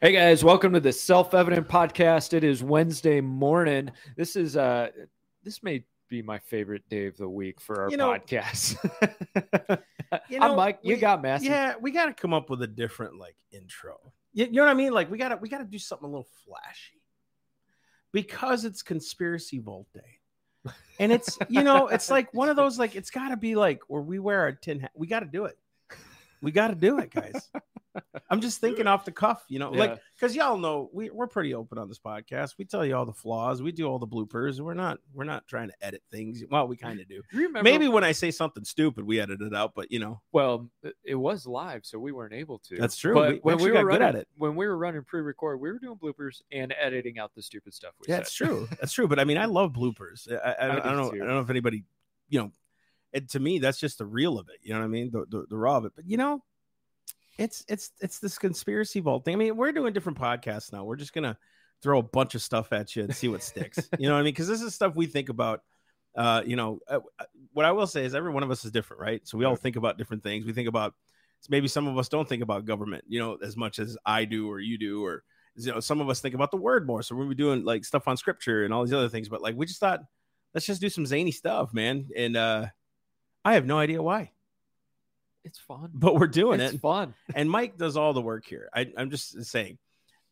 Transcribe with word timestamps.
Hey 0.00 0.12
guys, 0.12 0.44
welcome 0.44 0.72
to 0.72 0.80
the 0.80 0.92
Self-Evident 0.92 1.68
Podcast. 1.68 2.34
It 2.34 2.44
is 2.44 2.62
Wednesday 2.62 3.20
morning. 3.20 3.90
This 4.16 4.36
is 4.36 4.56
uh 4.56 4.88
this 5.42 5.62
may 5.62 5.84
be 6.08 6.22
my 6.22 6.38
favorite 6.38 6.88
day 6.88 7.06
of 7.06 7.16
the 7.16 7.28
week 7.28 7.60
for 7.60 7.82
our 7.82 7.90
You 7.90 7.96
know- 7.96 8.10
podcast. 8.12 8.76
You 10.30 10.38
I'm 10.40 10.50
know, 10.52 10.56
Mike. 10.56 10.78
You 10.82 10.94
we- 10.94 11.00
got 11.00 11.22
messy. 11.22 11.46
Yeah, 11.46 11.74
we 11.80 11.90
got 11.90 12.06
to 12.06 12.12
come 12.12 12.32
up 12.32 12.48
with 12.48 12.62
a 12.62 12.68
different 12.68 13.18
like 13.18 13.34
intro. 13.50 13.96
You, 14.32 14.44
you 14.44 14.52
know 14.52 14.62
what 14.62 14.70
I 14.70 14.74
mean? 14.74 14.92
Like 14.92 15.10
we 15.10 15.18
got 15.18 15.30
to 15.30 15.36
we 15.36 15.48
got 15.48 15.58
to 15.58 15.64
do 15.64 15.78
something 15.78 16.04
a 16.04 16.08
little 16.08 16.28
flashy 16.46 17.02
because 18.12 18.64
it's 18.64 18.80
conspiracy 18.82 19.58
vault 19.58 19.88
day, 19.92 20.70
and 21.00 21.10
it's 21.10 21.36
you 21.48 21.62
know 21.64 21.88
it's 21.88 22.12
like 22.12 22.32
one 22.32 22.48
of 22.48 22.54
those 22.54 22.78
like 22.78 22.94
it's 22.94 23.10
got 23.10 23.30
to 23.30 23.36
be 23.36 23.56
like 23.56 23.80
where 23.88 24.02
we 24.02 24.20
wear 24.20 24.40
our 24.42 24.52
tin 24.52 24.78
hat. 24.78 24.92
We 24.94 25.08
got 25.08 25.20
to 25.20 25.26
do 25.26 25.46
it. 25.46 25.58
We 26.42 26.50
got 26.52 26.68
to 26.68 26.74
do 26.74 26.98
it, 26.98 27.10
guys. 27.10 27.50
I'm 28.28 28.40
just 28.40 28.60
thinking 28.60 28.88
off 28.88 29.04
the 29.04 29.12
cuff, 29.12 29.44
you 29.48 29.60
know, 29.60 29.72
Yeah. 29.72 29.78
like 29.78 30.00
because 30.16 30.34
y'all 30.34 30.58
know 30.58 30.90
we, 30.92 31.10
we're 31.10 31.28
pretty 31.28 31.54
open 31.54 31.78
on 31.78 31.86
this 31.88 31.98
podcast. 32.00 32.54
We 32.58 32.64
tell 32.64 32.84
you 32.84 32.96
all 32.96 33.06
the 33.06 33.12
flaws, 33.12 33.62
we 33.62 33.70
do 33.70 33.86
all 33.86 34.00
the 34.00 34.06
bloopers. 34.06 34.58
We're 34.60 34.74
not 34.74 34.98
we're 35.12 35.22
not 35.24 35.46
trying 35.46 35.68
to 35.68 35.74
edit 35.80 36.02
things. 36.10 36.42
Well, 36.50 36.66
we 36.66 36.76
kind 36.76 36.98
of 36.98 37.06
do. 37.08 37.22
Remember 37.32 37.62
Maybe 37.62 37.86
when 37.86 38.02
I 38.02 38.10
say 38.10 38.32
something 38.32 38.64
stupid, 38.64 39.04
we 39.06 39.20
edit 39.20 39.40
it 39.42 39.54
out, 39.54 39.74
but 39.76 39.92
you 39.92 40.00
know, 40.00 40.20
well, 40.32 40.68
it- 41.04 41.14
was 41.14 41.46
live, 41.46 41.86
so 41.86 41.98
we 42.00 42.10
weren't 42.10 42.34
able 42.34 42.58
to. 42.68 42.76
That's 42.76 42.96
true. 42.96 43.14
But 43.14 43.28
We- 43.34 43.38
when 43.38 43.58
we 43.58 43.70
were 43.70 43.78
good 43.78 43.84
running, 43.86 44.08
at 44.08 44.14
it. 44.16 44.28
when 44.36 44.56
we 44.56 44.66
were 44.66 44.76
running 44.76 45.04
pre-record, 45.04 45.60
we 45.60 45.70
were 45.70 45.78
doing 45.78 45.96
bloopers 45.96 46.42
and 46.50 46.74
editing 46.76 47.18
out 47.20 47.32
the 47.36 47.42
stupid 47.42 47.72
stuff 47.74 47.92
we 48.00 48.06
Yeah, 48.08 48.16
said. 48.16 48.22
it's 48.22 48.32
true. 48.34 48.68
That's 48.80 48.92
true. 48.92 49.06
But 49.06 49.20
I 49.20 49.24
mean, 49.24 49.38
I 49.38 49.44
love 49.44 49.72
bloopers. 49.72 50.30
I, 50.30 50.34
I, 50.34 50.50
I, 50.50 50.64
I 50.64 50.66
don't, 50.74 50.84
don't 50.84 50.96
know. 50.96 51.10
too. 51.12 51.16
I 51.16 51.26
don't 51.26 51.34
know 51.36 51.40
if 51.40 51.50
anybody, 51.50 51.84
you 52.28 52.40
know, 52.40 52.50
it, 53.14 53.30
to 53.30 53.40
me, 53.40 53.60
that's 53.60 53.78
just 53.78 53.98
the 53.98 54.06
real 54.06 54.38
of 54.38 54.48
it. 54.48 54.58
You 54.62 54.74
know 54.74 54.80
what 54.80 54.86
I 54.86 54.88
mean? 54.88 55.10
The, 55.10 55.24
the 55.28 55.46
the 55.48 55.56
raw 55.56 55.76
of 55.76 55.84
it. 55.86 55.92
But 55.94 56.06
you 56.06 56.16
know, 56.16 56.42
it's 57.38 57.64
it's 57.68 57.92
it's 58.00 58.18
this 58.18 58.36
conspiracy 58.36 59.00
vault 59.00 59.24
thing. 59.24 59.34
I 59.34 59.38
mean, 59.38 59.56
we're 59.56 59.72
doing 59.72 59.92
different 59.92 60.18
podcasts 60.18 60.72
now. 60.72 60.84
We're 60.84 60.96
just 60.96 61.14
gonna 61.14 61.38
throw 61.80 62.00
a 62.00 62.02
bunch 62.02 62.34
of 62.34 62.42
stuff 62.42 62.72
at 62.72 62.94
you 62.96 63.04
and 63.04 63.14
see 63.14 63.28
what 63.28 63.42
sticks. 63.42 63.78
You 63.98 64.08
know 64.08 64.14
what 64.14 64.20
I 64.20 64.22
mean? 64.24 64.32
Because 64.32 64.48
this 64.48 64.60
is 64.60 64.74
stuff 64.74 64.94
we 64.96 65.06
think 65.06 65.28
about. 65.28 65.62
Uh, 66.16 66.42
you 66.46 66.54
know, 66.54 66.78
uh, 66.88 67.00
what 67.52 67.66
I 67.66 67.72
will 67.72 67.88
say 67.88 68.04
is 68.04 68.14
every 68.14 68.30
one 68.30 68.44
of 68.44 68.50
us 68.50 68.64
is 68.64 68.70
different, 68.70 69.02
right? 69.02 69.26
So 69.26 69.36
we 69.36 69.44
all 69.44 69.56
think 69.56 69.74
about 69.74 69.98
different 69.98 70.22
things. 70.22 70.46
We 70.46 70.52
think 70.52 70.68
about 70.68 70.94
maybe 71.48 71.66
some 71.66 71.88
of 71.88 71.98
us 71.98 72.08
don't 72.08 72.28
think 72.28 72.40
about 72.40 72.64
government, 72.66 73.04
you 73.08 73.18
know, 73.18 73.36
as 73.42 73.56
much 73.56 73.80
as 73.80 73.96
I 74.06 74.24
do 74.24 74.48
or 74.48 74.60
you 74.60 74.78
do, 74.78 75.04
or 75.04 75.24
you 75.56 75.72
know, 75.72 75.80
some 75.80 76.00
of 76.00 76.08
us 76.08 76.20
think 76.20 76.36
about 76.36 76.52
the 76.52 76.56
word 76.56 76.86
more. 76.86 77.02
So 77.02 77.16
we'll 77.16 77.28
be 77.28 77.34
doing 77.34 77.64
like 77.64 77.84
stuff 77.84 78.06
on 78.06 78.16
scripture 78.16 78.64
and 78.64 78.72
all 78.72 78.84
these 78.84 78.92
other 78.92 79.08
things. 79.08 79.28
But 79.28 79.42
like 79.42 79.56
we 79.56 79.66
just 79.66 79.80
thought, 79.80 80.00
let's 80.54 80.66
just 80.66 80.80
do 80.80 80.88
some 80.88 81.04
zany 81.04 81.32
stuff, 81.32 81.74
man. 81.74 82.08
And 82.16 82.36
uh 82.36 82.66
I 83.44 83.54
have 83.54 83.66
no 83.66 83.78
idea 83.78 84.02
why, 84.02 84.30
It's 85.44 85.58
fun. 85.58 85.90
but 85.92 86.14
we're 86.16 86.26
doing 86.28 86.60
it's 86.60 86.74
it. 86.74 86.80
fun. 86.80 87.14
And 87.34 87.50
Mike 87.50 87.76
does 87.76 87.96
all 87.96 88.12
the 88.14 88.22
work 88.22 88.46
here. 88.46 88.68
I, 88.74 88.90
I'm 88.96 89.10
just 89.10 89.44
saying, 89.44 89.78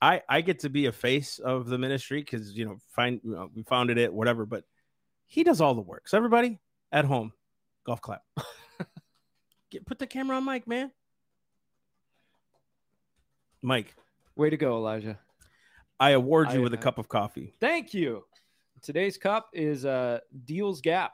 I 0.01 0.23
I 0.29 0.41
get 0.41 0.61
to 0.61 0.71
be 0.71 0.87
a 0.87 0.93
face 0.93 1.39
of 1.39 1.67
the 1.67 1.79
ministry 1.79 2.21
because 2.21 2.53
you 2.53 2.65
know, 2.65 2.79
find 2.95 3.21
you 3.23 3.33
know, 3.33 3.51
we 3.55 3.63
founded 3.65 3.99
it, 3.99 4.13
whatever. 4.13 4.47
But 4.47 4.65
he 5.27 5.45
does 5.45 5.61
all 5.61 5.75
the 5.75 5.81
work. 5.83 6.09
So 6.09 6.17
everybody 6.17 6.59
at 6.91 7.05
home, 7.05 7.33
golf 7.85 8.01
clap. 8.01 8.23
Get 9.71 9.87
put 9.87 9.99
the 9.99 10.07
camera 10.07 10.37
on 10.37 10.45
Mike, 10.45 10.67
man. 10.67 10.91
Mike, 13.63 13.95
Way 14.35 14.51
to 14.51 14.57
go, 14.57 14.77
Elijah. 14.77 15.19
I 16.01 16.11
award 16.11 16.53
you 16.53 16.61
I- 16.61 16.63
with 16.63 16.75
a 16.75 16.79
I- 16.79 16.81
cup 16.81 16.99
of 16.99 17.09
coffee. 17.09 17.55
Thank 17.61 17.95
you. 17.95 18.25
Today's 18.83 19.17
cup 19.17 19.51
is 19.53 19.85
uh 19.85 20.19
Deals 20.45 20.81
Gap. 20.81 21.13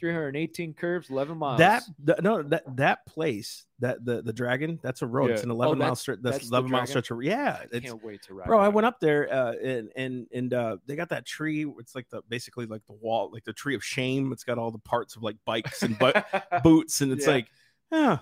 318 0.00 0.74
curves, 0.74 1.10
11 1.10 1.36
miles. 1.38 1.58
That 1.58 1.82
th- 2.04 2.18
no 2.22 2.42
that 2.42 2.64
that 2.76 3.06
place 3.06 3.64
that 3.78 4.04
the 4.04 4.22
the 4.22 4.32
dragon 4.32 4.80
that's 4.82 5.02
a 5.02 5.06
road. 5.06 5.30
It's 5.30 5.40
Yeah. 5.42 5.44
an 5.44 5.50
Oh, 5.52 5.54
eleven 5.54 5.78
mile 5.78 5.86
that's- 5.88 6.00
stretch. 6.00 6.18
That's, 6.22 6.38
that's 6.38 6.48
the 6.48 6.54
eleven 6.56 6.70
mile 6.70 6.86
stretch. 6.86 7.10
Of, 7.10 7.22
yeah, 7.22 7.58
I 7.60 7.66
it's 7.70 7.86
can't 7.86 8.02
wait 8.02 8.22
to 8.22 8.34
ride. 8.34 8.46
bro. 8.46 8.58
I 8.58 8.68
went 8.68 8.86
up 8.86 8.98
there 9.00 9.32
uh, 9.32 9.52
and 9.62 9.90
and 9.94 10.26
and 10.32 10.52
uh, 10.54 10.76
they 10.86 10.96
got 10.96 11.10
that 11.10 11.26
tree. 11.26 11.64
It's 11.78 11.94
like 11.94 12.08
the 12.10 12.22
basically 12.28 12.66
like 12.66 12.84
the 12.86 12.94
wall, 12.94 13.30
like 13.32 13.44
the 13.44 13.52
tree 13.52 13.74
of 13.74 13.84
shame. 13.84 14.32
It's 14.32 14.42
got 14.44 14.58
all 14.58 14.70
the 14.70 14.78
parts 14.78 15.14
of 15.16 15.22
like 15.22 15.36
bikes 15.44 15.82
and 15.82 15.98
bu- 15.98 16.12
boots, 16.64 17.00
and 17.02 17.12
it's 17.12 17.26
Yeah. 17.26 17.32
like, 17.32 17.46
yeah. 17.92 18.18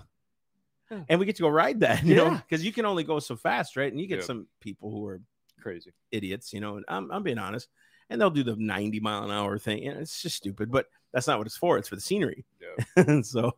Yeah. 0.91 1.03
And 1.07 1.19
we 1.19 1.25
get 1.27 1.35
to 1.35 1.43
go 1.43 1.49
ride 1.49 1.81
that, 1.81 2.03
you 2.03 2.15
know, 2.15 2.31
because 2.31 2.65
you 2.65 2.71
can 2.73 2.83
only 2.85 3.03
go 3.03 3.19
so 3.19 3.35
fast, 3.35 3.77
right? 3.77 3.91
And 3.91 4.01
you 4.01 4.07
get 4.07 4.19
Yeah. 4.19 4.25
some 4.25 4.47
people 4.59 4.89
who 4.89 5.05
are 5.05 5.21
crazy. 5.61 5.91
idiots, 6.11 6.51
you 6.51 6.59
know, 6.61 6.77
and 6.77 6.85
I'm, 6.87 7.11
I'm 7.11 7.21
being 7.21 7.37
honest, 7.37 7.67
and 8.09 8.19
they'll 8.19 8.29
do 8.29 8.43
the 8.43 8.55
90 8.55 8.99
mile 8.99 9.23
an 9.23 9.31
hour 9.31 9.57
thing. 9.57 9.87
And 9.87 9.99
it's 9.99 10.21
just 10.21 10.35
stupid, 10.37 10.71
but 10.71 10.87
that's 11.13 11.27
not 11.27 11.37
what 11.37 11.47
it's 11.47 11.57
for. 11.57 11.77
It's 11.77 11.89
for 11.89 11.95
the 11.95 12.01
scenery. 12.01 12.45
Yeah. 12.97 13.21
so 13.23 13.53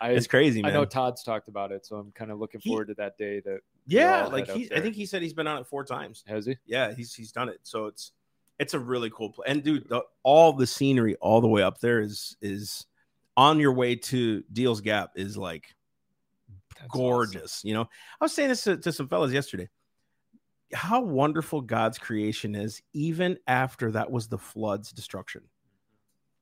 I, 0.00 0.10
it's 0.10 0.26
crazy, 0.26 0.64
I 0.64 0.70
know 0.70 0.84
Todd's 0.84 1.22
talked 1.22 1.48
about 1.48 1.72
it, 1.72 1.86
so 1.86 1.96
I'm 1.96 2.12
kind 2.12 2.30
of 2.30 2.38
looking 2.38 2.60
He- 2.60 2.70
forward 2.70 2.88
to 2.88 2.94
that 2.94 3.16
day 3.18 3.40
that 3.40 3.60
yeah, 3.86 4.26
like 4.26 4.48
he, 4.48 4.72
I 4.72 4.80
think 4.80 4.94
he 4.94 5.06
said 5.06 5.22
he's 5.22 5.34
been 5.34 5.48
on 5.48 5.58
it 5.60 5.66
four 5.66 5.84
times. 5.84 6.22
has 6.28 6.46
he? 6.46 6.56
Yeah, 6.66 6.94
he's 6.94 7.12
he's 7.14 7.32
done 7.32 7.48
it. 7.48 7.58
So 7.64 7.86
it's 7.86 8.12
it's 8.60 8.74
a 8.74 8.78
really 8.78 9.10
cool 9.10 9.30
place. 9.30 9.48
And 9.50 9.62
dude, 9.62 9.88
the, 9.88 10.02
all 10.22 10.52
the 10.52 10.66
scenery 10.66 11.16
all 11.16 11.40
the 11.40 11.48
way 11.48 11.62
up 11.62 11.80
there 11.80 12.00
is 12.00 12.36
is 12.40 12.86
on 13.36 13.58
your 13.58 13.72
way 13.72 13.96
to 13.96 14.44
Deals 14.52 14.80
Gap 14.80 15.12
is 15.16 15.36
like 15.36 15.74
That's 16.78 16.92
gorgeous. 16.92 17.64
You 17.64 17.74
know, 17.74 17.82
I 17.82 18.24
was 18.24 18.32
saying 18.32 18.50
this 18.50 18.62
to, 18.64 18.76
to 18.76 18.92
some 18.92 19.08
fellas 19.08 19.32
yesterday. 19.32 19.68
How 20.74 21.02
wonderful 21.02 21.60
God's 21.60 21.98
creation 21.98 22.54
is, 22.54 22.82
even 22.92 23.38
after 23.46 23.92
that 23.92 24.10
was 24.10 24.28
the 24.28 24.38
flood's 24.38 24.92
destruction. 24.92 25.42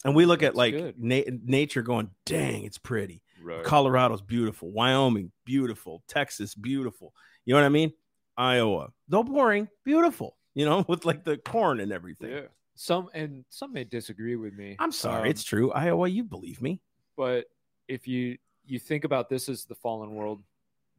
And 0.04 0.14
we 0.14 0.24
look 0.24 0.42
at 0.42 0.54
like 0.54 0.94
na- 0.98 1.22
nature 1.44 1.82
going, 1.82 2.10
dang, 2.24 2.64
it's 2.64 2.78
pretty. 2.78 3.22
Right. 3.42 3.64
Colorado's 3.64 4.22
beautiful, 4.22 4.70
Wyoming, 4.70 5.30
beautiful, 5.44 6.02
Texas, 6.08 6.54
beautiful. 6.54 7.12
You 7.44 7.54
know 7.54 7.60
what 7.60 7.66
I 7.66 7.70
mean? 7.70 7.92
Iowa, 8.36 8.92
though 9.08 9.22
boring, 9.24 9.68
beautiful, 9.84 10.36
you 10.54 10.64
know, 10.64 10.84
with 10.88 11.04
like 11.04 11.24
the 11.24 11.36
corn 11.36 11.80
and 11.80 11.92
everything. 11.92 12.30
Yeah. 12.30 12.41
Some 12.76 13.08
and 13.12 13.44
some 13.50 13.74
may 13.74 13.84
disagree 13.84 14.36
with 14.36 14.54
me. 14.54 14.76
I'm 14.78 14.92
sorry, 14.92 15.22
um, 15.22 15.26
it's 15.26 15.44
true. 15.44 15.70
Iowa, 15.72 16.08
you 16.08 16.24
believe 16.24 16.62
me. 16.62 16.80
but 17.16 17.47
if 17.88 18.06
you 18.08 18.38
you 18.64 18.78
think 18.78 19.04
about 19.04 19.28
this 19.28 19.48
as 19.48 19.64
the 19.64 19.74
fallen 19.74 20.14
world 20.14 20.42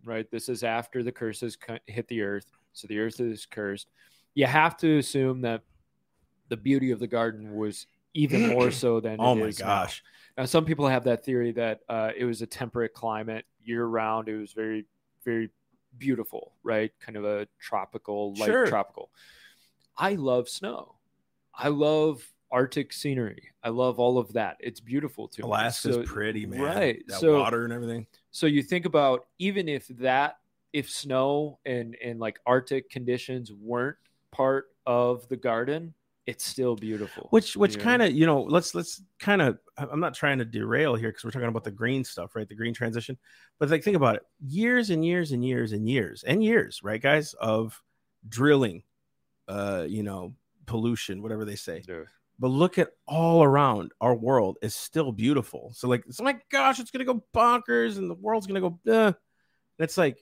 right 0.04 0.30
this 0.32 0.50
is 0.50 0.64
after 0.64 1.04
the 1.04 1.12
curses 1.12 1.58
hit 1.88 2.08
the 2.08 2.22
earth 2.22 2.46
so 2.74 2.88
the 2.88 3.00
earth 3.00 3.20
is 3.20 3.46
cursed 3.46 3.88
you 4.34 4.46
have 4.46 4.78
to 4.78 4.98
assume 4.98 5.42
that 5.42 5.62
the 6.50 6.58
beauty 6.58 6.92
of 6.92 7.00
the 7.00 7.08
garden 7.08 7.56
was 7.56 7.88
even 8.14 8.48
more 8.48 8.72
so 8.84 9.00
than 9.00 9.18
Oh 9.20 9.34
it 9.34 9.36
my 9.40 9.46
is 9.48 9.60
now. 9.60 9.66
gosh. 9.66 10.04
now 10.38 10.46
some 10.46 10.66
people 10.66 10.88
have 10.88 11.04
that 11.06 11.24
theory 11.24 11.52
that 11.54 11.82
uh, 11.90 12.12
it 12.16 12.26
was 12.26 12.42
a 12.42 12.48
temperate 12.48 12.94
climate 12.94 13.46
year 13.64 13.86
round 13.86 14.28
it 14.30 14.38
was 14.38 14.54
very 14.54 14.86
very 15.24 15.50
beautiful 15.98 16.54
right 16.64 16.92
kind 17.00 17.18
of 17.18 17.26
a 17.26 17.48
tropical 17.60 18.34
light 18.36 18.48
Sure. 18.48 18.66
tropical 18.68 19.10
i 19.98 20.14
love 20.16 20.48
snow 20.50 20.96
i 21.54 21.68
love 21.68 22.24
arctic 22.50 22.92
scenery 22.94 23.50
i 23.64 23.70
love 23.70 24.00
all 24.00 24.18
of 24.18 24.34
that 24.34 24.58
it's 24.62 24.80
beautiful 24.80 25.28
to 25.28 25.42
me. 25.42 25.46
Alaska's 25.48 25.96
So- 25.96 26.04
pretty, 26.04 26.46
man. 26.46 26.62
right 26.62 27.04
That 27.08 27.20
so 27.20 27.40
water 27.40 27.64
and 27.66 27.72
everything. 27.74 28.08
So 28.32 28.48
you 28.48 28.64
think 28.64 28.86
about 28.86 29.28
even 29.40 29.68
if 29.70 29.88
that 29.90 30.38
if 30.74 30.90
snow 30.90 31.60
and 31.66 31.96
and 32.04 32.20
like 32.20 32.40
arctic 32.46 32.90
conditions 32.90 33.52
weren't 33.52 33.98
part 34.32 34.68
of 34.86 35.28
the 35.28 35.36
garden 35.36 35.94
it's 36.28 36.46
still 36.46 36.76
beautiful 36.76 37.28
which 37.32 37.58
which 37.58 37.76
Yeah. 37.76 37.84
kind 37.84 38.02
of 38.02 38.12
you 38.14 38.26
know 38.26 38.42
let's 38.44 38.74
let's 38.76 39.02
kind 39.20 39.42
of 39.42 39.58
i'm 39.78 40.00
not 40.00 40.14
trying 40.14 40.38
to 40.38 40.46
derail 40.46 40.96
here 40.96 41.10
because 41.10 41.24
we're 41.24 41.32
talking 41.32 41.48
about 41.48 41.64
the 41.64 41.72
green 41.72 42.04
stuff 42.04 42.36
right 42.36 42.48
the 42.48 42.56
green 42.56 42.74
transition 42.74 43.18
but 43.60 43.70
like 43.70 43.84
think 43.84 43.98
about 43.98 44.16
it 44.16 44.24
years 44.40 44.92
and 44.92 45.04
years 45.04 45.32
and 45.32 45.44
years 45.44 45.72
and 45.74 45.90
years 45.90 46.24
and 46.24 46.44
years 46.44 46.82
right 46.84 47.02
guys 47.02 47.34
of 47.34 47.82
drilling 48.30 48.84
uh 49.48 49.86
you 49.90 50.04
know 50.04 50.34
pollution 50.68 51.22
whatever 51.22 51.44
they 51.44 51.56
say. 51.56 51.84
But 52.42 52.50
look 52.50 52.78
at 52.78 52.90
all 53.08 53.44
around 53.44 53.92
our 54.02 54.16
world 54.16 54.58
is 54.62 54.76
still 54.76 55.12
beautiful 55.12 55.72
so 55.74 55.88
like 55.88 56.04
it's 56.08 56.20
oh 56.20 56.24
my 56.24 56.36
gosh 56.52 56.80
it's 56.80 56.92
gonna 56.92 57.06
go 57.06 57.24
bonkers 57.34 57.98
and 57.98 58.10
the 58.10 58.16
world's 58.16 58.48
gonna 58.48 58.60
go 58.60 58.80
uh. 58.92 59.14
it's 59.80 59.98
like 59.98 60.18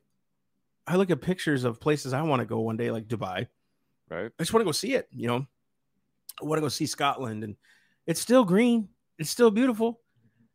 i 0.86 0.96
look 0.96 1.10
at 1.10 1.22
pictures 1.22 1.64
of 1.64 1.80
places 1.80 2.14
i 2.14 2.22
want 2.22 2.42
to 2.42 2.46
go 2.46 2.60
one 2.60 2.78
day 2.78 2.92
like 2.92 3.08
dubai 3.08 3.48
right 4.10 4.32
I 4.38 4.44
just 4.44 4.54
want 4.54 4.62
to 4.62 4.66
go 4.66 4.72
see 4.72 4.94
it. 4.94 5.08
You 5.12 5.28
know, 5.28 5.46
I 6.42 6.46
want 6.46 6.58
to 6.58 6.62
go 6.62 6.70
see 6.70 6.86
Scotland, 6.86 7.44
and 7.44 7.56
it's 8.06 8.22
still 8.22 8.44
green. 8.44 8.90
It's 9.18 9.30
still 9.30 9.52
beautiful. 9.52 10.02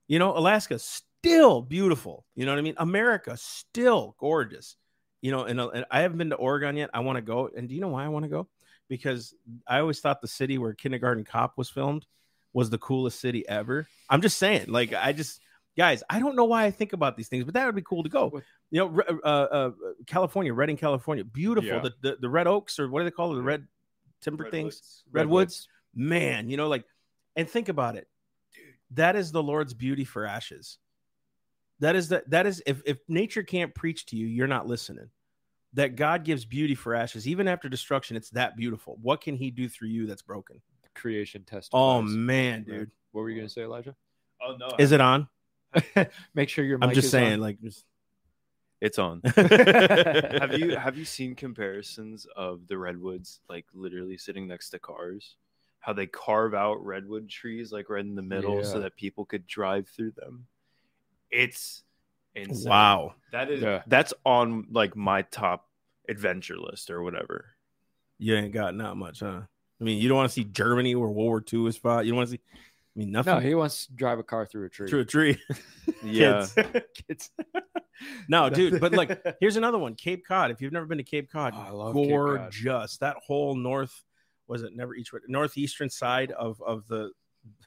You 0.09 0.19
know, 0.19 0.37
Alaska 0.37 0.79
still 0.79 1.63
beautiful. 1.63 2.25
You 2.35 2.47
know 2.47 2.53
what 2.53 2.59
I 2.59 2.63
mean? 2.63 2.75
America 2.79 3.37
still 3.37 4.17
gorgeous. 4.19 4.77
You 5.23 5.31
know, 5.31 5.45
and, 5.45 5.59
uh, 5.59 5.69
and 5.69 5.85
I 5.91 6.01
haven't 6.01 6.19
been 6.19 6.31
to 6.31 6.37
Oregon 6.37 6.77
yet. 6.77 6.91
I 6.93 7.01
want 7.01 7.17
to 7.17 7.23
go. 7.23 7.49
And 7.57 7.67
do 7.69 7.75
you 7.75 7.81
know 7.81 7.89
why 7.89 8.05
I 8.05 8.09
want 8.09 8.25
to 8.25 8.29
go? 8.29 8.49
Because 8.89 9.35
I 9.67 9.79
always 9.79 10.01
thought 10.01 10.21
the 10.21 10.29
city 10.29 10.59
where 10.59 10.75
Kindergarten 10.75 11.25
Cop 11.25 11.57
was 11.57 11.71
filmed 11.71 12.07
was 12.53 12.71
the 12.71 12.79
coolest 12.79 13.19
city 13.21 13.47
ever. 13.49 13.89
I'm 14.09 14.21
just 14.23 14.39
saying, 14.39 14.67
like, 14.69 14.93
I 14.93 15.13
just 15.13 15.41
guys, 15.77 16.03
I 16.09 16.21
don't 16.21 16.37
know 16.37 16.45
why 16.45 16.65
I 16.65 16.71
think 16.71 16.93
about 16.93 17.17
these 17.17 17.29
things, 17.29 17.45
but 17.45 17.55
that 17.55 17.67
would 17.67 17.75
be 17.75 17.83
cool 17.83 18.03
to 18.03 18.09
go. 18.09 18.41
You 18.71 18.81
know, 18.81 19.03
uh, 19.25 19.27
uh, 19.27 19.71
California, 20.07 20.53
Redding, 20.55 20.77
California, 20.77 21.25
beautiful. 21.25 21.69
Yeah. 21.69 21.81
The, 21.81 21.95
the 22.01 22.17
the 22.21 22.29
red 22.29 22.47
oaks 22.47 22.79
or 22.79 22.89
what 22.89 23.01
do 23.01 23.05
they 23.05 23.11
call 23.11 23.33
it? 23.33 23.37
The 23.37 23.43
red 23.43 23.67
timber 24.21 24.51
things, 24.51 25.03
redwoods 25.11 25.13
redwoods. 25.13 25.69
Man, 25.95 26.51
you 26.51 26.57
know, 26.57 26.69
like, 26.69 26.85
and 27.37 27.49
think 27.49 27.69
about 27.69 27.97
it, 27.97 28.09
dude. 28.55 28.65
that 28.97 29.17
is 29.17 29.33
the 29.33 29.43
Lord's 29.43 29.75
beauty 29.75 30.05
for 30.05 30.25
ashes. 30.27 30.79
That 31.81 31.97
is 31.97 32.09
that 32.09 32.29
that 32.31 32.47
is 32.47 32.63
if 32.67 32.83
if 32.85 32.99
nature 33.09 33.43
can't 33.43 33.75
preach 33.75 34.07
to 34.07 34.17
you, 34.17 34.27
you're 34.27 34.47
not 34.47 34.67
listening. 34.67 35.11
That 35.75 35.97
God 35.97 36.25
gives 36.25 36.45
beauty 36.45 36.75
for 36.75 36.95
ashes, 36.95 37.29
even 37.29 37.47
after 37.49 37.69
destruction. 37.69 38.17
It's 38.17 38.31
that 38.31 38.57
beautiful. 38.57 38.99
What 39.03 39.21
can 39.21 39.37
He 39.37 39.51
do 39.51 39.69
through 39.69 39.89
you 39.89 40.07
that's 40.07 40.23
broken? 40.23 40.61
Creation 40.95 41.43
test. 41.45 41.71
Oh 41.73 42.01
man, 42.01 42.63
dude, 42.63 42.91
what 43.13 43.23
were 43.23 43.31
you 43.31 43.37
gonna 43.37 43.49
say, 43.49 43.63
Elijah? 43.63 43.97
Oh 44.41 44.57
no, 44.59 44.69
is 44.79 44.93
it 44.93 45.01
on? 45.01 45.29
Make 46.35 46.49
sure 46.49 46.65
your. 46.65 46.79
I'm 46.81 46.93
just 46.93 47.07
is 47.07 47.11
saying, 47.11 47.35
on. 47.35 47.41
like, 47.41 47.61
just... 47.61 47.85
it's 48.81 48.99
on. 48.99 49.21
have 49.35 50.57
you 50.57 50.77
have 50.77 50.97
you 50.97 51.05
seen 51.05 51.35
comparisons 51.35 52.27
of 52.37 52.67
the 52.69 52.79
redwoods 52.79 53.41
like 53.49 53.67
literally 53.75 54.17
sitting 54.17 54.47
next 54.47 54.71
to 54.71 54.79
cars? 54.79 55.37
How 55.81 55.93
they 55.93 56.07
carve 56.07 56.55
out 56.55 56.83
redwood 56.85 57.29
trees 57.29 57.71
like 57.71 57.91
right 57.91 58.05
in 58.05 58.15
the 58.15 58.23
middle 58.23 58.65
so 58.65 58.81
that 58.81 58.97
people 58.97 59.27
could 59.27 59.47
drive 59.47 59.87
through 59.87 60.13
them. 60.13 60.47
It's 61.31 61.83
insane. 62.35 62.69
wow. 62.71 63.15
That 63.33 63.51
is 63.51 63.63
Yeah. 63.63 63.83
that's 63.87 64.15
on 64.25 64.67
like 64.71 64.97
my 64.97 65.23
top 65.23 65.69
adventure 66.09 66.57
list 66.59 66.91
or 66.91 67.03
whatever. 67.03 67.47
You 68.19 68.37
ain't 68.37 68.53
got 68.53 68.75
not 68.75 68.97
much, 68.97 69.21
huh? 69.21 69.43
I 69.81 69.85
mean, 69.85 70.01
you 70.01 70.09
don't 70.09 70.17
want 70.17 70.29
to 70.31 70.33
see 70.33 70.45
Germany 70.45 70.95
where 70.95 71.09
World 71.09 71.17
War 71.17 71.45
II 71.53 71.61
was 71.61 71.77
fought. 71.77 72.05
You 72.05 72.13
don't 72.13 72.19
want 72.19 72.29
to 72.31 72.37
see. 72.37 72.41
I 72.55 72.99
mean, 73.01 73.11
nothing. 73.11 73.35
No, 73.35 73.41
he 73.41 73.55
wants 73.57 73.87
to 73.87 73.93
drive 73.93 74.21
a 74.21 74.23
car 74.23 74.47
through 74.47 74.67
a 74.67 74.69
tree. 74.69 74.89
through 74.89 75.01
a 75.01 75.05
tree. 75.05 75.39
Yeah. 76.03 76.47
Kids. 76.57 76.81
Kids. 77.09 77.31
No, 78.29 78.49
dude, 78.51 78.81
but 78.81 78.93
like, 78.93 79.23
here's 79.41 79.57
another 79.57 79.79
one. 79.79 79.95
Cape 79.95 80.25
Cod. 80.27 80.51
If 80.51 80.61
you've 80.61 80.73
never 80.73 80.87
been 80.87 80.99
to 80.99 81.05
Cape 81.05 81.31
Cod, 81.31 81.55
Oh, 81.57 81.61
I 81.61 81.71
love 81.71 81.95
Cape 81.95 82.09
Cod. 82.11 82.11
gorgeous. 82.11 82.99
That 82.99 83.17
whole 83.27 83.55
north 83.57 84.05
was 84.47 84.63
it 84.63 84.75
never 84.77 84.95
eat 84.95 85.09
northeastern 85.29 85.89
side 85.91 86.31
of 86.33 86.61
of 86.63 86.87
the 86.89 87.11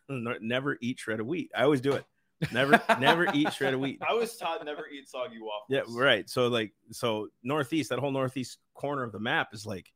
never 0.10 0.78
eat 0.82 1.00
shred 1.00 1.20
of 1.20 1.26
wheat. 1.28 1.52
I 1.56 1.64
always 1.64 1.82
do 1.82 1.94
it. 1.94 2.06
Never 2.52 2.82
never 3.00 3.28
eat 3.34 3.52
shred 3.54 3.74
of 3.74 3.80
wheat. 3.80 4.00
I 4.10 4.14
was 4.14 4.36
taught 4.38 4.64
never 4.64 4.88
eat 4.88 5.10
soggy 5.10 5.40
waffles. 5.42 5.68
Yeah, 5.70 5.82
right. 5.90 6.30
So 6.30 6.48
like 6.48 6.74
so 6.92 7.30
northeast, 7.44 7.90
that 7.90 8.00
whole 8.00 8.12
northeast 8.12 8.60
corner 8.76 9.04
of 9.04 9.12
the 9.12 9.20
map 9.20 9.50
is 9.54 9.66
like 9.66 9.92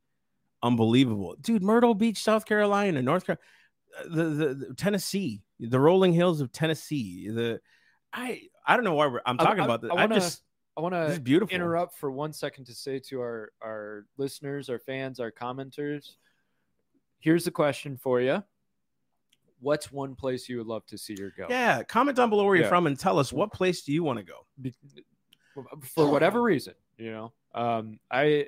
unbelievable. 0.63 1.35
Dude, 1.39 1.61
Myrtle 1.63 1.93
Beach, 1.93 2.21
South 2.23 2.45
Carolina, 2.45 3.01
North 3.01 3.25
Carolina, 3.25 3.41
uh, 3.99 4.03
the, 4.15 4.23
the, 4.23 4.53
the 4.69 4.73
Tennessee, 4.75 5.41
the 5.59 5.79
rolling 5.79 6.13
hills 6.13 6.41
of 6.41 6.51
Tennessee. 6.51 7.29
The 7.29 7.59
I 8.13 8.41
I 8.65 8.75
don't 8.75 8.85
know 8.85 8.95
why 8.95 9.07
we're, 9.07 9.21
I'm 9.25 9.37
talking 9.37 9.61
I- 9.61 9.65
about 9.65 9.81
this. 9.81 9.91
I 9.91 9.95
I, 9.95 9.97
wanna- 10.05 10.15
just 10.15 10.41
I 10.77 10.81
want 10.81 10.93
to 10.95 11.19
beautiful. 11.19 11.53
interrupt 11.53 11.97
for 11.99 12.09
one 12.09 12.33
second 12.33 12.65
to 12.65 12.73
say 12.73 12.99
to 13.09 13.19
our 13.21 13.51
our 13.61 14.05
listeners, 14.17 14.69
our 14.69 14.79
fans, 14.79 15.19
our 15.19 15.31
commenters. 15.31 16.15
Here's 17.19 17.45
a 17.45 17.51
question 17.51 17.97
for 17.97 18.19
you: 18.19 18.43
What's 19.61 19.91
one 19.91 20.15
place 20.15 20.49
you 20.49 20.57
would 20.57 20.67
love 20.67 20.85
to 20.87 20.97
see 20.97 21.15
her 21.21 21.33
go? 21.37 21.45
Yeah, 21.49 21.83
comment 21.83 22.17
down 22.17 22.29
below 22.29 22.45
where 22.45 22.55
you're 22.55 22.67
from 22.67 22.87
and 22.87 22.99
tell 22.99 23.19
us 23.19 23.31
what 23.31 23.53
place 23.53 23.83
do 23.83 23.93
you 23.93 24.03
want 24.03 24.19
to 24.19 24.25
go. 24.25 24.45
Be- 24.59 24.73
for 25.81 26.09
whatever 26.09 26.41
reason, 26.41 26.73
you 26.97 27.11
know. 27.11 27.31
Um, 27.53 27.99
I 28.09 28.47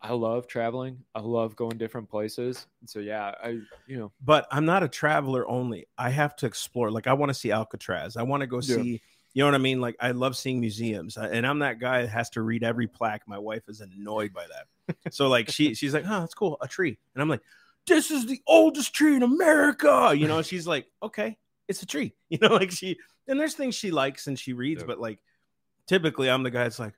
I 0.00 0.12
love 0.12 0.46
traveling. 0.46 1.04
I 1.14 1.20
love 1.20 1.56
going 1.56 1.76
different 1.76 2.08
places. 2.08 2.66
So 2.86 2.98
yeah, 3.00 3.34
I 3.42 3.60
you 3.86 3.98
know 3.98 4.12
But 4.24 4.46
I'm 4.50 4.64
not 4.64 4.82
a 4.82 4.88
traveler 4.88 5.46
only. 5.48 5.86
I 5.96 6.10
have 6.10 6.36
to 6.36 6.46
explore. 6.46 6.90
Like 6.90 7.06
I 7.06 7.12
want 7.12 7.30
to 7.30 7.34
see 7.34 7.50
Alcatraz. 7.52 8.16
I 8.16 8.22
want 8.22 8.40
to 8.42 8.46
go 8.46 8.56
Yeah. 8.56 8.76
see. 8.76 9.02
You 9.34 9.42
know 9.42 9.48
what 9.48 9.54
I 9.54 9.58
mean? 9.58 9.80
Like 9.80 9.96
I 10.00 10.12
love 10.12 10.36
seeing 10.36 10.58
museums, 10.58 11.16
and 11.16 11.46
I'm 11.46 11.58
that 11.60 11.78
guy 11.78 12.02
that 12.02 12.08
has 12.08 12.30
to 12.30 12.42
read 12.42 12.64
every 12.64 12.88
plaque. 12.88 13.28
My 13.28 13.38
wife 13.38 13.68
is 13.68 13.80
annoyed 13.80 14.32
by 14.32 14.46
that. 14.46 14.96
So 15.12 15.28
like 15.28 15.50
she 15.50 15.74
she's 15.74 15.92
like, 15.92 16.04
"Huh, 16.04 16.20
that's 16.20 16.34
cool, 16.34 16.56
a 16.62 16.66
tree," 16.66 16.98
and 17.14 17.22
I'm 17.22 17.28
like, 17.28 17.42
"This 17.88 18.10
is 18.10 18.26
the 18.26 18.40
oldest 18.46 18.94
tree 18.94 19.16
in 19.16 19.22
America." 19.22 20.12
You 20.16 20.28
know, 20.28 20.42
she's 20.42 20.66
like, 20.66 20.86
"Okay, 21.02 21.36
it's 21.68 21.82
a 21.82 21.86
tree." 21.86 22.14
You 22.30 22.38
know, 22.40 22.48
like 22.54 22.70
she 22.70 22.96
and 23.26 23.38
there's 23.40 23.54
things 23.54 23.74
she 23.74 23.90
likes 23.90 24.26
and 24.26 24.38
she 24.38 24.52
reads, 24.52 24.82
Yeah. 24.82 24.86
but 24.86 25.00
like 25.00 25.18
typically 25.86 26.28
I'm 26.30 26.42
the 26.42 26.50
guy 26.50 26.64
that's 26.64 26.78
like, 26.78 26.94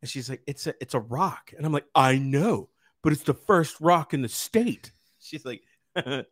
and 0.00 0.10
she's 0.10 0.28
like, 0.28 0.42
"It's 0.46 0.66
a 0.66 0.74
it's 0.80 0.94
a 0.94 1.00
rock," 1.00 1.52
and 1.56 1.64
I'm 1.66 1.72
like, 1.72 1.86
"I 1.94 2.18
know, 2.18 2.68
but 3.02 3.12
it's 3.12 3.22
the 3.22 3.34
first 3.34 3.80
rock 3.80 4.14
in 4.14 4.22
the 4.22 4.28
state." 4.28 4.90
She's 5.24 5.44
like, 5.46 5.62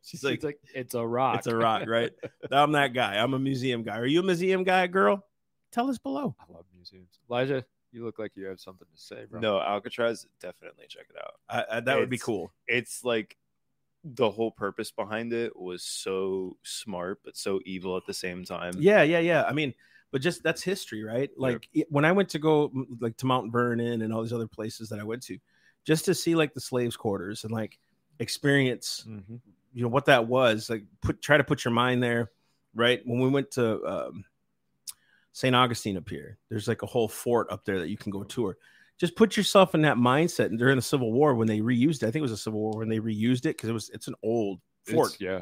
she's 0.02 0.22
it's 0.22 0.24
like, 0.24 0.42
like, 0.42 0.58
it's 0.74 0.92
a 0.94 1.06
rock. 1.06 1.38
it's 1.38 1.46
a 1.46 1.56
rock, 1.56 1.88
right? 1.88 2.10
I'm 2.50 2.72
that 2.72 2.92
guy. 2.92 3.16
I'm 3.16 3.32
a 3.32 3.38
museum 3.38 3.82
guy. 3.82 3.96
Are 3.96 4.04
you 4.06 4.20
a 4.20 4.22
museum 4.22 4.64
guy, 4.64 4.86
girl? 4.86 5.24
Tell 5.70 5.88
us 5.88 5.96
below. 5.96 6.34
I 6.38 6.52
love 6.52 6.66
museums. 6.74 7.08
Elijah, 7.30 7.64
you 7.90 8.04
look 8.04 8.18
like 8.18 8.32
you 8.34 8.46
have 8.46 8.60
something 8.60 8.86
to 8.94 9.00
say, 9.00 9.24
bro. 9.30 9.40
No, 9.40 9.60
Alcatraz, 9.60 10.26
definitely 10.40 10.84
check 10.88 11.06
it 11.08 11.16
out. 11.16 11.34
I, 11.48 11.76
I, 11.76 11.80
that 11.80 11.98
would 11.98 12.10
be 12.10 12.18
cool. 12.18 12.52
It's 12.66 13.02
like 13.04 13.36
the 14.04 14.30
whole 14.30 14.50
purpose 14.50 14.90
behind 14.90 15.32
it 15.32 15.56
was 15.56 15.82
so 15.84 16.56
smart 16.62 17.20
but 17.24 17.36
so 17.36 17.60
evil 17.64 17.96
at 17.96 18.04
the 18.06 18.14
same 18.14 18.44
time. 18.44 18.72
Yeah, 18.78 19.02
yeah, 19.02 19.20
yeah. 19.20 19.44
I 19.44 19.52
mean, 19.52 19.74
but 20.10 20.20
just 20.20 20.42
that's 20.42 20.62
history, 20.62 21.02
right? 21.04 21.30
Like 21.36 21.68
it- 21.72 21.86
when 21.90 22.04
I 22.04 22.12
went 22.12 22.28
to 22.30 22.38
go 22.38 22.70
like 23.00 23.16
to 23.18 23.26
Mount 23.26 23.52
Vernon 23.52 24.02
and 24.02 24.12
all 24.12 24.22
these 24.22 24.32
other 24.32 24.48
places 24.48 24.88
that 24.88 24.98
I 24.98 25.04
went 25.04 25.22
to, 25.24 25.38
just 25.84 26.04
to 26.06 26.14
see 26.14 26.34
like 26.34 26.52
the 26.54 26.60
slaves' 26.60 26.96
quarters 26.96 27.44
and 27.44 27.52
like 27.52 27.78
experience, 28.18 29.04
Mhm. 29.08 29.40
you 29.72 29.82
know, 29.82 29.88
what 29.88 30.04
that 30.06 30.26
was. 30.26 30.68
Like 30.68 30.84
put 31.00 31.22
try 31.22 31.36
to 31.36 31.44
put 31.44 31.64
your 31.64 31.72
mind 31.72 32.02
there, 32.02 32.30
right? 32.74 33.00
When 33.06 33.20
we 33.20 33.28
went 33.28 33.50
to 33.52 33.84
um, 33.86 34.24
St. 35.32 35.54
Augustine 35.56 35.96
up 35.96 36.08
here, 36.08 36.38
there's 36.48 36.68
like 36.68 36.82
a 36.82 36.86
whole 36.86 37.08
fort 37.08 37.50
up 37.50 37.64
there 37.64 37.78
that 37.78 37.88
you 37.88 37.96
can 37.96 38.10
go 38.10 38.22
tour. 38.22 38.58
Just 39.02 39.16
put 39.16 39.36
yourself 39.36 39.74
in 39.74 39.82
that 39.82 39.96
mindset. 39.96 40.46
And 40.46 40.58
during 40.60 40.76
the 40.76 40.82
Civil 40.82 41.12
War, 41.12 41.34
when 41.34 41.48
they 41.48 41.58
reused 41.58 42.04
it, 42.04 42.06
I 42.06 42.10
think 42.12 42.20
it 42.20 42.22
was 42.22 42.30
a 42.30 42.36
Civil 42.36 42.60
War 42.60 42.78
when 42.78 42.88
they 42.88 43.00
reused 43.00 43.40
it 43.40 43.56
because 43.56 43.68
it 43.68 43.72
was 43.72 43.90
it's 43.90 44.06
an 44.06 44.14
old 44.22 44.60
fort 44.86 45.14
It's- 45.14 45.20
yeah. 45.20 45.40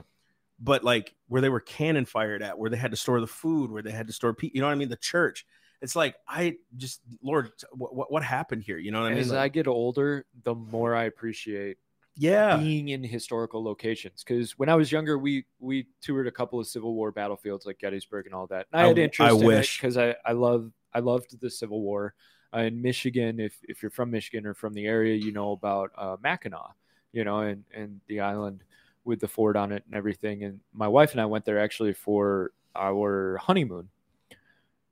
but 0.59 0.83
like 0.83 1.15
where 1.29 1.43
they 1.43 1.51
were 1.51 1.61
cannon 1.61 2.07
fired 2.07 2.43
at, 2.43 2.59
where 2.59 2.71
they 2.71 2.79
had 2.79 2.91
to 2.93 2.97
store 2.97 3.21
the 3.21 3.27
food, 3.27 3.71
where 3.71 3.83
they 3.83 3.91
had 3.91 4.07
to 4.07 4.15
store, 4.15 4.33
pe- 4.33 4.51
you 4.55 4.63
know 4.63 4.67
what 4.67 4.73
I 4.73 4.77
mean? 4.77 4.89
The 4.89 4.97
church. 4.97 5.45
It's 5.83 5.95
like 5.95 6.17
I 6.27 6.57
just, 6.79 7.03
Lord, 7.23 7.53
what 7.73 8.11
what, 8.11 8.23
happened 8.23 8.63
here? 8.63 8.79
You 8.79 8.93
know 8.93 9.01
what 9.03 9.09
I 9.09 9.11
mean? 9.11 9.19
As 9.19 9.31
Like, 9.31 9.39
I 9.41 9.49
get 9.49 9.67
older, 9.67 10.25
the 10.43 10.55
more 10.55 10.95
I 10.97 11.05
appreciate 11.05 11.77
yeah, 12.17 12.57
being 12.57 12.89
in 12.89 13.03
historical 13.03 13.63
locations. 13.63 14.25
Because 14.25 14.59
when 14.59 14.69
I 14.69 14.75
was 14.75 14.91
younger, 14.91 15.19
we 15.19 15.47
we 15.59 15.87
toured 16.03 16.27
a 16.27 16.31
couple 16.31 16.59
of 16.61 16.67
Civil 16.67 16.95
War 16.95 17.13
battlefields 17.13 17.67
like 17.67 17.79
Gettysburg 17.79 18.27
and 18.27 18.35
all 18.35 18.47
that. 18.49 18.67
And 18.73 18.81
I, 18.83 18.89
had 18.89 18.99
interest 18.99 19.33
I 19.33 19.35
in 19.35 19.47
wish. 19.47 19.79
because 19.79 19.97
I 19.97 20.17
I 20.25 20.33
love 20.33 20.71
I 20.93 21.01
loved 21.01 21.41
the 21.41 21.51
Civil 21.51 21.83
War. 21.83 22.15
Uh, 22.55 22.61
in 22.61 22.83
Michigan, 22.83 23.39
if 23.41 23.55
if 23.69 23.83
you're 23.83 23.91
from 23.91 24.11
Michigan 24.11 24.45
or 24.47 24.55
from 24.55 24.75
the 24.75 24.87
area, 24.87 25.15
you 25.15 25.31
know 25.33 25.53
about 25.53 25.93
uh, 25.97 26.17
Mackinac, 26.23 26.75
you 27.13 27.23
know, 27.25 27.41
and 27.41 27.65
and 27.73 28.01
the 28.09 28.21
island 28.21 28.63
with 29.05 29.21
the 29.21 29.29
fort 29.29 29.57
on 29.57 29.73
it 29.73 29.85
and 29.87 29.95
everything. 29.95 30.43
And 30.45 30.61
my 30.75 30.89
wife 30.89 31.13
and 31.13 31.21
I 31.21 31.27
went 31.27 31.45
there 31.45 31.61
actually 31.61 31.93
for 31.93 32.51
our 32.75 33.37
honeymoon, 33.39 33.89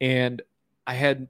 and 0.01 0.41
I 0.87 0.95
had 0.95 1.29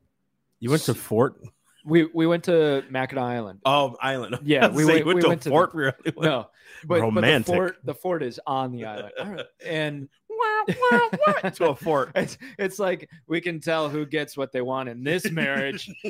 you 0.61 0.71
went 0.71 0.83
to 0.83 0.95
Fort. 0.95 1.41
we 1.85 2.05
we 2.13 2.27
went 2.27 2.45
to 2.45 2.85
Mackinac 2.91 3.25
Island. 3.25 3.61
Oh, 3.65 3.97
island. 4.03 4.39
Yeah, 4.45 4.69
we 4.69 4.85
went- 4.85 4.99
you 5.07 5.15
we 5.15 5.23
to 5.23 5.29
went 5.29 5.43
to 5.43 5.51
Fort. 5.51 5.73
the- 5.73 5.79
really? 5.79 5.95
No, 6.19 6.49
but, 6.85 6.89
but 6.89 6.95
the 6.97 7.01
Romantic. 7.03 7.47
fort 7.55 7.77
the 7.85 7.95
fort 7.95 8.23
is 8.23 8.39
on 8.47 8.73
the 8.73 8.85
island, 8.85 9.13
I 9.65 10.09
to 11.55 11.71
a 11.71 11.75
fort. 11.75 12.11
it's 12.15 12.39
it's 12.59 12.79
like 12.79 13.09
we 13.27 13.41
can 13.41 13.61
tell 13.61 13.89
who 13.89 14.07
gets 14.07 14.37
what 14.37 14.53
they 14.53 14.61
want 14.61 14.89
in 14.89 15.03
this 15.03 15.31
marriage. 15.31 15.91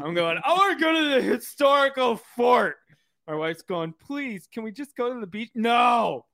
I'm 0.00 0.14
going. 0.14 0.38
I 0.44 0.52
want 0.52 0.78
to 0.78 0.84
go 0.84 0.92
to 0.92 1.08
the 1.14 1.22
historical 1.22 2.16
fort. 2.36 2.76
My 3.26 3.34
wife's 3.34 3.62
going. 3.62 3.94
Please, 4.06 4.48
can 4.52 4.62
we 4.62 4.72
just 4.72 4.96
go 4.96 5.12
to 5.12 5.20
the 5.20 5.26
beach? 5.26 5.50
No. 5.54 6.24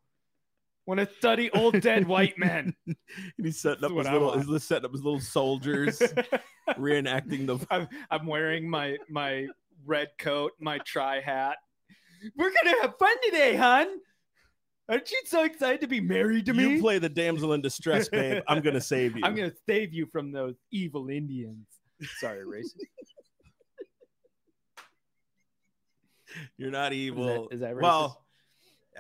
Want 0.87 1.01
to 1.01 1.09
study 1.17 1.51
old 1.51 1.81
dead 1.81 2.07
white 2.07 2.39
men. 2.39 2.75
and 2.87 2.97
he's 3.39 3.61
setting 3.61 3.85
up 3.85 3.93
his 3.93 4.07
little, 4.07 4.61
setting 4.61 4.85
up 4.85 4.93
his 4.93 5.03
little 5.03 5.21
soldiers, 5.21 5.99
reenacting 6.71 7.47
the. 7.47 7.65
I'm, 7.71 7.89
I'm 8.11 8.27
wearing 8.27 8.69
my 8.69 8.99
my 9.09 9.47
red 9.87 10.11
coat, 10.19 10.53
my 10.61 10.79
tri 10.79 11.21
hat. 11.21 11.57
We're 12.37 12.53
gonna 12.53 12.77
have 12.83 12.99
fun 12.99 13.17
today, 13.23 13.57
hon. 13.57 13.87
Aren't 14.89 15.11
you 15.11 15.21
so 15.25 15.45
excited 15.45 15.81
to 15.81 15.87
be 15.87 16.01
married 16.01 16.47
to 16.47 16.53
me? 16.53 16.75
You 16.75 16.81
play 16.81 16.99
the 16.99 17.09
damsel 17.09 17.55
in 17.55 17.63
distress, 17.63 18.09
babe. 18.09 18.43
I'm 18.49 18.61
gonna 18.63 18.81
save 18.83 19.17
you. 19.17 19.23
I'm 19.25 19.35
gonna 19.35 19.53
save 19.67 19.95
you 19.95 20.07
from 20.07 20.31
those 20.31 20.55
evil 20.71 21.09
Indians. 21.09 21.67
Sorry, 22.19 22.41
racist. 22.45 22.75
You're 26.59 26.71
not 26.71 26.93
Is 26.93 26.99
evil. 26.99 27.49
that, 27.49 27.55
is 27.55 27.61
that 27.61 27.75
racist? 27.75 27.83
well, 27.83 28.25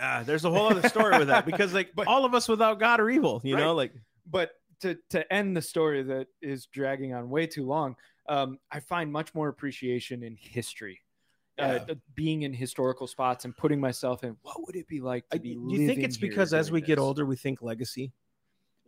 ah, 0.00 0.22
there's 0.24 0.44
a 0.44 0.50
whole 0.50 0.68
other 0.70 0.88
story 0.88 1.18
with 1.18 1.28
that 1.28 1.44
because 1.50 1.74
like 1.74 1.90
But- 1.94 2.06
all 2.06 2.24
of 2.24 2.34
us 2.34 2.48
without 2.48 2.78
God 2.80 3.00
are 3.00 3.10
evil. 3.10 3.40
You 3.44 3.56
know, 3.56 3.74
like 3.74 3.92
but 4.30 4.52
to 4.80 4.96
to 5.10 5.30
end 5.32 5.56
the 5.56 5.62
story 5.62 6.02
that 6.04 6.28
is 6.40 6.66
dragging 6.66 7.12
on 7.14 7.28
way 7.28 7.46
too 7.46 7.66
long, 7.66 7.96
um, 8.28 8.58
I 8.70 8.80
find 8.80 9.12
much 9.12 9.34
more 9.34 9.48
appreciation 9.48 10.22
in 10.22 10.36
history. 10.40 11.00
Uh, 11.56 11.78
being 12.14 12.42
in 12.42 12.52
historical 12.52 13.06
spots 13.06 13.44
and 13.44 13.56
putting 13.56 13.78
myself 13.80 14.25
in 14.25 14.37
what 14.42 14.56
would 14.66 14.75
it 14.75 14.88
be 14.88 15.00
like 15.00 15.28
to 15.28 15.38
be 15.38 15.54
do 15.54 15.61
you 15.68 15.87
think 15.87 16.02
it's 16.02 16.16
because 16.16 16.52
as 16.52 16.73
we 16.73 16.80
get 16.80 16.99
older, 16.99 17.25
we 17.25 17.37
think 17.37 17.62
legacy? 17.62 18.12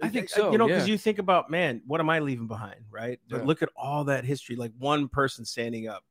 I 0.03 0.09
think 0.09 0.27
Uh, 0.33 0.37
so, 0.37 0.53
You 0.53 0.59
know, 0.59 0.67
because 0.67 0.87
yeah. 0.89 0.93
you 0.93 0.99
think 0.99 1.19
about, 1.19 1.49
man, 1.49 1.81
what 1.87 2.01
am 2.01 2.11
I 2.11 2.19
leaving 2.19 2.49
behind? 2.49 2.85
Right. 2.91 3.21
But 3.29 3.39
Yeah. 3.43 3.47
look 3.47 3.63
at 3.63 3.69
all 3.77 4.05
that 4.05 4.25
history. 4.25 4.57
Like 4.57 4.73
one 4.79 5.09
person 5.09 5.45
standing 5.45 5.87
up 5.87 6.05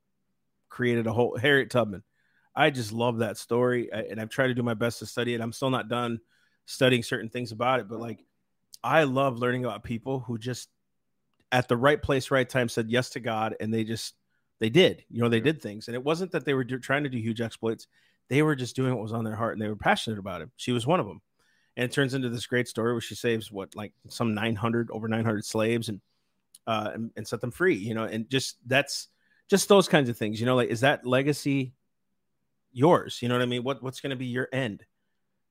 created 0.70 1.08
a 1.08 1.14
whole 1.14 1.38
Harriet 1.38 1.70
Tubman. 1.70 2.04
I 2.56 2.70
just 2.70 2.94
love 2.94 3.18
that 3.18 3.38
story. 3.38 3.92
I- 3.92 4.04
and 4.04 4.20
I've 4.22 4.30
tried 4.30 4.48
to 4.48 4.54
do 4.54 4.64
my 4.64 4.74
best 4.76 5.00
to 5.00 5.06
study 5.06 5.34
it. 5.34 5.42
I'm 5.42 5.52
still 5.52 5.70
not 5.70 5.90
done 5.90 6.20
studying 6.66 7.04
certain 7.04 7.30
things 7.30 7.52
about 7.52 7.82
it, 7.82 7.88
but 7.90 8.00
like 8.00 8.26
I 8.82 9.04
love 9.04 9.38
learning 9.40 9.66
about 9.66 9.84
people 9.84 10.22
who 10.22 10.38
just 10.38 10.70
at 11.52 11.68
the 11.68 11.78
right 11.78 12.02
place, 12.02 12.32
right 12.32 12.48
time 12.48 12.70
said 12.70 12.90
yes 12.90 13.10
to 13.12 13.20
God 13.20 13.56
and 13.60 13.74
they 13.74 13.84
just 13.84 14.16
They 14.60 14.70
did. 14.70 15.04
You 15.10 15.22
know, 15.22 15.30
they 15.30 15.42
did 15.42 15.62
things, 15.62 15.88
and 15.88 15.96
it 15.96 16.04
wasn't 16.04 16.32
that 16.32 16.46
they 16.46 16.54
were 16.54 16.64
do- 16.64 16.80
trying 16.80 17.04
to 17.04 17.10
do 17.10 17.18
huge 17.18 17.42
exploits. 17.42 17.88
They 18.30 18.42
were 18.42 18.56
just 18.56 18.76
doing 18.76 18.94
what 18.94 19.04
was 19.04 19.14
on 19.14 19.24
their 19.24 19.36
heart, 19.36 19.54
and 19.54 19.62
they 19.62 19.68
were 19.68 19.76
passionate 19.76 20.20
about 20.20 20.42
it. 20.42 20.50
She 20.56 20.72
was 20.72 20.88
one 20.88 21.00
of 21.00 21.06
them, 21.06 21.22
and 21.76 21.84
it 21.84 21.92
turns 21.92 22.14
into 22.14 22.30
this 22.30 22.46
great 22.46 22.68
story 22.68 22.94
where 22.94 23.02
she 23.02 23.16
saves 23.16 23.52
what 23.52 23.76
like 23.76 23.94
some 24.08 24.34
900 24.34 24.90
over 24.92 25.08
900 25.08 25.46
slaves 25.46 25.90
and 25.90 26.02
uh 26.68 26.92
and, 26.94 27.12
and 27.16 27.28
set 27.28 27.42
them 27.42 27.52
free. 27.52 27.76
You 27.76 27.94
know, 27.94 28.06
and 28.06 28.30
just 28.30 28.58
that's 28.66 29.10
just 29.50 29.68
those 29.68 29.88
kinds 29.88 30.10
of 30.10 30.18
things. 30.18 30.40
You 30.40 30.46
know, 30.46 30.56
like 30.56 30.70
is 30.70 30.82
that 30.82 31.06
legacy 31.06 31.74
yours? 32.72 33.20
You 33.22 33.30
know 33.30 33.36
what 33.36 33.42
I 33.42 33.48
mean? 33.48 33.64
What 33.64 33.84
what's 33.84 34.02
going 34.02 34.12
to 34.12 34.16
be 34.16 34.28
your 34.28 34.48
end? 34.52 34.86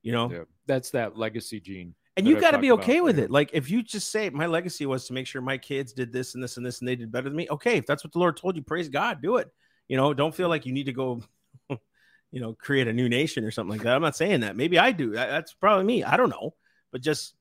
You 0.01 0.11
know, 0.11 0.31
Yeah. 0.31 0.43
That's 0.67 0.91
that 0.91 1.17
legacy 1.17 1.59
gene. 1.59 1.95
And 2.17 2.27
you 2.27 2.39
got 2.39 2.51
to 2.51 2.59
be 2.59 2.71
okay 2.71 3.01
with 3.01 3.19
it. 3.19 3.29
Like 3.29 3.49
if 3.53 3.69
you 3.69 3.83
just 3.83 4.11
say 4.11 4.29
my 4.29 4.45
legacy 4.45 4.85
was 4.85 5.05
to 5.07 5.13
make 5.13 5.27
sure 5.27 5.41
my 5.41 5.57
kids 5.57 5.93
did 5.93 6.13
this 6.13 6.33
and 6.33 6.43
this 6.43 6.57
and 6.57 6.65
this 6.65 6.79
and 6.79 6.87
they 6.87 6.95
did 6.95 7.11
better 7.11 7.29
than 7.29 7.35
me. 7.35 7.47
Okay, 7.49 7.77
if 7.77 7.85
that's 7.85 8.03
what 8.03 8.13
the 8.13 8.19
Lord 8.19 8.37
told 8.37 8.55
you, 8.55 8.61
praise 8.61 8.89
God, 8.89 9.21
do 9.21 9.37
it. 9.37 9.51
You 9.87 9.97
know, 9.97 10.13
don't 10.13 10.33
feel 10.33 10.49
like 10.49 10.65
you 10.65 10.73
need 10.73 10.85
to 10.85 10.93
go, 10.93 11.21
you 11.69 12.39
know, 12.41 12.53
create 12.53 12.87
a 12.87 12.93
new 12.93 13.09
nation 13.09 13.43
or 13.43 13.51
something 13.51 13.71
like 13.71 13.83
that. 13.83 13.95
I'm 13.95 14.01
not 14.01 14.15
saying 14.15 14.41
that. 14.41 14.55
Maybe 14.55 14.79
I 14.79 14.91
do. 14.91 15.11
That's 15.11 15.53
probably 15.53 15.83
me. 15.83 16.03
I 16.03 16.17
don't 16.17 16.29
know, 16.29 16.53
but 16.91 17.01
just 17.01 17.35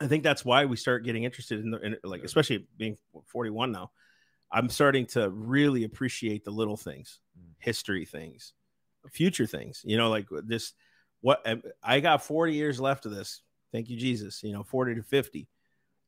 I 0.00 0.06
think 0.06 0.24
that's 0.24 0.44
why 0.44 0.64
we 0.64 0.76
start 0.76 1.04
getting 1.04 1.24
interested 1.24 1.60
in 1.60 1.70
the 1.70 1.80
in, 1.80 1.96
like, 2.04 2.22
especially 2.22 2.66
being 2.76 2.96
41 3.26 3.72
now. 3.72 3.90
I'm 4.52 4.68
starting 4.68 5.06
to 5.08 5.30
really 5.30 5.84
appreciate 5.84 6.44
the 6.44 6.50
little 6.50 6.76
things, 6.76 7.20
Mm. 7.38 7.52
history 7.58 8.04
things, 8.04 8.52
future 9.10 9.46
things. 9.46 9.82
You 9.84 9.96
know, 9.96 10.10
like 10.10 10.26
this. 10.44 10.72
What 11.22 11.46
I 11.82 12.00
got 12.00 12.24
40 12.24 12.54
years 12.54 12.80
left 12.80 13.04
of 13.06 13.12
this. 13.12 13.42
Thank 13.72 13.88
you, 13.88 13.96
Jesus. 13.96 14.42
You 14.42 14.52
know, 14.52 14.62
40 14.62 14.96
to 14.96 15.02
50. 15.02 15.48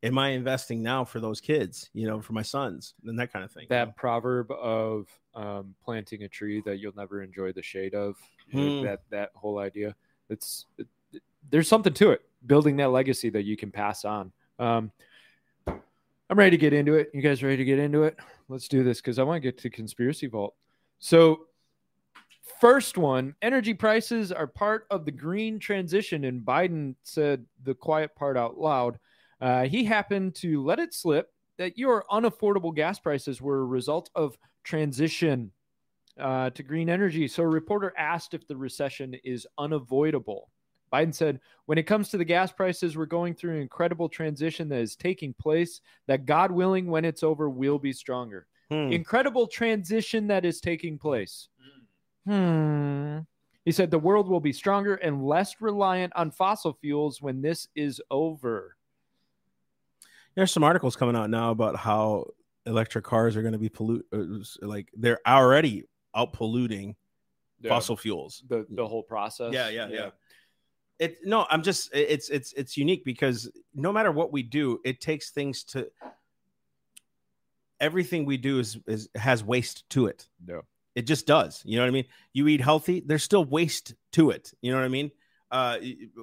Am 0.04 0.19
I 0.19 0.31
investing 0.31 0.83
now 0.83 1.04
for 1.04 1.21
those 1.21 1.40
kids? 1.40 1.88
You 1.95 2.09
know, 2.09 2.21
for 2.21 2.33
my 2.33 2.42
sons 2.42 2.95
and 3.07 3.19
that 3.21 3.33
kind 3.33 3.45
of 3.45 3.52
thing. 3.52 3.66
That 3.69 3.97
proverb 3.97 4.50
of 4.50 5.07
um, 5.35 5.75
planting 5.85 6.25
a 6.25 6.28
tree 6.28 6.61
that 6.66 6.78
you'll 6.78 6.97
never 6.97 7.23
enjoy 7.23 7.52
the 7.52 7.62
shade 7.62 7.95
of. 7.95 8.16
Hmm. 8.50 8.83
That 8.83 9.02
that 9.11 9.31
whole 9.35 9.59
idea. 9.59 9.95
It's 10.28 10.66
it, 10.78 10.87
it- 11.12 11.23
there's 11.50 11.69
something 11.69 11.92
to 11.95 12.11
it. 12.11 12.23
Building 12.47 12.76
that 12.76 12.88
legacy 12.90 13.31
that 13.31 13.45
you 13.45 13.57
can 13.57 13.71
pass 13.71 14.04
on. 14.04 14.33
Um, 14.59 14.90
I'm 15.66 16.38
ready 16.38 16.50
to 16.52 16.57
get 16.57 16.73
into 16.73 16.95
it. 16.95 17.11
You 17.12 17.21
guys 17.21 17.42
ready 17.42 17.59
to 17.59 17.64
get 17.64 17.78
into 17.78 18.04
it? 18.04 18.16
Let's 18.49 18.66
do 18.69 18.83
this 18.83 19.00
because 19.00 19.19
I 19.19 19.23
want 19.23 19.37
to 19.37 19.40
get 19.40 19.59
to 19.59 19.71
conspiracy 19.71 20.26
vault. 20.28 20.54
So, 20.99 21.47
first 22.61 22.99
one: 22.99 23.34
energy 23.42 23.75
prices 23.75 24.32
are 24.32 24.46
part 24.46 24.87
of 24.90 25.04
the 25.04 25.12
green 25.12 25.58
transition, 25.58 26.25
and 26.25 26.44
Biden 26.44 26.94
said 27.02 27.46
the 27.62 27.75
quiet 27.75 28.14
part 28.14 28.37
out 28.37 28.58
loud. 28.58 28.99
Uh, 29.40 29.64
he 29.64 29.84
happened 29.84 30.34
to 30.37 30.62
let 30.62 30.78
it 30.78 30.94
slip 30.94 31.32
that 31.58 31.78
your 31.78 32.04
unaffordable 32.11 32.75
gas 32.75 32.99
prices 32.99 33.40
were 33.40 33.61
a 33.61 33.66
result 33.66 34.11
of 34.14 34.37
transition 34.64 35.50
uh, 36.18 36.50
to 36.50 36.62
green 36.62 36.88
energy. 36.88 37.26
So, 37.28 37.42
a 37.42 37.49
reporter 37.49 37.92
asked 37.96 38.34
if 38.34 38.46
the 38.46 38.56
recession 38.56 39.14
is 39.25 39.46
unavoidable. 39.58 40.50
Biden 40.92 41.14
said, 41.14 41.40
when 41.66 41.78
it 41.78 41.84
comes 41.84 42.11
to 42.11 42.18
the 42.18 42.25
gas 42.25 42.52
prices, 42.52 42.96
we're 42.96 43.06
going 43.06 43.34
through 43.34 43.54
an 43.54 43.62
incredible 43.62 44.08
transition 44.08 44.68
that 44.68 44.80
is 44.80 44.94
taking 44.94 45.32
place, 45.32 45.80
that 46.06 46.26
God 46.26 46.50
willing, 46.50 46.87
when 46.87 47.04
it's 47.06 47.22
over, 47.22 47.49
we'll 47.49 47.78
be 47.78 47.94
stronger. 47.94 48.46
Hmm. 48.70 48.92
Incredible 48.92 49.46
transition 49.46 50.26
that 50.26 50.44
is 50.44 50.61
taking 50.61 50.99
place. 50.99 51.49
Hmm. 51.58 51.81
He 52.26 53.73
said, 53.73 53.91
the 53.91 53.99
world 53.99 54.29
will 54.29 54.41
be 54.41 54.52
stronger 54.52 54.95
and 54.97 55.25
less 55.25 55.61
reliant 55.61 56.12
on 56.17 56.31
fossil 56.31 56.76
fuels 56.81 57.23
when 57.23 57.43
this 57.43 57.69
is 57.75 58.00
over. 58.11 58.76
There's 60.35 60.50
some 60.50 60.64
articles 60.64 60.97
coming 60.97 61.14
out 61.14 61.31
now 61.31 61.50
about 61.50 61.76
how 61.76 62.26
electric 62.67 63.05
cars 63.05 63.37
are 63.37 63.43
going 63.43 63.52
to 63.52 63.59
be 63.59 63.69
pollute, 63.69 64.07
uh, 64.12 64.67
like 64.67 64.88
they're 64.97 65.21
already 65.26 65.85
out 66.14 66.33
polluting 66.33 66.97
fossil 67.67 67.97
fuels. 67.97 68.43
the, 68.49 68.67
the 68.71 68.87
whole 68.87 69.02
process. 69.02 69.52
Yeah, 69.52 69.69
yeah, 69.69 69.88
yeah. 69.88 70.11
It 70.99 71.19
no, 71.25 71.47
I'm 71.50 71.62
just 71.62 71.91
it's 71.93 72.29
it's 72.29 72.52
it's 72.52 72.76
unique 72.76 73.05
because 73.05 73.50
no 73.75 73.93
matter 73.93 74.12
what 74.12 74.33
we 74.33 74.43
do, 74.43 74.81
it 74.85 75.00
takes 75.00 75.31
things 75.31 75.64
to 75.64 75.91
everything 77.81 78.25
we 78.25 78.37
do 78.37 78.61
is 78.61 78.79
is 78.87 79.09
has 79.17 79.43
waste 79.43 79.88
to 79.91 80.07
it. 80.07 80.29
No. 80.47 80.62
It 80.94 81.06
just 81.06 81.26
does. 81.26 81.62
You 81.64 81.76
know 81.76 81.82
what 81.84 81.88
I 81.88 81.92
mean? 81.92 82.04
You 82.32 82.49
eat 82.49 82.61
healthy, 82.61 83.02
there's 83.04 83.22
still 83.22 83.44
waste 83.44 83.94
to 84.12 84.30
it. 84.30 84.52
You 84.61 84.72
know 84.72 84.78
what 84.78 84.84
I 84.84 84.88
mean? 84.88 85.11
Uh, 85.50 85.78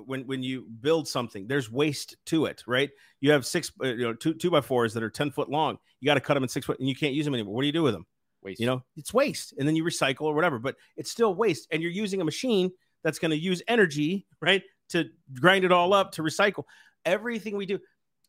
when 0.05 0.25
when 0.25 0.41
you 0.41 0.65
build 0.81 1.07
something, 1.07 1.45
there's 1.47 1.71
waste 1.71 2.15
to 2.25 2.45
it, 2.45 2.63
right? 2.65 2.89
You 3.21 3.31
have 3.31 3.45
six, 3.45 3.71
uh, 3.83 3.87
you 3.87 4.03
know, 4.03 4.13
two 4.13 4.33
two 4.33 4.49
by 4.49 4.61
fours 4.61 4.93
that 4.95 5.03
are 5.03 5.09
ten 5.09 5.29
foot 5.29 5.49
long. 5.49 5.77
You 5.99 6.07
got 6.07 6.15
to 6.15 6.19
cut 6.19 6.33
them 6.33 6.43
in 6.43 6.49
six 6.49 6.65
foot, 6.65 6.79
and 6.79 6.89
you 6.89 6.95
can't 6.95 7.13
use 7.13 7.25
them 7.25 7.35
anymore. 7.35 7.53
What 7.53 7.61
do 7.61 7.67
you 7.67 7.73
do 7.73 7.83
with 7.83 7.93
them? 7.93 8.07
Waste. 8.41 8.59
You 8.59 8.65
know, 8.65 8.83
it's 8.97 9.13
waste, 9.13 9.53
and 9.57 9.67
then 9.67 9.75
you 9.75 9.83
recycle 9.83 10.21
or 10.23 10.33
whatever. 10.33 10.57
But 10.57 10.77
it's 10.97 11.11
still 11.11 11.35
waste, 11.35 11.67
and 11.71 11.81
you're 11.83 11.91
using 11.91 12.21
a 12.21 12.25
machine 12.25 12.71
that's 13.03 13.19
going 13.19 13.31
to 13.31 13.37
use 13.37 13.61
energy, 13.67 14.25
right, 14.41 14.63
to 14.89 15.05
grind 15.39 15.63
it 15.63 15.71
all 15.71 15.93
up 15.93 16.13
to 16.13 16.23
recycle 16.23 16.63
everything 17.05 17.55
we 17.55 17.65
do. 17.65 17.79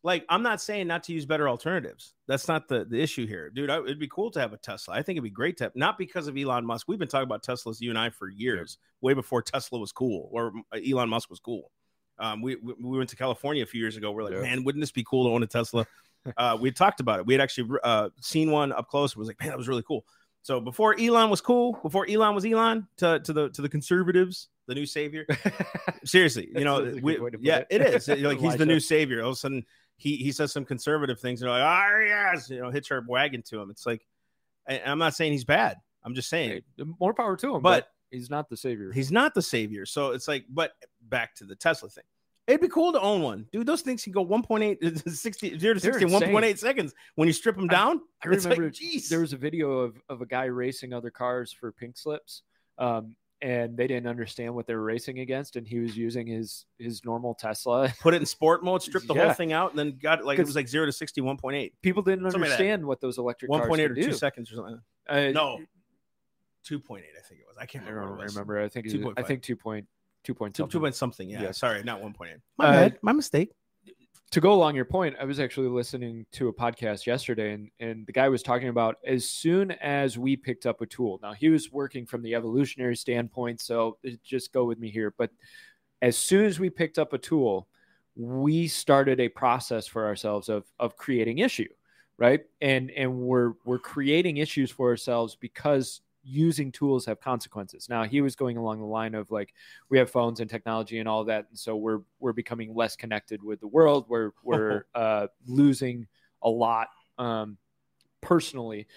Like, 0.03 0.25
I'm 0.29 0.41
not 0.41 0.59
saying 0.61 0.87
not 0.87 1.03
to 1.03 1.13
use 1.13 1.25
better 1.27 1.47
alternatives. 1.47 2.15
That's 2.27 2.47
not 2.47 2.67
the, 2.67 2.85
the 2.85 2.99
issue 2.99 3.27
here, 3.27 3.51
dude. 3.51 3.69
I, 3.69 3.77
it'd 3.79 3.99
be 3.99 4.07
cool 4.07 4.31
to 4.31 4.39
have 4.39 4.51
a 4.51 4.57
Tesla. 4.57 4.95
I 4.95 5.03
think 5.03 5.17
it'd 5.17 5.23
be 5.23 5.29
great 5.29 5.57
to 5.57 5.65
have, 5.65 5.75
not 5.75 5.97
because 5.97 6.27
of 6.27 6.35
Elon 6.37 6.65
Musk. 6.65 6.87
We've 6.87 6.97
been 6.97 7.07
talking 7.07 7.25
about 7.25 7.43
Teslas, 7.43 7.79
you 7.81 7.89
and 7.91 7.99
I, 7.99 8.09
for 8.09 8.27
years, 8.29 8.79
way 9.01 9.13
before 9.13 9.41
Tesla 9.43 9.77
was 9.79 9.91
cool 9.91 10.27
or 10.31 10.53
uh, 10.73 10.79
Elon 10.89 11.09
Musk 11.09 11.29
was 11.29 11.39
cool. 11.39 11.71
Um, 12.17 12.41
we, 12.41 12.55
we 12.55 12.73
we 12.81 12.97
went 12.97 13.09
to 13.11 13.15
California 13.15 13.63
a 13.63 13.65
few 13.65 13.79
years 13.81 13.97
ago. 13.97 14.11
We're 14.11 14.23
like, 14.23 14.33
Yeah. 14.33 14.41
man, 14.41 14.63
wouldn't 14.63 14.81
this 14.81 14.91
be 14.91 15.03
cool 15.03 15.25
to 15.27 15.33
own 15.33 15.43
a 15.43 15.47
Tesla? 15.47 15.85
uh, 16.37 16.57
we 16.59 16.71
talked 16.71 16.99
about 16.99 17.19
it. 17.19 17.25
We 17.25 17.33
had 17.33 17.41
actually 17.41 17.77
uh, 17.83 18.09
seen 18.21 18.51
one 18.51 18.71
up 18.71 18.87
close. 18.89 19.11
It 19.11 19.17
was 19.17 19.27
like, 19.27 19.39
man, 19.39 19.49
that 19.49 19.57
was 19.57 19.67
really 19.67 19.83
cool. 19.83 20.05
So 20.43 20.59
before 20.59 20.99
Elon 20.99 21.29
was 21.29 21.41
cool, 21.41 21.77
before 21.83 22.07
Elon 22.09 22.33
was 22.33 22.45
Elon 22.45 22.87
to, 22.97 23.19
to 23.19 23.33
the 23.33 23.49
to 23.51 23.61
the 23.61 23.69
conservatives, 23.69 24.49
the 24.67 24.73
new 24.73 24.87
savior. 24.87 25.25
Seriously, 26.05 26.49
you 26.55 26.63
know, 26.63 26.81
That's 26.83 26.91
a 26.91 26.93
good 26.95 27.03
we- 27.03 27.19
way 27.19 27.29
to 27.29 27.37
put 27.37 27.45
yeah, 27.45 27.57
it. 27.57 27.67
it 27.69 27.81
is. 27.81 28.07
Like 28.23 28.39
he's 28.39 28.55
the 28.57 28.65
new 28.65 28.79
savior. 28.79 29.21
All 29.21 29.29
of 29.29 29.33
a 29.33 29.37
sudden, 29.37 29.65
he 30.01 30.17
he 30.17 30.31
says 30.31 30.51
some 30.51 30.65
conservative 30.65 31.19
things, 31.19 31.41
and 31.41 31.51
like, 31.51 31.61
ah, 31.63 31.99
yes, 31.99 32.49
you 32.49 32.59
know, 32.59 32.71
hitch 32.71 32.91
our 32.91 33.03
wagon 33.07 33.43
to 33.43 33.61
him. 33.61 33.69
It's 33.69 33.85
like, 33.85 34.05
I, 34.67 34.81
I'm 34.83 34.97
not 34.97 35.13
saying 35.13 35.31
he's 35.31 35.43
bad. 35.45 35.77
I'm 36.03 36.15
just 36.15 36.27
saying 36.29 36.63
Hey, 36.77 36.83
more 36.99 37.13
power 37.13 37.37
to 37.37 37.55
him, 37.55 37.61
but, 37.61 37.81
But- 37.85 37.87
he's 38.09 38.29
not 38.29 38.49
the 38.49 38.57
savior. 38.57 38.91
he's 38.91 39.11
not 39.11 39.35
the 39.35 39.41
savior. 39.43 39.85
So 39.85 40.11
it's 40.11 40.27
like, 40.27 40.45
but 40.49 40.71
back 41.01 41.35
to 41.35 41.45
the 41.45 41.55
Tesla 41.55 41.89
thing. 41.89 42.03
It'd 42.47 42.59
be 42.59 42.67
cool 42.67 42.91
to 42.91 42.99
own 42.99 43.21
one, 43.21 43.45
dude. 43.51 43.67
Those 43.67 43.81
things 43.81 44.03
can 44.03 44.11
go 44.11 44.25
1.8, 44.25 45.09
60, 45.15 45.59
0 45.59 45.73
to 45.75 45.79
60 45.79 46.03
in 46.03 46.11
insane. 46.11 46.33
1.8 46.33 46.57
seconds 46.57 46.93
when 47.13 47.27
you 47.27 47.33
strip 47.33 47.55
them 47.55 47.67
down. 47.67 48.01
I 48.25 48.29
like, 48.29 48.43
remember 48.43 48.71
geez. 48.71 49.07
there 49.07 49.19
was 49.19 49.33
a 49.33 49.37
video 49.37 49.77
of, 49.77 50.01
of 50.09 50.21
a 50.21 50.25
guy 50.25 50.45
racing 50.45 50.91
other 50.93 51.11
cars 51.11 51.53
for 51.53 51.71
pink 51.71 51.97
slips. 51.97 52.41
Um, 52.79 53.15
and 53.41 53.75
they 53.75 53.87
didn't 53.87 54.07
understand 54.07 54.53
what 54.53 54.67
they 54.67 54.75
were 54.75 54.83
racing 54.83 55.19
against, 55.19 55.55
and 55.55 55.67
he 55.67 55.79
was 55.79 55.97
using 55.97 56.27
his 56.27 56.65
his 56.77 57.03
normal 57.03 57.33
Tesla. 57.33 57.91
put 58.01 58.13
it 58.13 58.17
in 58.17 58.25
sport 58.25 58.63
mode, 58.63 58.81
stripped 58.83 59.07
the 59.07 59.13
whole 59.15 59.33
thing 59.33 59.51
out, 59.53 59.71
and 59.71 59.79
then 59.79 59.97
got 60.01 60.23
like 60.23 60.37
it 60.39 60.45
was 60.45 60.55
like 60.55 60.67
0 60.67 60.85
to 60.85 60.91
60, 60.91 61.21
1.8. 61.21 61.71
People 61.81 62.03
didn't 62.03 62.23
Something 62.25 62.41
like 62.41 62.51
understand 62.51 62.85
what 62.85 63.01
those 63.01 63.17
electric 63.17 63.49
cars 63.51 63.67
1.8 63.67 63.75
could 63.77 63.91
or 63.91 63.93
do. 63.95 64.03
two 64.03 64.13
seconds 64.13 64.51
or 64.51 64.55
something. 64.55 64.79
Uh, 65.09 65.31
No, 65.33 65.59
2.8, 66.69 66.99
I 66.99 67.21
think 67.27 67.41
it 67.41 67.47
was. 67.47 67.57
I 67.59 67.65
can't 67.65 67.85
I 67.85 67.89
remember. 67.89 68.09
don't 68.09 68.17
what 68.19 68.27
remember. 68.29 68.59
I 68.61 68.67
think 68.69 68.85
it 68.87 69.03
was, 69.03 69.13
I 69.17 69.21
2.5. 69.21 69.27
think 69.27 69.41
two 69.43 69.55
point 69.55 69.87
two 70.23 70.33
point 70.35 70.53
Two, 70.55 70.61
something. 70.63 70.71
two 70.71 70.79
point 70.79 70.95
something. 70.95 71.29
Yeah. 71.29 71.41
Yeah. 71.43 71.51
Sorry, 71.51 71.83
not 71.83 72.01
1.8. 72.01 72.35
My 72.57 72.65
Uh, 72.67 72.71
bad. 72.71 72.99
My 73.01 73.11
mistake. 73.11 73.51
To 74.31 74.39
go 74.39 74.53
along 74.53 74.75
your 74.75 74.85
point, 74.85 75.17
I 75.19 75.25
was 75.25 75.41
actually 75.41 75.67
listening 75.67 76.25
to 76.33 76.47
a 76.47 76.53
podcast 76.53 77.05
yesterday, 77.05 77.53
and 77.53 77.69
and 77.79 78.07
the 78.07 78.13
guy 78.13 78.29
was 78.29 78.41
talking 78.41 78.69
about 78.69 78.97
as 79.05 79.27
soon 79.27 79.71
as 79.71 80.17
we 80.17 80.37
picked 80.37 80.65
up 80.65 80.81
a 80.81 80.85
tool. 80.85 81.19
Now 81.21 81.33
he 81.33 81.49
was 81.49 81.71
working 81.71 82.05
from 82.05 82.21
the 82.21 82.33
evolutionary 82.33 82.95
standpoint, 82.95 83.59
so 83.59 83.97
just 84.23 84.53
go 84.53 84.63
with 84.63 84.79
me 84.79 84.89
here. 84.89 85.13
But 85.17 85.31
as 86.01 86.17
soon 86.17 86.45
as 86.45 86.59
we 86.59 86.69
picked 86.69 86.97
up 86.97 87.11
a 87.11 87.17
tool, 87.17 87.67
we 88.15 88.67
started 88.67 89.19
a 89.19 89.27
process 89.27 89.85
for 89.85 90.05
ourselves 90.05 90.47
of 90.47 90.65
of 90.79 90.95
creating 90.95 91.39
issue, 91.39 91.69
right? 92.17 92.41
And 92.61 92.89
and 92.91 93.19
we're 93.19 93.53
we're 93.65 93.79
creating 93.79 94.37
issues 94.37 94.71
for 94.71 94.89
ourselves 94.89 95.35
because 95.35 95.99
using 96.23 96.71
tools 96.71 97.05
have 97.05 97.19
consequences. 97.19 97.87
Now 97.89 98.03
he 98.03 98.21
was 98.21 98.35
going 98.35 98.57
along 98.57 98.79
the 98.79 98.85
line 98.85 99.15
of 99.15 99.31
like 99.31 99.53
we 99.89 99.97
have 99.97 100.09
phones 100.09 100.39
and 100.39 100.49
technology 100.49 100.99
and 100.99 101.07
all 101.07 101.23
that, 101.25 101.47
and 101.49 101.57
so 101.57 101.75
we're 101.75 102.01
we're 102.19 102.33
becoming 102.33 102.73
less 102.75 102.95
connected 102.95 103.43
with 103.43 103.59
the 103.59 103.67
world. 103.67 104.05
We're 104.07 104.31
we're 104.43 104.85
uh, 104.93 105.27
losing 105.47 106.07
a 106.41 106.49
lot 106.49 106.87
um, 107.17 107.57
personally, 108.21 108.87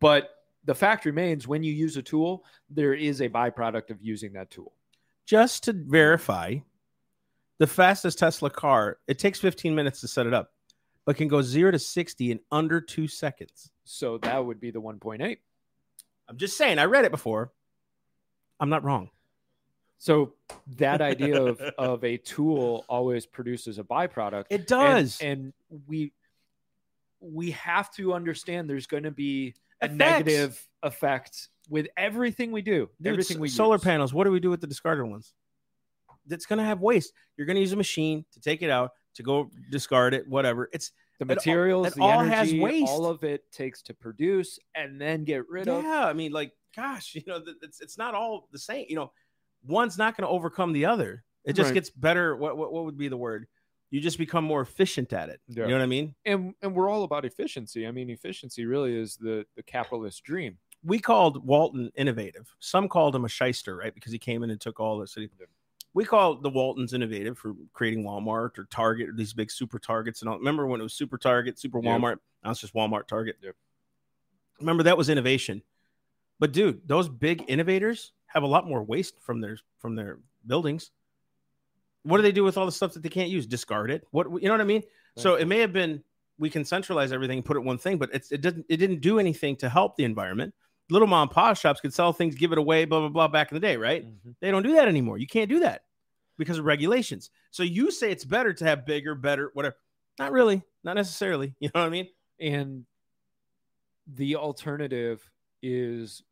but 0.00 0.30
the 0.64 0.74
fact 0.74 1.04
remains: 1.04 1.46
when 1.46 1.62
you 1.62 1.72
use 1.72 1.96
a 1.96 2.02
tool, 2.02 2.44
there 2.70 2.94
is 2.94 3.20
a 3.20 3.28
byproduct 3.28 3.90
of 3.90 4.02
using 4.02 4.32
that 4.34 4.50
tool. 4.50 4.72
Just 5.24 5.64
to 5.64 5.72
verify, 5.72 6.56
the 7.58 7.66
fastest 7.66 8.18
Tesla 8.18 8.50
car, 8.50 8.98
it 9.06 9.18
takes 9.18 9.38
15 9.38 9.74
minutes 9.74 10.00
to 10.00 10.08
set 10.08 10.26
it 10.26 10.34
up, 10.34 10.52
but 11.04 11.16
can 11.16 11.28
go 11.28 11.40
0 11.40 11.70
to 11.70 11.78
60 11.78 12.32
in 12.32 12.40
under 12.50 12.80
two 12.80 13.06
seconds. 13.06 13.70
So 13.84 14.18
that 14.18 14.44
would 14.44 14.60
be 14.60 14.72
the 14.72 14.80
1.8. 14.80 15.38
I'm 16.28 16.36
just 16.36 16.56
saying, 16.56 16.78
I 16.78 16.84
read 16.84 17.04
it 17.04 17.10
before. 17.10 17.52
I'm 18.60 18.68
not 18.70 18.84
wrong. 18.84 19.10
So 19.98 20.34
that 20.78 21.00
idea 21.00 21.40
of, 21.42 21.60
of 21.78 22.04
a 22.04 22.16
tool 22.16 22.84
always 22.88 23.26
produces 23.26 23.78
a 23.78 23.84
byproduct. 23.84 24.46
It 24.50 24.66
And- 25.20 25.20
And, 25.20 25.52
we 25.86 26.12
we 27.20 27.52
have 27.52 27.88
to 27.94 28.12
understand 28.14 28.68
there's 28.68 28.88
going 28.88 29.04
to 29.04 29.12
be 29.12 29.54
a 29.80 29.84
Effects. 29.86 29.96
negative 29.98 30.68
effect 30.82 31.48
with 31.68 31.86
everything 31.96 32.50
we 32.50 32.62
do. 32.62 32.88
Dude, 33.00 33.12
everything 33.12 33.38
we 33.38 33.48
solar 33.48 33.76
use. 33.76 33.84
panels. 33.84 34.12
What 34.12 34.24
do 34.24 34.32
we 34.32 34.40
do 34.40 34.50
with 34.50 34.60
the 34.60 34.66
discarded 34.66 35.06
ones? 35.06 35.32
That's 36.26 36.46
going 36.46 36.58
to 36.58 36.64
have 36.64 36.80
waste. 36.80 37.12
You're 37.36 37.46
going 37.46 37.54
to 37.54 37.60
use 37.60 37.72
a 37.72 37.76
machine 37.76 38.24
to 38.32 38.40
take 38.40 38.62
it 38.62 38.70
out 38.70 38.90
to 39.14 39.22
go 39.22 39.50
discard 39.70 40.14
it. 40.14 40.26
Whatever. 40.26 40.68
It's 40.72 40.90
the 41.26 41.34
materials, 41.34 41.86
it 41.88 41.94
the 41.94 42.02
all 42.02 42.20
energy, 42.20 42.34
has 42.34 42.54
waste. 42.54 42.88
all 42.90 43.06
of 43.06 43.24
it 43.24 43.50
takes 43.52 43.82
to 43.82 43.94
produce 43.94 44.58
and 44.74 45.00
then 45.00 45.24
get 45.24 45.48
rid 45.48 45.68
of. 45.68 45.82
yeah. 45.84 46.06
I 46.06 46.12
mean, 46.12 46.32
like, 46.32 46.52
gosh, 46.76 47.14
you 47.16 47.22
know, 47.26 47.42
it's 47.62 47.80
it's 47.80 47.98
not 47.98 48.14
all 48.14 48.48
the 48.52 48.58
same. 48.58 48.86
You 48.88 48.96
know, 48.96 49.12
one's 49.66 49.98
not 49.98 50.16
going 50.16 50.26
to 50.26 50.32
overcome 50.32 50.72
the 50.72 50.86
other. 50.86 51.24
It 51.44 51.54
just 51.54 51.68
Right. 51.68 51.74
gets 51.74 51.90
better. 51.90 52.36
What, 52.36 52.56
what 52.56 52.72
what 52.72 52.84
would 52.84 52.96
be 52.98 53.08
the 53.08 53.16
word? 53.16 53.46
You 53.90 54.00
just 54.00 54.16
become 54.16 54.44
more 54.44 54.62
efficient 54.62 55.12
at 55.12 55.28
it. 55.28 55.40
Yeah. 55.48 55.64
You 55.64 55.70
know 55.70 55.76
what 55.76 55.82
I 55.82 55.86
mean? 55.86 56.14
And 56.24 56.54
and 56.62 56.74
we're 56.74 56.88
all 56.88 57.04
about 57.04 57.24
efficiency. 57.24 57.86
I 57.86 57.90
mean, 57.90 58.08
efficiency 58.10 58.64
really 58.64 58.96
is 58.96 59.16
the 59.16 59.44
the 59.56 59.62
capitalist 59.62 60.22
dream. 60.24 60.56
we 60.84 60.98
called 60.98 61.44
Walton 61.46 61.90
innovative. 61.96 62.54
Some 62.58 62.88
called 62.88 63.14
him 63.14 63.24
a 63.24 63.28
shyster, 63.28 63.76
right? 63.76 63.94
Because 63.94 64.10
he 64.12 64.18
came 64.18 64.42
in 64.42 64.50
and 64.50 64.60
took 64.60 64.80
all 64.80 64.98
the 64.98 65.06
city. 65.06 65.28
We 65.94 66.04
call 66.04 66.36
the 66.36 66.48
Waltons 66.48 66.94
innovative 66.94 67.36
for 67.38 67.54
creating 67.72 68.04
Walmart 68.04 68.58
or 68.58 68.66
Target 68.70 69.10
or 69.10 69.12
these 69.12 69.32
big 69.34 69.50
super 69.50 69.78
targets 69.78 70.22
and 70.22 70.28
all. 70.28 70.38
Remember 70.38 70.66
when 70.66 70.80
it 70.80 70.84
was 70.84 70.94
super 70.94 71.18
Target, 71.18 71.58
super 71.58 71.80
Yep. 71.82 72.00
Walmart? 72.00 72.16
Now 72.42 72.50
it's 72.50 72.60
just 72.60 72.74
Walmart 72.74 73.06
Target. 73.08 73.36
Yep. 73.42 73.54
Remember 74.60 74.82
that 74.84 74.96
was 74.96 75.08
innovation. 75.08 75.62
But 76.38 76.52
dude, 76.52 76.86
those 76.88 77.08
big 77.08 77.44
innovators 77.48 78.12
have 78.26 78.42
a 78.42 78.46
lot 78.46 78.66
more 78.66 78.82
waste 78.82 79.20
from 79.20 79.40
their 79.40 79.58
from 79.78 79.94
their 79.94 80.18
buildings. 80.46 80.90
What 82.04 82.16
do 82.16 82.22
they 82.22 82.32
do 82.32 82.42
with 82.42 82.56
all 82.56 82.66
the 82.66 82.72
stuff 82.72 82.94
that 82.94 83.02
they 83.02 83.08
can't 83.08 83.28
use? 83.30 83.46
Discard 83.46 83.90
it. 83.90 84.06
What 84.10 84.26
you 84.42 84.48
know 84.48 84.54
what 84.54 84.60
I 84.60 84.64
mean? 84.64 84.82
So 85.16 85.34
it 85.34 85.46
may 85.46 85.58
have 85.58 85.72
been 85.72 86.02
we 86.38 86.48
can 86.50 86.64
centralize 86.64 87.12
everything 87.12 87.38
and 87.38 87.44
put 87.44 87.56
it 87.56 87.60
one 87.60 87.78
thing, 87.78 87.98
but 87.98 88.10
it's, 88.12 88.32
it 88.32 88.40
didn't 88.40 88.66
it 88.68 88.78
didn't 88.78 89.00
do 89.00 89.18
anything 89.18 89.56
to 89.56 89.68
help 89.68 89.96
the 89.96 90.04
environment. 90.04 90.54
Little 90.92 91.08
mom 91.08 91.22
and 91.22 91.30
pop 91.30 91.56
shops 91.56 91.80
could 91.80 91.94
sell 91.94 92.12
things, 92.12 92.34
give 92.34 92.52
it 92.52 92.58
away, 92.58 92.84
blah 92.84 93.00
blah 93.00 93.08
blah 93.08 93.28
back 93.28 93.50
in 93.50 93.56
the 93.56 93.60
day, 93.60 93.76
right? 93.76 94.04
Mhm. 94.04 94.34
They 94.40 94.50
don't 94.50 94.62
do 94.62 94.74
that 94.74 94.88
anymore. 94.88 95.18
You 95.18 95.26
can't 95.26 95.48
do 95.48 95.60
that 95.60 95.84
because 96.38 96.58
of 96.58 96.64
regulations. 96.64 97.30
So 97.50 97.62
you 97.62 97.90
say 97.90 98.10
it's 98.10 98.24
better 98.24 98.52
to 98.52 98.64
have 98.64 98.86
bigger, 98.86 99.14
better, 99.14 99.50
whatever. 99.54 99.76
Not 100.18 100.32
really, 100.32 100.62
not 100.84 100.94
necessarily. 100.94 101.54
You 101.60 101.70
know 101.74 101.80
what 101.80 101.86
I 101.86 101.90
mean? 101.90 102.08
And 102.38 102.84
the 104.06 104.36
alternative 104.36 105.28
is 105.62 106.22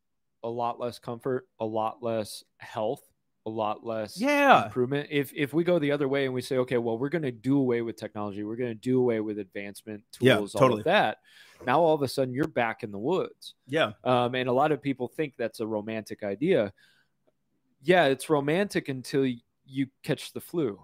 a 0.42 0.48
lot 0.48 0.80
less 0.80 0.98
comfort, 0.98 1.48
a 1.58 1.64
lot 1.64 2.02
less 2.02 2.44
health, 2.58 3.02
a 3.46 3.50
lot 3.50 3.84
less 3.84 4.20
Yeah. 4.20 4.66
improvement. 4.66 5.08
If 5.10 5.32
if 5.34 5.52
we 5.54 5.64
go 5.64 5.78
the 5.78 5.92
other 5.92 6.08
way 6.08 6.24
and 6.26 6.34
we 6.34 6.42
say, 6.42 6.58
okay, 6.58 6.78
well, 6.78 6.98
we're 6.98 7.08
going 7.08 7.22
to 7.22 7.32
do 7.32 7.58
away 7.58 7.80
with 7.82 7.96
technology, 7.96 8.44
we're 8.44 8.56
going 8.56 8.70
to 8.70 8.74
do 8.74 8.98
away 9.00 9.20
with 9.20 9.38
advancement 9.38 10.04
Yeah, 10.20 10.36
tools, 10.36 10.54
all 10.54 10.72
of 10.74 10.84
that. 10.84 11.18
Now 11.66 11.80
all 11.80 11.94
of 11.94 12.02
a 12.02 12.08
sudden 12.08 12.34
you're 12.34 12.46
back 12.48 12.82
in 12.82 12.90
the 12.90 12.98
woods. 12.98 13.54
Yeah. 13.66 13.92
Um, 14.04 14.34
and 14.34 14.48
a 14.48 14.52
lot 14.52 14.72
of 14.72 14.82
people 14.82 15.08
think 15.08 15.34
that's 15.36 15.60
a 15.60 15.66
romantic 15.66 16.22
idea. 16.22 16.72
Yeah, 17.82 18.06
it's 18.06 18.28
romantic 18.28 18.88
until 18.88 19.26
you 19.64 19.86
catch 20.02 20.32
the 20.32 20.40
flu 20.40 20.78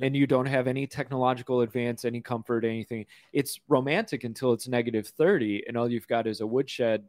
and 0.00 0.16
you 0.16 0.26
don't 0.26 0.46
have 0.46 0.66
any 0.66 0.86
technological 0.86 1.60
advance, 1.60 2.04
any 2.06 2.20
comfort, 2.22 2.64
anything. 2.64 3.04
It's 3.32 3.60
romantic 3.68 4.24
until 4.24 4.52
it's 4.54 4.66
negative 4.68 5.08
30 5.08 5.64
and 5.68 5.76
all 5.76 5.90
you've 5.90 6.08
got 6.08 6.26
is 6.26 6.40
a 6.40 6.46
woodshed, 6.46 7.06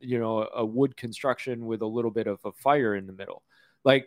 you 0.00 0.18
know, 0.18 0.48
a 0.52 0.64
wood 0.64 0.96
construction 0.96 1.66
with 1.66 1.82
a 1.82 1.86
little 1.86 2.10
bit 2.10 2.26
of 2.26 2.40
a 2.44 2.50
fire 2.52 2.96
in 2.96 3.06
the 3.06 3.12
middle. 3.12 3.44
Like 3.84 4.06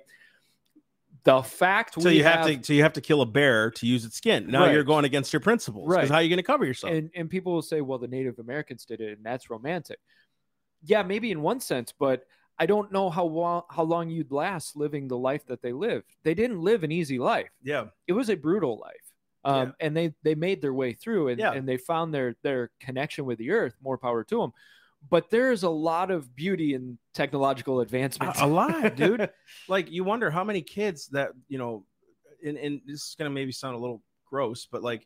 the 1.24 1.42
fact 1.42 2.02
So 2.02 2.10
you 2.10 2.24
have, 2.24 2.46
to 2.48 2.64
so 2.64 2.74
you 2.74 2.84
have 2.84 2.94
to 2.94 3.02
kill 3.02 3.22
a 3.22 3.26
bear 3.26 3.70
to 3.72 3.86
use 3.86 4.06
its 4.06 4.16
skin. 4.16 4.48
Now 4.48 4.62
Right. 4.64 4.74
you're 4.74 4.84
going 4.84 5.06
against 5.06 5.34
your 5.34 5.40
principles. 5.42 5.88
Right. 5.88 6.08
how 6.08 6.16
are 6.16 6.22
you 6.22 6.30
going 6.30 6.38
to 6.38 6.44
cover 6.44 6.66
yourself? 6.66 6.94
and 6.94 7.10
and 7.16 7.30
people 7.30 7.54
will 7.54 7.62
say 7.62 7.82
well 7.82 7.98
the 8.00 8.08
native 8.08 8.40
americans 8.40 8.86
did 8.86 9.02
it 9.02 9.18
and 9.18 9.26
that's 9.26 9.50
romantic 9.50 10.00
yeah 10.86 11.04
maybe 11.04 11.32
in 11.32 11.42
one 11.42 11.60
sense 11.60 11.92
but 11.98 12.26
i 12.60 12.66
don't 12.66 12.92
know 12.92 13.10
how 13.10 13.26
long 13.26 13.64
how 13.70 13.84
long 13.84 14.10
you'd 14.10 14.32
last 14.32 14.76
living 14.78 15.08
the 15.08 15.18
life 15.18 15.46
that 15.48 15.62
they 15.62 15.74
lived 15.74 16.16
they 16.24 16.34
didn't 16.34 16.62
live 16.62 16.84
an 16.84 16.92
easy 16.92 17.20
life 17.20 17.50
yeah. 17.64 17.86
it 18.08 18.14
was 18.14 18.30
a 18.30 18.36
brutal 18.36 18.78
life 18.80 18.94
um, 19.44 19.74
and 19.80 19.96
they 19.96 20.14
they 20.24 20.36
made 20.36 20.62
their 20.62 20.74
way 20.74 20.94
through 20.94 21.30
and, 21.30 21.40
Yeah. 21.40 21.54
and 21.54 21.68
they 21.68 21.78
found 21.78 22.14
their 22.14 22.36
their 22.44 22.70
connection 22.80 23.26
with 23.26 23.38
the 23.38 23.52
earth 23.52 23.76
more 23.82 23.98
power 23.98 24.24
to 24.26 24.40
them 24.40 24.54
but 25.10 25.30
there's 25.30 25.64
a 25.64 25.70
lot 25.70 26.12
of 26.12 26.36
beauty 26.36 26.74
in 26.74 26.98
technological 27.14 27.80
advancement 27.82 28.36
A, 28.40 28.48
lot, 28.48 28.96
dude. 28.96 29.30
like 29.68 29.92
you 29.92 30.04
wonder 30.04 30.30
how 30.30 30.44
many 30.44 30.62
kids 30.62 31.08
that 31.10 31.32
you 31.48 31.58
know, 31.58 31.86
and, 32.46 32.58
and 32.58 32.82
this 32.86 33.02
is 33.02 33.16
gonna 33.18 33.30
maybe 33.30 33.52
sound 33.52 33.76
a 33.76 33.80
little 33.80 34.02
gross, 34.30 34.68
but 34.70 34.84
like 34.84 35.06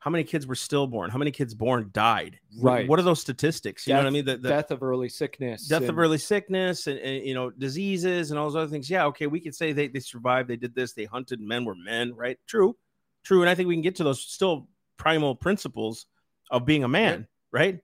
how 0.00 0.10
many 0.10 0.24
kids 0.24 0.46
were 0.46 0.54
stillborn? 0.54 1.10
How 1.10 1.18
many 1.18 1.30
kids 1.30 1.52
born 1.52 1.90
died? 1.92 2.40
Right. 2.58 2.88
What 2.88 2.98
are 2.98 3.02
those 3.02 3.20
statistics? 3.20 3.86
You 3.86 3.92
know 3.92 4.00
what 4.00 4.06
I 4.06 4.10
mean? 4.10 4.24
The, 4.24 4.38
the 4.38 4.48
death 4.48 4.70
of 4.70 4.82
early 4.82 5.10
sickness 5.10 5.66
death 5.66 5.88
of 5.90 5.98
early 5.98 6.16
sickness 6.16 6.86
and, 6.86 6.98
and 6.98 7.24
you 7.24 7.34
know 7.34 7.50
diseases 7.50 8.30
and 8.30 8.40
all 8.40 8.46
those 8.46 8.56
other 8.56 8.70
things. 8.70 8.88
Yeah, 8.88 9.06
okay, 9.06 9.26
we 9.26 9.40
could 9.40 9.54
say 9.54 9.72
they 9.72 9.88
they 9.88 10.00
survived. 10.00 10.48
They 10.48 10.56
did 10.56 10.74
this. 10.74 10.94
They 10.94 11.04
hunted. 11.04 11.40
Men 11.40 11.64
were 11.64 11.74
men, 11.74 12.14
right? 12.14 12.38
True, 12.46 12.76
true. 13.24 13.42
And 13.42 13.50
I 13.50 13.54
think 13.54 13.68
we 13.68 13.74
can 13.74 13.82
get 13.82 13.96
to 13.96 14.04
those 14.04 14.22
still 14.22 14.68
primal 14.96 15.34
principles 15.34 16.06
of 16.50 16.64
being 16.64 16.82
a 16.82 16.88
man, 16.88 17.26
right? 17.52 17.80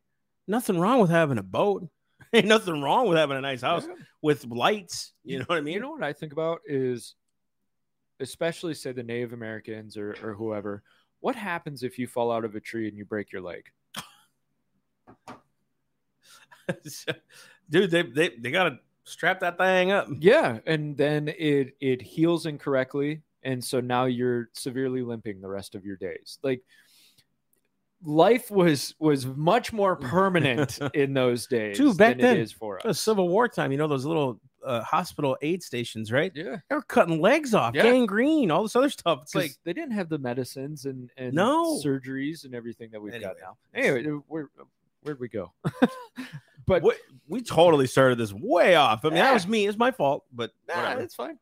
Nothing 0.46 0.78
wrong 0.78 1.00
with 1.00 1.10
having 1.10 1.38
a 1.38 1.42
boat. 1.42 1.88
Ain't 2.32 2.46
nothing 2.46 2.80
wrong 2.82 3.08
with 3.08 3.18
having 3.18 3.36
a 3.36 3.40
nice 3.40 3.62
house 3.62 3.86
Yeah. 3.88 3.94
with 4.22 4.44
lights. 4.46 5.12
You 5.24 5.38
know 5.40 5.44
what 5.46 5.58
I 5.58 5.60
mean? 5.60 5.74
You 5.74 5.80
know 5.80 5.90
what 5.90 6.02
I 6.02 6.12
think 6.12 6.32
about 6.32 6.60
is, 6.66 7.14
especially 8.20 8.74
say 8.74 8.92
the 8.92 9.02
Native 9.02 9.32
Americans 9.32 9.96
or, 9.96 10.16
or 10.22 10.34
whoever. 10.34 10.82
What 11.20 11.36
happens 11.36 11.82
if 11.82 11.98
you 11.98 12.06
fall 12.06 12.30
out 12.32 12.44
of 12.44 12.54
a 12.54 12.60
tree 12.60 12.88
and 12.88 12.96
you 12.96 13.04
break 13.04 13.32
your 13.32 13.42
leg? 13.42 13.64
dude 17.70 17.90
they, 17.90 18.02
they 18.02 18.28
they 18.40 18.50
gotta 18.50 18.78
strap 19.04 19.38
that 19.40 19.56
thing 19.56 19.92
up 19.92 20.08
Yeah, 20.18 20.58
and 20.66 20.96
then 20.96 21.28
it 21.28 21.76
it 21.80 22.02
heals 22.02 22.46
incorrectly, 22.46 23.22
and 23.42 23.62
so 23.62 23.80
now 23.80 24.06
you're 24.06 24.48
severely 24.52 25.02
limping 25.02 25.40
the 25.40 25.48
rest 25.48 25.74
of 25.76 25.84
your 25.84 25.96
days. 25.96 26.38
Like 26.42 26.62
life 28.06 28.52
was 28.52 28.94
was 29.00 29.26
much 29.26 29.72
more 29.72 29.96
mm. 29.96 30.02
permanent 30.08 30.78
in 30.94 31.12
those 31.12 31.46
days 31.46 31.76
Dude, 31.76 31.96
back 31.98 32.16
than 32.16 32.18
then, 32.18 32.36
it 32.36 32.40
is 32.40 32.52
for 32.52 32.86
us. 32.86 33.00
civil 33.00 33.28
war 33.28 33.48
time 33.48 33.72
you 33.72 33.78
know 33.78 33.88
those 33.88 34.04
little 34.04 34.40
uh, 34.64 34.80
hospital 34.82 35.36
aid 35.42 35.62
stations 35.62 36.12
right 36.12 36.30
Yeah, 36.34 36.56
they 36.70 36.76
were 36.76 36.82
cutting 36.82 37.20
legs 37.20 37.52
off 37.52 37.74
Yeah. 37.74 37.82
gangrene 37.82 38.50
all 38.52 38.62
this 38.62 38.76
other 38.76 38.90
stuff 38.90 39.20
it's 39.22 39.34
like 39.34 39.52
they 39.64 39.72
didn't 39.72 39.90
have 39.90 40.08
the 40.08 40.18
medicines 40.18 40.86
and 40.86 41.10
and 41.16 41.34
No. 41.34 41.80
surgeries 41.84 42.44
and 42.44 42.54
everything 42.54 42.90
that 42.92 43.02
we've 43.02 43.20
got 43.20 43.36
now. 43.42 43.56
Anyway, 43.74 44.06
uh, 44.06 44.20
where 44.28 44.50
uh, 44.60 44.64
where'd 45.02 45.18
we 45.20 45.28
go? 45.28 45.52
but 46.66 46.82
we, 46.82 46.92
we 47.28 47.40
totally 47.42 47.86
started 47.86 48.18
this 48.18 48.32
way 48.32 48.74
off 48.76 49.04
i 49.04 49.08
mean 49.08 49.18
that 49.18 49.32
was 49.34 49.46
me 49.46 49.66
it's 49.66 49.78
my 49.78 49.90
fault 49.90 50.24
but 50.32 50.52
Nah, 50.68 50.96
it's 50.98 51.14
fine. 51.14 51.38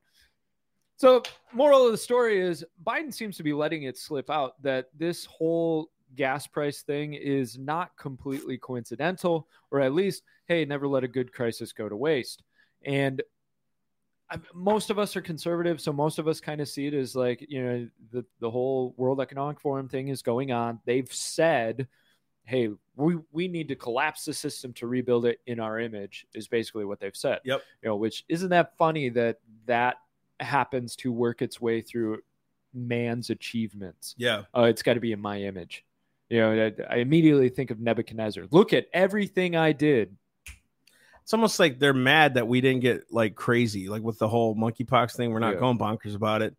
So, 0.96 1.22
moral 1.52 1.86
of 1.86 1.92
the 1.92 1.98
story 1.98 2.40
is 2.40 2.64
Biden 2.86 3.12
seems 3.12 3.36
to 3.38 3.42
be 3.42 3.52
letting 3.52 3.82
it 3.82 3.98
slip 3.98 4.30
out 4.30 4.60
that 4.62 4.90
this 4.96 5.24
whole 5.24 5.90
gas 6.16 6.46
price 6.46 6.82
thing 6.82 7.14
is 7.14 7.58
not 7.58 7.96
completely 7.96 8.58
coincidental, 8.58 9.48
or 9.70 9.80
at 9.80 9.92
least, 9.94 10.22
hey, 10.46 10.64
never 10.64 10.86
let 10.88 11.04
a 11.04 11.08
good 11.08 11.32
crisis 11.32 11.72
go 11.72 11.88
to 11.88 11.96
waste. 11.96 12.42
And 12.84 13.22
I, 14.30 14.38
most 14.54 14.90
of 14.90 14.98
us 14.98 15.16
are 15.16 15.20
conservative, 15.20 15.80
so 15.80 15.92
most 15.92 16.18
of 16.18 16.26
us 16.28 16.40
kind 16.40 16.60
of 16.60 16.68
see 16.68 16.86
it 16.86 16.94
as 16.94 17.14
like, 17.14 17.44
you 17.48 17.62
know, 17.62 17.88
the, 18.10 18.24
the 18.40 18.50
whole 18.50 18.94
World 18.96 19.20
Economic 19.20 19.60
Forum 19.60 19.88
thing 19.88 20.08
is 20.08 20.22
going 20.22 20.50
on. 20.50 20.80
They've 20.86 21.12
said, 21.12 21.88
hey, 22.44 22.68
we, 22.96 23.16
we 23.32 23.48
need 23.48 23.68
to 23.68 23.74
collapse 23.74 24.24
the 24.24 24.34
system 24.34 24.72
to 24.74 24.86
rebuild 24.86 25.26
it 25.26 25.40
in 25.46 25.60
our 25.60 25.78
image, 25.78 26.26
is 26.34 26.48
basically 26.48 26.84
what 26.84 27.00
they've 27.00 27.16
said 27.16 27.40
Yep. 27.44 27.62
you 27.82 27.88
know 27.88 27.96
which 27.96 28.24
isn't 28.28 28.50
that 28.50 28.76
funny 28.76 29.08
that 29.10 29.38
that 29.66 29.96
happens 30.40 30.94
to 30.96 31.10
work 31.12 31.42
its 31.42 31.60
way 31.60 31.80
through 31.80 32.20
man's 32.74 33.30
achievements 33.30 34.14
yeah 34.18 34.42
uh, 34.56 34.64
it's 34.64 34.82
got 34.82 34.94
to 34.94 35.00
be 35.00 35.12
in 35.12 35.20
my 35.20 35.40
image 35.40 35.84
you 36.28 36.40
know 36.40 36.72
I, 36.88 36.94
I 36.94 36.96
immediately 36.98 37.48
think 37.48 37.70
of 37.70 37.80
nebuchadnezzar. 37.80 38.44
Look 38.50 38.72
at 38.72 38.86
everything 38.92 39.56
i 39.56 39.72
did. 39.72 40.16
It's 41.22 41.32
almost 41.32 41.58
like 41.58 41.78
they're 41.78 41.94
mad 41.94 42.34
that 42.34 42.46
we 42.48 42.60
didn't 42.60 42.80
get 42.82 43.04
like 43.10 43.34
crazy 43.34 43.88
like 43.88 44.02
with 44.02 44.18
the 44.18 44.28
whole 44.28 44.54
monkeypox 44.54 45.16
thing. 45.16 45.30
We're 45.32 45.38
not 45.38 45.54
Yeah. 45.54 45.60
going 45.60 45.78
bonkers 45.78 46.14
about 46.14 46.42
it. 46.42 46.54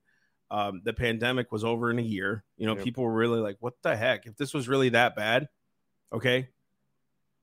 Um, 0.50 0.82
the 0.84 0.94
pandemic 0.94 1.52
was 1.52 1.64
over 1.64 1.92
in 1.92 2.00
a 2.00 2.04
year. 2.04 2.44
You 2.58 2.66
know 2.68 2.76
Yep. 2.76 2.84
people 2.84 3.04
were 3.04 3.14
really 3.14 3.40
like 3.40 3.58
what 3.60 3.74
the 3.84 3.96
heck? 3.96 4.26
If 4.26 4.38
this 4.38 4.54
was 4.54 4.68
really 4.68 4.90
that 4.90 5.16
bad 5.16 5.48
okay? 6.14 6.48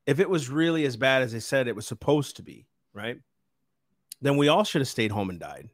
If 0.07 0.19
it 0.19 0.29
was 0.29 0.49
really 0.49 0.85
as 0.85 0.97
bad 0.97 1.23
as 1.23 1.33
they 1.33 1.41
said 1.41 1.69
it 1.69 1.77
was 1.77 1.87
supposed 1.87 2.37
to 2.37 2.43
be 2.43 2.67
right? 2.95 3.19
Then 4.21 4.37
we 4.37 4.49
all 4.49 4.65
should 4.65 4.81
have 4.81 4.89
stayed 4.89 5.11
home 5.11 5.31
and 5.31 5.41
died. 5.41 5.69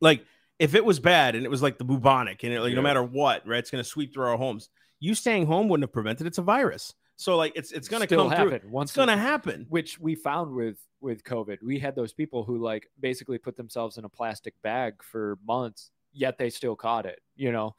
Like 0.00 0.24
if 0.58 0.74
it 0.74 0.84
was 0.84 0.98
bad 1.00 1.34
and 1.36 1.44
it 1.44 1.48
was 1.50 1.62
like 1.62 1.78
the 1.78 1.84
bubonic 1.84 2.42
and 2.44 2.52
it, 2.52 2.60
like 2.60 2.74
no 2.74 2.82
matter 2.82 3.02
what 3.02 3.46
right? 3.46 3.58
It's 3.58 3.70
going 3.70 3.82
to 3.84 3.88
sweep 3.88 4.12
through 4.12 4.26
our 4.26 4.36
homes 4.36 4.68
you 5.00 5.14
staying 5.14 5.46
home 5.46 5.68
wouldn't 5.68 5.84
have 5.84 5.92
prevented 5.92 6.26
it's 6.26 6.38
a 6.38 6.42
virus. 6.42 6.94
So 7.16 7.36
like 7.36 7.52
it's 7.56 7.72
it's 7.72 7.88
going 7.88 8.02
to 8.02 8.06
Still 8.06 8.28
come 8.28 8.38
through. 8.38 8.50
happen 8.52 8.70
once 8.70 8.90
it's 8.90 8.96
going 8.96 9.08
to 9.08 9.16
happen. 9.16 9.66
Which 9.68 9.98
we 9.98 10.14
found 10.14 10.54
with 10.54 10.78
with 11.00 11.24
covid. 11.24 11.58
We 11.62 11.78
had 11.78 11.96
those 11.96 12.12
people 12.12 12.44
who 12.44 12.58
like 12.58 12.88
basically 13.00 13.38
put 13.38 13.56
themselves 13.56 13.98
in 13.98 14.04
a 14.04 14.08
plastic 14.08 14.54
bag 14.62 15.02
for 15.02 15.38
months 15.46 15.90
yet 16.12 16.38
they 16.38 16.50
still 16.50 16.74
caught 16.76 17.06
it 17.06 17.20
you 17.36 17.52
know? 17.52 17.74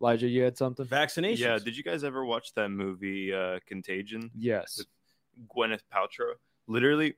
Elijah 0.00 0.26
you 0.28 0.42
had 0.42 0.56
something? 0.58 0.84
Vaccinations. 0.86 1.38
Yeah. 1.38 1.58
Did 1.58 1.76
you 1.76 1.84
guys 1.84 2.02
ever 2.02 2.24
watch 2.24 2.54
that 2.54 2.70
movie 2.70 3.32
uh, 3.32 3.60
Contagion? 3.66 4.30
yes. 4.36 4.82
Gwyneth 5.54 5.82
Paltrow. 5.94 6.34
Literally, 6.66 7.14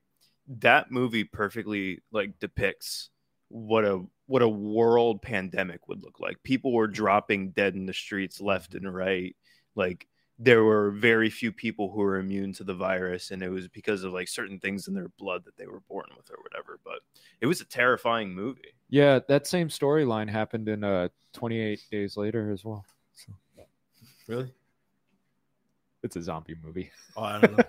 that 0.60 0.90
movie 0.92 1.24
perfectly 1.24 2.00
like 2.12 2.38
depicts 2.40 3.10
what 3.48 3.84
a 3.84 4.04
what 4.26 4.42
a 4.42 4.48
world 4.48 5.20
pandemic 5.22 5.86
would 5.88 6.02
look 6.02 6.18
like. 6.20 6.42
People 6.42 6.72
were 6.72 6.86
dropping 6.86 7.50
dead 7.50 7.74
in 7.74 7.86
the 7.86 7.92
streets 7.92 8.40
left 8.40 8.74
and 8.74 8.92
right. 8.94 9.36
Like 9.74 10.06
there 10.38 10.64
were 10.64 10.90
very 10.90 11.30
few 11.30 11.52
people 11.52 11.90
who 11.92 12.00
were 12.00 12.18
immune 12.18 12.52
to 12.54 12.64
the 12.64 12.74
virus 12.74 13.30
and 13.30 13.42
it 13.42 13.48
was 13.50 13.68
because 13.68 14.02
of 14.02 14.12
like 14.12 14.26
certain 14.28 14.58
things 14.58 14.88
in 14.88 14.94
their 14.94 15.08
blood 15.18 15.44
that 15.44 15.56
they 15.56 15.66
were 15.66 15.80
born 15.88 16.06
with 16.16 16.28
or 16.28 16.38
whatever 16.42 16.80
but 16.84 16.98
it 17.40 17.46
was 17.46 17.60
a 17.60 17.64
terrifying 17.64 18.34
movie 18.34 18.74
Yeah, 18.88 19.20
that 19.28 19.46
same 19.46 19.68
storyline 19.68 20.28
happened 20.28 20.68
in 20.68 20.82
uh 20.82 21.08
28 21.34 21.80
days 21.92 22.16
later 22.16 22.50
as 22.50 22.64
well. 22.64 22.84
So 23.12 23.32
Really? 24.26 24.52
it's 26.02 26.16
a 26.16 26.22
zombie 26.22 26.56
movie. 26.64 26.90
Oh, 27.16 27.22
I 27.22 27.40
don't 27.40 27.56
know. 27.56 27.64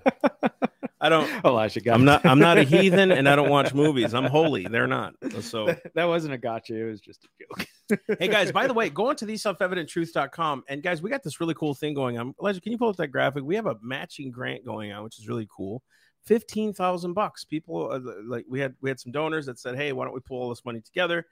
I 1.05 1.09
don't. 1.09 1.29
Elijah 1.45 1.81
got 1.81 1.93
I'm 1.93 2.03
not. 2.03 2.25
I'm 2.25 2.39
not 2.39 2.57
a 2.57 2.63
heathen, 2.63 3.11
and 3.11 3.29
I 3.29 3.35
don't 3.35 3.49
watch 3.49 3.73
movies. 3.75 4.15
I'm 4.15 4.25
holy. 4.25 4.65
They're 4.65 4.87
not. 4.87 5.13
So, 5.41 5.75
that 5.93 6.05
wasn't 6.05 6.33
a 6.33 6.37
gotcha. 6.37 6.75
It 6.75 6.83
was 6.83 6.99
just 6.99 7.25
a 7.25 7.27
joke. 7.39 7.67
hey 8.19 8.27
guys, 8.27 8.51
by 8.51 8.65
the 8.65 8.73
way, 8.73 8.89
go 8.89 9.09
on 9.09 9.15
to 9.17 9.25
the 9.25 9.37
self-evidenttruth.com 9.37 10.63
and 10.67 10.81
guys, 10.81 11.03
we 11.03 11.09
got 11.11 11.21
this 11.21 11.39
really 11.39 11.53
cool 11.53 11.75
thing 11.75 11.93
going 11.93 12.17
on. 12.17 12.33
Elijah, 12.41 12.59
can 12.59 12.71
you 12.71 12.79
pull 12.79 12.89
up 12.89 12.95
that 12.95 13.09
graphic? 13.09 13.43
We 13.43 13.53
have 13.53 13.67
a 13.67 13.77
matching 13.83 14.31
grant 14.31 14.65
going 14.65 14.91
on, 14.91 15.03
which 15.03 15.19
is 15.19 15.27
really 15.27 15.47
cool. 15.55 15.83
Fifteen 16.25 16.73
thousand 16.73 17.13
bucks. 17.13 17.45
People 17.45 17.91
uh, 17.91 17.99
like 18.25 18.45
we 18.49 18.59
had 18.59 18.73
we 18.81 18.89
had 18.89 18.99
some 18.99 19.11
donors 19.11 19.45
that 19.45 19.59
said, 19.59 19.75
"Hey, 19.75 19.93
why 19.93 20.05
don't 20.05 20.15
we 20.15 20.21
pull 20.21 20.41
all 20.41 20.49
this 20.49 20.65
money 20.65 20.81
together?" 20.81 21.27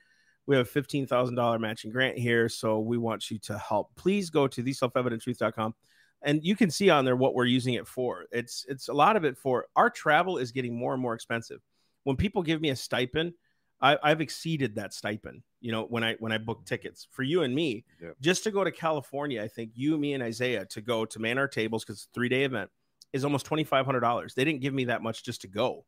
We 0.45 0.55
have 0.55 0.67
a 0.67 0.69
fifteen 0.69 1.07
thousand 1.07 1.33
dollar 1.33 1.57
matching 1.57 1.89
grant 1.89 2.19
here, 2.19 2.47
so 2.47 2.79
we 2.79 2.99
want 2.99 3.31
you 3.31 3.39
to 3.39 3.57
help. 3.57 3.89
Please 3.95 4.29
go 4.29 4.47
to 4.47 4.61
the 4.61 4.73
self-evidenttruth.com 4.73 5.73
and 6.23 6.43
you 6.43 6.55
can 6.55 6.69
see 6.69 6.89
on 6.89 7.05
there 7.05 7.15
what 7.15 7.35
we're 7.35 7.45
using 7.45 7.75
it 7.75 7.87
for. 7.87 8.25
It's 8.31 8.65
it's 8.67 8.87
a 8.87 8.93
lot 8.93 9.15
of 9.15 9.25
it 9.25 9.37
for 9.37 9.67
our 9.75 9.89
travel 9.89 10.37
is 10.37 10.51
getting 10.51 10.75
more 10.75 10.93
and 10.93 11.01
more 11.01 11.13
expensive. 11.13 11.61
When 12.03 12.15
people 12.15 12.43
give 12.43 12.61
me 12.61 12.69
a 12.69 12.75
stipend, 12.75 13.33
I, 13.81 13.97
I've 14.01 14.21
exceeded 14.21 14.75
that 14.75 14.93
stipend. 14.93 15.43
You 15.61 15.71
know, 15.71 15.83
when 15.83 16.03
I 16.03 16.15
when 16.19 16.31
I 16.31 16.37
book 16.37 16.59
mm-hmm. 16.59 16.65
tickets 16.65 17.07
for 17.11 17.23
you 17.23 17.43
and 17.43 17.53
me, 17.53 17.85
Yeah. 18.01 18.09
just 18.21 18.43
to 18.45 18.51
go 18.51 18.63
to 18.63 18.71
California, 18.71 19.41
I 19.43 19.47
think 19.47 19.71
you, 19.75 19.97
me, 19.97 20.13
and 20.13 20.23
Isaiah 20.23 20.65
to 20.67 20.81
go 20.81 21.05
to 21.05 21.19
man 21.19 21.37
our 21.37 21.47
tables 21.47 21.83
because 21.83 21.97
it's 21.97 22.05
a 22.05 22.13
three 22.13 22.29
day 22.29 22.43
event 22.43 22.69
is 23.11 23.23
almost 23.23 23.45
twenty 23.45 23.63
five 23.63 23.85
hundred 23.85 24.01
dollars. 24.01 24.33
They 24.33 24.43
didn't 24.45 24.61
give 24.61 24.73
me 24.73 24.85
that 24.85 25.01
much 25.01 25.23
just 25.23 25.41
to 25.41 25.47
go. 25.47 25.85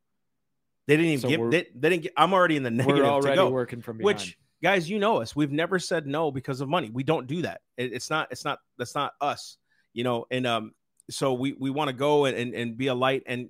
They 0.88 0.98
didn't 0.98 1.12
even 1.12 1.22
So 1.22 1.30
give. 1.30 1.52
They, 1.52 1.68
they 1.76 1.90
didn't. 1.90 2.04
Get, 2.04 2.14
I'm 2.18 2.34
already 2.34 2.58
in 2.58 2.64
the 2.64 2.72
negative 2.72 3.04
We're 3.04 3.10
already 3.10 3.36
go 3.36 3.50
working 3.50 3.82
from 3.82 3.98
behind. 3.98 4.18
which 4.18 4.38
guys 4.64 4.90
you 4.90 4.98
know 5.00 5.22
us 5.22 5.36
we've 5.36 5.52
never 5.52 5.78
said 5.78 6.08
no 6.08 6.32
because 6.32 6.60
of 6.62 6.68
money 6.68 6.90
we 6.90 7.04
don't 7.04 7.28
do 7.28 7.42
that 7.42 7.62
it, 7.78 7.94
it's 7.94 8.10
not 8.10 8.28
it's 8.32 8.44
not 8.44 8.60
that's 8.78 8.96
not 8.96 9.14
us 9.22 9.58
you 9.96 10.04
know 10.04 10.26
and 10.30 10.46
um 10.46 10.72
so 11.10 11.34
we 11.34 11.54
we 11.54 11.72
want 11.72 11.88
to 11.88 11.94
go 11.94 12.26
and, 12.26 12.54
and 12.54 12.78
be 12.78 12.88
a 12.88 12.94
light 12.94 13.24
and 13.26 13.50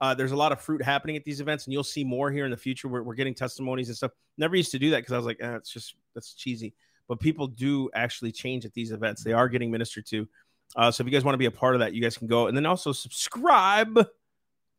uh 0.00 0.14
there's 0.14 0.32
a 0.32 0.36
lot 0.36 0.52
of 0.52 0.60
fruit 0.60 0.82
happening 0.82 1.16
at 1.16 1.24
these 1.24 1.40
events 1.40 1.64
and 1.64 1.72
you'll 1.72 1.82
see 1.82 2.04
more 2.04 2.30
here 2.30 2.44
in 2.44 2.50
the 2.50 2.56
future. 2.56 2.86
We're, 2.86 3.02
we're 3.02 3.14
getting 3.14 3.34
testimonies 3.34 3.88
and 3.88 3.96
stuff. 3.96 4.12
Never 4.38 4.54
used 4.54 4.70
to 4.72 4.78
do 4.78 4.90
that 4.90 4.98
because 4.98 5.12
i 5.12 5.16
was 5.16 5.26
like 5.26 5.38
eh, 5.40 5.56
it's 5.56 5.70
just 5.70 5.96
that's 6.14 6.34
cheesy. 6.34 6.74
But 7.08 7.18
people 7.18 7.46
do 7.46 7.88
actually 7.94 8.32
change 8.32 8.64
at 8.64 8.74
these 8.74 8.90
events. 8.90 9.24
They 9.24 9.32
are 9.32 9.48
getting 9.48 9.70
ministered 9.70 10.06
to. 10.06 10.28
Uh 10.76 10.90
so 10.90 11.02
if 11.02 11.06
you 11.06 11.12
guys 11.12 11.24
want 11.24 11.34
to 11.34 11.38
be 11.38 11.46
a 11.46 11.50
part 11.50 11.74
of 11.74 11.80
that 11.80 11.94
you 11.94 12.02
guys 12.02 12.16
can 12.18 12.28
go. 12.28 12.46
And 12.46 12.56
then 12.56 12.66
also 12.66 12.92
subscribe 12.92 14.06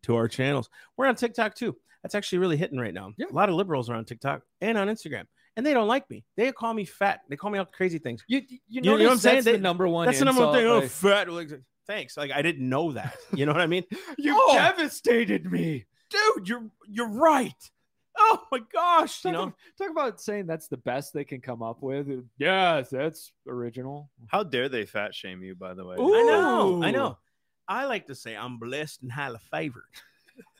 to 0.03 0.15
our 0.15 0.27
channels. 0.27 0.69
We're 0.95 1.07
on 1.07 1.15
tiktok 1.15 1.55
too. 1.55 1.75
That's 2.03 2.15
actually 2.15 2.39
really 2.39 2.57
hitting 2.57 2.79
right 2.79 2.93
now. 2.93 3.11
Yeah. 3.17 3.25
A 3.31 3.33
lot 3.33 3.49
of 3.49 3.55
liberals 3.55 3.89
are 3.89 3.95
on 3.95 4.05
TikTok 4.05 4.43
and 4.61 4.77
on 4.77 4.87
Instagram, 4.87 5.25
and 5.57 5.65
they 5.65 5.73
don't 5.73 5.87
like 5.89 6.09
me. 6.09 6.23
They 6.37 6.51
call 6.53 6.73
me 6.73 6.85
fat. 6.85 7.21
They 7.27 7.35
call 7.35 7.49
me 7.51 7.59
all 7.59 7.65
crazy 7.65 7.99
things. 7.99 8.23
you, 8.27 8.41
you, 8.47 8.59
You 8.69 8.81
know 8.81 8.93
what 8.93 9.01
I'm 9.11 9.17
saying? 9.17 9.43
That's 9.43 9.57
the 9.57 9.61
number 9.61 9.87
one. 9.87 10.05
That's 10.05 10.19
the 10.19 10.25
number 10.25 10.45
one 10.45 10.53
thing. 10.55 10.63
insult, 10.65 10.83
Oh, 10.83 10.87
fat. 10.87 11.29
Like, 11.29 11.49
thanks. 11.87 12.15
Like 12.15 12.31
I 12.31 12.41
didn't 12.41 12.67
know 12.69 12.93
that. 12.93 13.17
You 13.35 13.45
know 13.45 13.51
what 13.51 13.61
I 13.61 13.67
mean? 13.67 13.83
you 14.17 14.33
Oh. 14.39 14.53
devastated 14.55 15.51
me. 15.51 15.85
Dude, 16.09 16.47
you're 16.47 16.63
you're 16.87 17.09
right. 17.09 17.53
Oh 18.17 18.41
my 18.51 18.59
gosh. 18.73 19.23
You 19.25 19.31
Talk, 19.31 19.39
know, 19.39 19.47
ab- 19.49 19.53
talk 19.77 19.91
about 19.91 20.21
saying 20.21 20.47
that's 20.47 20.67
the 20.69 20.77
best 20.77 21.13
they 21.13 21.23
can 21.25 21.39
come 21.41 21.61
up 21.61 21.81
with. 21.81 22.07
Yes, 22.39 22.89
that's 22.89 23.31
original. 23.47 24.09
how 24.27 24.43
dare 24.43 24.69
they 24.69 24.85
fat 24.85 25.13
shame 25.13 25.43
you 25.43 25.53
by 25.55 25.73
the 25.73 25.85
way 25.85 25.95
I 25.99 25.99
know. 25.99 26.81
I 26.83 26.91
know. 26.91 27.17
I 27.67 27.85
like 27.85 28.05
to 28.07 28.15
say 28.15 28.35
I'm 28.35 28.57
blessed 28.59 29.01
and 29.03 29.11
highly 29.11 29.39
favored. 29.51 29.83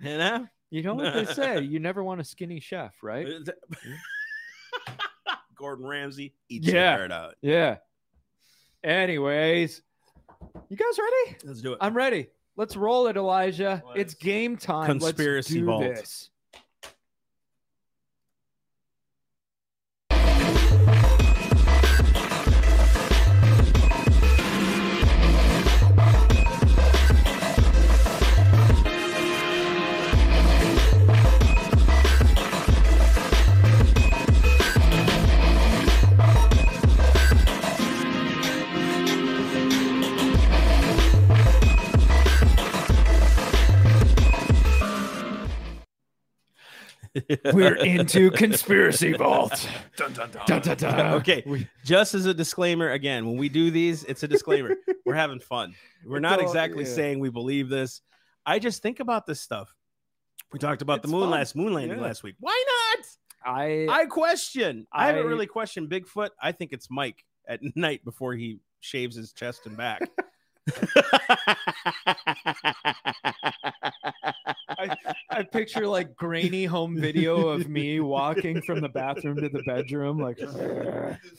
you 0.00 0.16
know? 0.18 0.46
You 0.70 0.82
know 0.82 0.94
what 0.94 1.14
they 1.14 1.24
say? 1.24 1.60
You 1.62 1.78
never 1.80 2.04
want 2.04 2.20
a 2.20 2.24
skinny 2.24 2.60
chef, 2.60 2.94
right? 3.02 3.26
Uh, 3.26 3.92
Gordon 5.56 5.86
Ramsay, 5.86 6.34
eat 6.48 6.62
Yeah. 6.64 6.72
your 6.72 6.98
heart 6.98 7.12
out. 7.12 7.34
Yeah. 7.40 7.76
Anyways, 8.84 9.82
you 10.68 10.76
guys 10.76 10.98
ready? 10.98 11.36
Let's 11.44 11.60
do 11.62 11.72
it. 11.72 11.78
I'm 11.80 11.96
ready. 11.96 12.28
Let's 12.56 12.76
roll 12.76 13.06
it, 13.08 13.16
Elijah. 13.16 13.82
Let's- 13.86 14.00
It's 14.00 14.14
game 14.14 14.56
time. 14.56 14.88
Let's 14.98 15.04
Conspiracy 15.06 15.60
do 15.60 15.66
vault. 15.66 15.82
this. 15.82 16.30
We're 47.52 47.74
into 47.74 48.30
conspiracy 48.30 49.12
vault. 49.12 49.68
Dun, 49.96 50.12
dun, 50.12 50.30
dun. 50.30 50.42
Dun, 50.46 50.62
dun, 50.62 50.76
dun. 50.76 51.14
Okay. 51.14 51.42
We- 51.46 51.68
just 51.88 52.14
as 52.14 52.26
a 52.26 52.34
disclaimer 52.34 52.90
again 52.90 53.26
when 53.26 53.38
we 53.38 53.48
do 53.48 53.70
these 53.70 54.04
it's 54.04 54.22
a 54.22 54.28
disclaimer 54.28 54.76
we're 55.06 55.14
having 55.14 55.40
fun 55.40 55.74
we're 56.04 56.20
not 56.20 56.38
exactly 56.38 56.84
yeah. 56.84 56.90
saying 56.94 57.18
we 57.18 57.30
believe 57.30 57.70
this 57.70 58.02
i 58.44 58.58
just 58.58 58.82
think 58.82 59.00
about 59.00 59.26
this 59.26 59.40
stuff 59.40 59.74
we 60.52 60.58
talked 60.58 60.82
about 60.82 61.00
the 61.00 61.08
moon 61.08 61.22
fun. 61.22 61.30
last 61.30 61.56
moon 61.56 61.72
landing 61.72 61.96
Yeah. 61.98 62.04
last 62.04 62.22
week 62.22 62.34
why 62.40 62.62
not 62.96 63.06
I, 63.42 63.86
i 63.88 64.04
question 64.04 64.86
i, 64.92 65.06
haven't 65.06 65.24
really 65.26 65.46
questioned 65.46 65.88
bigfoot 65.88 66.28
i 66.42 66.52
think 66.52 66.74
it's 66.74 66.90
mike 66.90 67.24
at 67.48 67.60
night 67.74 68.04
before 68.04 68.34
he 68.34 68.58
shaves 68.80 69.16
his 69.16 69.32
chest 69.32 69.64
and 69.64 69.74
back 69.76 70.02
I 74.70 74.94
picture 75.44 75.86
like 75.86 76.14
grainy 76.16 76.64
home 76.64 76.96
video 76.96 77.48
of 77.48 77.68
me 77.68 78.00
walking 78.00 78.60
from 78.62 78.80
the 78.80 78.88
bathroom 78.88 79.36
to 79.36 79.48
the 79.48 79.62
bedroom, 79.64 80.18
like 80.18 80.40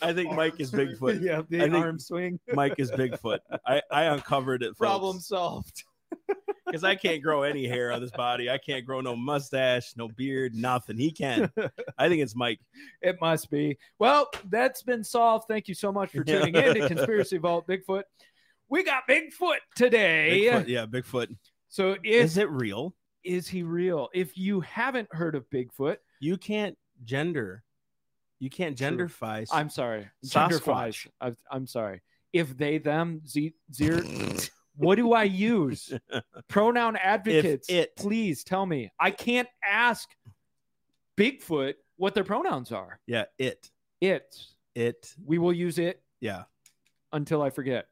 i 0.02 0.14
think 0.14 0.34
mike 0.34 0.60
is 0.60 0.72
bigfoot 0.72 1.22
Yeah, 1.22 1.42
the 1.50 1.60
I 1.62 1.64
think- 1.70 1.76
arm 1.76 2.00
swing. 2.00 2.40
mike 2.54 2.76
is 2.78 2.92
bigfoot 2.92 3.40
i 3.66 3.82
i 3.92 4.04
uncovered 4.04 4.64
it 4.64 4.78
Problem 4.78 5.20
solved. 5.20 5.84
because 6.66 6.84
i 6.84 6.96
can't 6.96 7.22
grow 7.22 7.44
any 7.44 7.68
hair 7.68 7.92
on 7.92 8.02
this 8.02 8.12
body 8.12 8.50
i 8.50 8.58
can't 8.58 8.86
grow 8.86 9.00
no 9.02 9.16
mustache 9.16 9.94
no 9.96 10.08
beard 10.08 10.56
nothing 10.56 10.98
he 10.98 11.12
can 11.12 11.52
i 11.98 12.08
think 12.10 12.22
it's 12.22 12.36
mike 12.36 12.60
It 13.02 13.18
must 13.22 13.50
be. 13.50 13.78
Well, 14.00 14.28
that's 14.50 14.82
been 14.84 15.04
solved. 15.04 15.46
Thank 15.48 15.68
you 15.68 15.74
so 15.76 15.92
much 15.92 16.12
for 16.12 16.24
Yeah. 16.26 16.40
tuning 16.40 16.56
in 16.56 16.74
to 16.76 16.88
Conspiracy 16.96 17.38
Vault 17.38 17.68
Bigfoot. 17.68 18.04
We 18.70 18.84
got 18.84 19.04
Bigfoot 19.10 19.58
today. 19.76 20.48
Bigfoot, 20.52 20.68
yeah 20.68 20.86
bigfoot 20.86 21.28
So 21.70 21.96
is 22.04 22.32
is 22.32 22.38
it 22.38 22.50
real 22.50 22.94
is 23.24 23.48
he 23.48 23.64
real? 23.64 24.10
If 24.14 24.38
you 24.38 24.62
haven't 24.62 25.08
heard 25.12 25.36
of 25.36 25.50
Bigfoot, 25.50 25.98
you 26.20 26.38
can't 26.38 26.78
gender 27.04 27.64
you 28.40 28.50
can't 28.50 28.78
genderfy 28.78 29.48
I'm 29.52 29.70
sorry. 29.70 30.08
Genderfies. 30.26 31.08
I'm, 31.52 31.68
sorry. 31.68 32.02
If 32.32 32.58
they, 32.58 32.78
them, 32.78 33.22
z, 33.28 33.54
zir, 33.74 34.04
what 34.76 34.96
do 34.96 35.14
I 35.14 35.24
use? 35.24 35.94
Pronoun 36.48 36.96
advocates. 36.96 37.70
it. 37.70 37.96
Please 37.98 38.44
tell 38.44 38.66
me. 38.66 38.92
I 39.00 39.12
can't 39.12 39.50
ask 39.64 40.08
Bigfoot 41.18 41.74
what 41.98 42.16
their 42.16 42.24
pronouns 42.24 42.72
are. 42.72 43.00
yeah 43.08 43.26
it 43.38 43.70
It. 44.00 44.38
it 44.74 45.14
We 45.26 45.38
will 45.38 45.52
use 45.52 45.78
it 45.78 46.02
yeah 46.22 46.44
until 47.12 47.42
I 47.42 47.50
forget. 47.50 47.88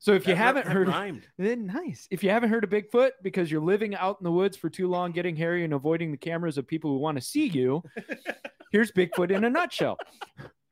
So 0.00 0.12
if 0.12 0.26
you 0.28 0.34
That 0.34 0.40
ri- 0.40 0.44
haven't 0.44 0.64
that 0.66 0.72
heard, 0.72 0.88
rhymed. 0.88 1.26
then 1.38 1.66
nice. 1.66 2.06
If 2.10 2.22
you 2.22 2.30
haven't 2.30 2.50
heard 2.50 2.64
of 2.64 2.70
Bigfoot 2.70 3.10
because 3.22 3.50
you're 3.50 3.60
living 3.60 3.94
out 3.96 4.18
in 4.20 4.24
the 4.24 4.30
woods 4.32 4.56
for 4.56 4.70
too 4.70 4.88
long, 4.88 5.12
getting 5.12 5.34
hairy 5.36 5.64
and 5.64 5.72
avoiding 5.74 6.10
the 6.12 6.16
cameras 6.16 6.56
of 6.58 6.66
people 6.66 6.90
who 6.90 6.98
want 6.98 7.16
to 7.18 7.20
see 7.24 7.46
you, 7.48 7.82
here's 8.72 8.92
Bigfoot 8.92 9.30
in 9.30 9.44
a 9.44 9.50
nutshell. 9.50 9.98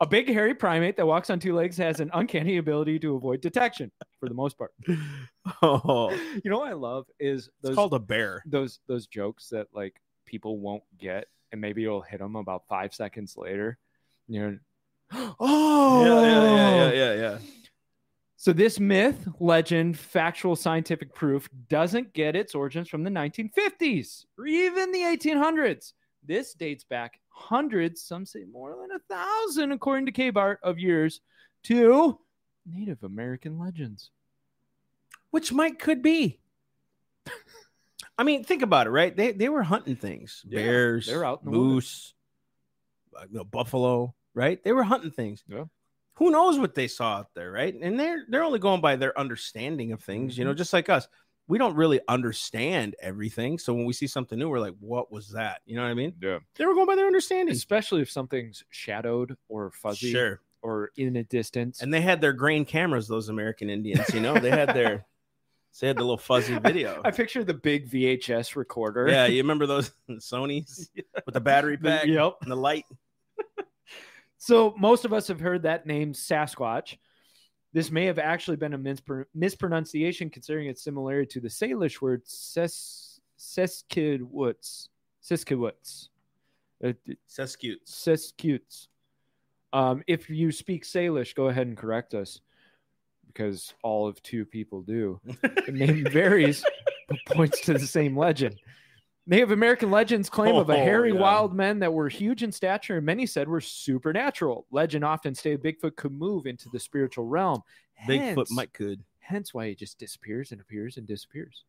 A 0.01 0.07
big 0.07 0.29
hairy 0.29 0.55
primate 0.55 0.97
that 0.99 1.07
walks 1.07 1.31
on 1.31 1.41
two 1.41 1.55
legs 1.55 1.77
has 1.79 2.01
an 2.01 2.11
uncanny 2.13 2.59
ability 2.59 2.99
to 3.01 3.15
avoid 3.17 3.41
detection 3.41 3.91
for 4.21 4.29
the 4.29 4.35
most 4.35 4.59
part. 4.59 4.73
oh 5.63 6.11
You 6.45 6.51
know 6.51 6.59
what 6.59 6.69
I 6.69 6.75
love 6.75 7.07
is 7.19 7.49
it's 7.65 7.75
called 7.75 7.95
a 7.95 7.99
bear 7.99 8.43
those 8.47 8.79
those 8.87 9.07
jokes 9.07 9.49
that 9.51 9.69
like 9.73 9.97
people 10.27 10.59
won't 10.61 10.83
get 10.99 11.29
and 11.51 11.61
maybe 11.63 11.83
it'll 11.85 12.03
hit 12.03 12.19
them 12.21 12.37
about 12.37 12.65
5 12.69 12.93
seconds 12.95 13.37
later. 13.39 13.79
You're 14.29 14.61
oh 15.41 16.05
yeah 16.05 16.21
yeah 16.21 16.45
yeah 16.45 16.75
yeah 16.77 16.85
oh. 16.85 16.93
yeah 16.93 17.15
yeah 17.15 17.39
So 18.39 18.53
this 18.53 18.79
myth, 18.79 19.27
legend, 19.41 19.99
factual 19.99 20.57
scientific 20.57 21.15
proof 21.15 21.49
doesn't 21.69 22.13
get 22.13 22.37
its 22.37 22.55
origins 22.55 22.89
from 22.89 23.03
the 23.03 23.11
1950s 23.11 24.27
or 24.39 24.47
even 24.47 24.93
the 24.93 25.01
1800s. 25.01 25.95
This 26.23 26.53
dates 26.55 26.85
back 26.85 27.21
hundreds, 27.31 28.03
some 28.03 28.27
say 28.27 28.45
more 28.45 28.77
than 28.81 28.91
a 28.95 29.15
thousand, 29.15 29.73
according 29.73 30.07
to 30.07 30.13
K-Bart, 30.13 30.61
of 30.63 30.79
years 30.79 31.21
to 31.65 32.19
Native 32.67 33.03
American 33.05 33.59
legends. 33.59 34.11
Which 35.31 35.53
might 35.53 35.79
could 35.79 36.03
be. 36.03 36.41
I 38.19 38.23
mean, 38.23 38.45
think 38.45 38.63
about 38.63 38.87
it, 38.87 38.91
right? 38.91 39.15
They 39.15 39.33
they 39.33 39.49
were 39.49 39.63
hunting 39.63 39.97
things, 39.97 40.43
Yeah, 40.47 40.63
bears, 40.63 41.07
they're 41.07 41.25
out 41.25 41.45
moose, 41.45 42.15
uh, 43.15 43.25
you 43.31 43.39
know, 43.39 43.45
buffalo, 43.45 44.15
right? 44.35 44.63
They 44.63 44.73
were 44.73 44.83
hunting 44.83 45.11
things. 45.11 45.45
Yeah. 45.49 45.65
Who 46.17 46.31
knows 46.31 46.59
what 46.59 46.75
they 46.75 46.89
saw 46.89 47.17
out 47.19 47.35
there, 47.35 47.51
right? 47.53 47.75
And 47.81 47.99
they're 48.01 48.25
they're 48.29 48.43
only 48.45 48.59
going 48.59 48.81
by 48.81 48.97
their 48.97 49.19
understanding 49.19 49.93
of 49.93 50.03
things, 50.03 50.37
you 50.39 50.45
know, 50.45 50.51
Mm-hmm. 50.53 50.59
just 50.59 50.73
like 50.73 50.89
us. 50.89 51.09
We 51.49 51.59
don't 51.59 51.77
really 51.77 52.01
understand 52.09 52.97
everything, 53.01 53.59
so 53.59 53.73
when 53.73 53.85
we 53.85 53.93
see 53.93 54.09
something 54.09 54.37
new, 54.37 54.49
we're 54.49 54.59
like, 54.59 54.75
"What 54.81 55.13
was 55.13 55.31
that?" 55.31 55.61
You 55.65 55.77
know 55.77 55.83
what 55.83 55.91
I 55.91 55.95
mean? 55.95 56.15
Yeah. 56.21 56.39
They 56.57 56.67
were 56.67 56.75
going 56.75 56.87
by 56.87 56.97
their 56.97 57.07
understanding. 57.07 57.55
Especially 57.55 58.03
if 58.03 58.11
something's 58.11 58.65
shadowed 58.71 59.37
or 59.49 59.71
fuzzy 59.71 60.11
Sure. 60.11 60.41
or 60.63 60.91
in 60.97 61.15
a 61.17 61.23
distance. 61.23 61.83
And 61.83 61.95
they 61.95 62.01
had 62.01 62.21
their 62.21 62.33
grain 62.33 62.65
cameras, 62.65 63.07
those 63.07 63.29
American 63.29 63.71
Indians. 63.71 64.13
You 64.13 64.19
know, 64.21 64.35
they 64.39 64.51
had 64.51 64.71
their 64.75 65.07
they 65.81 65.87
had 65.87 65.97
the 65.99 66.03
little 66.03 66.17
fuzzy 66.19 66.59
video. 66.59 67.01
I 67.05 67.13
picture 67.13 67.45
the 67.45 67.55
big 67.55 67.89
VHS 67.91 68.57
recorder. 68.57 69.07
Yeah, 69.09 69.27
you 69.27 69.37
remember 69.43 69.67
those 69.67 69.93
Sony's 70.11 70.91
with 71.27 71.35
the 71.35 71.41
battery 71.41 71.77
pack 71.77 72.07
Yep. 72.07 72.39
and 72.43 72.51
the 72.51 72.57
light? 72.57 72.87
So 74.39 74.75
most 74.79 75.05
of 75.05 75.13
us 75.13 75.29
have 75.29 75.41
heard 75.41 75.63
that 75.63 75.87
name 75.87 76.13
Sasquatch. 76.13 76.97
This 77.73 77.91
may 77.91 78.07
have 78.07 78.19
actually 78.19 78.57
been 78.57 78.75
a 78.75 78.79
mispr- 78.79 79.25
mispronunciation 79.35 80.31
considering 80.31 80.69
its 80.69 80.83
similarity 80.83 81.27
to 81.33 81.41
the 81.41 81.49
Salish 81.49 82.01
word 82.01 82.23
ses- 82.27 83.21
Seskidwoods. 83.39 84.89
Siskidwoods. 85.23 86.09
Uh, 86.83 86.93
Seskutes. 87.29 87.87
Siskutes. 87.87 88.89
Um, 89.73 90.03
if 90.07 90.31
you 90.31 90.53
speak 90.53 90.85
Salish, 90.85 91.35
go 91.35 91.49
ahead 91.49 91.67
and 91.67 91.77
correct 91.77 92.15
us 92.15 92.41
because 93.27 93.75
all 93.83 94.07
of 94.07 94.23
two 94.23 94.45
people 94.45 94.83
do. 94.83 95.21
The 95.67 95.73
name 95.73 96.07
varies, 96.11 96.65
but 97.09 97.19
points 97.27 97.61
to 97.63 97.73
the 97.75 97.87
same 97.87 98.17
legend. 98.17 98.57
Native 99.29 99.51
American 99.51 99.91
legends 99.91 100.31
claim 100.31 100.55
of 100.55 100.71
a 100.71 100.75
Oh, 100.75 100.77
hairy 100.77 101.13
yeah. 101.13 101.19
wild 101.21 101.53
men 101.53 101.81
that 101.81 101.93
were 101.93 102.09
huge 102.09 102.43
in 102.45 102.53
stature 102.53 102.99
and 102.99 103.07
many 103.07 103.27
said 103.27 103.49
were 103.49 103.61
supernatural. 103.61 104.67
Legend 104.71 105.05
often 105.05 105.35
stated 105.35 105.63
Bigfoot 105.63 105.97
could 105.97 106.13
move 106.13 106.47
into 106.47 106.69
the 106.69 106.79
spiritual 106.79 107.27
realm. 107.27 107.63
Bigfoot 108.09 108.51
might 108.53 108.73
could. 108.73 109.03
Hence 109.19 109.53
why 109.53 109.69
he 109.69 109.75
just 109.75 109.99
disappears 109.99 110.53
and 110.53 110.61
appears 110.61 110.97
and 110.97 111.07
disappears. 111.09 111.65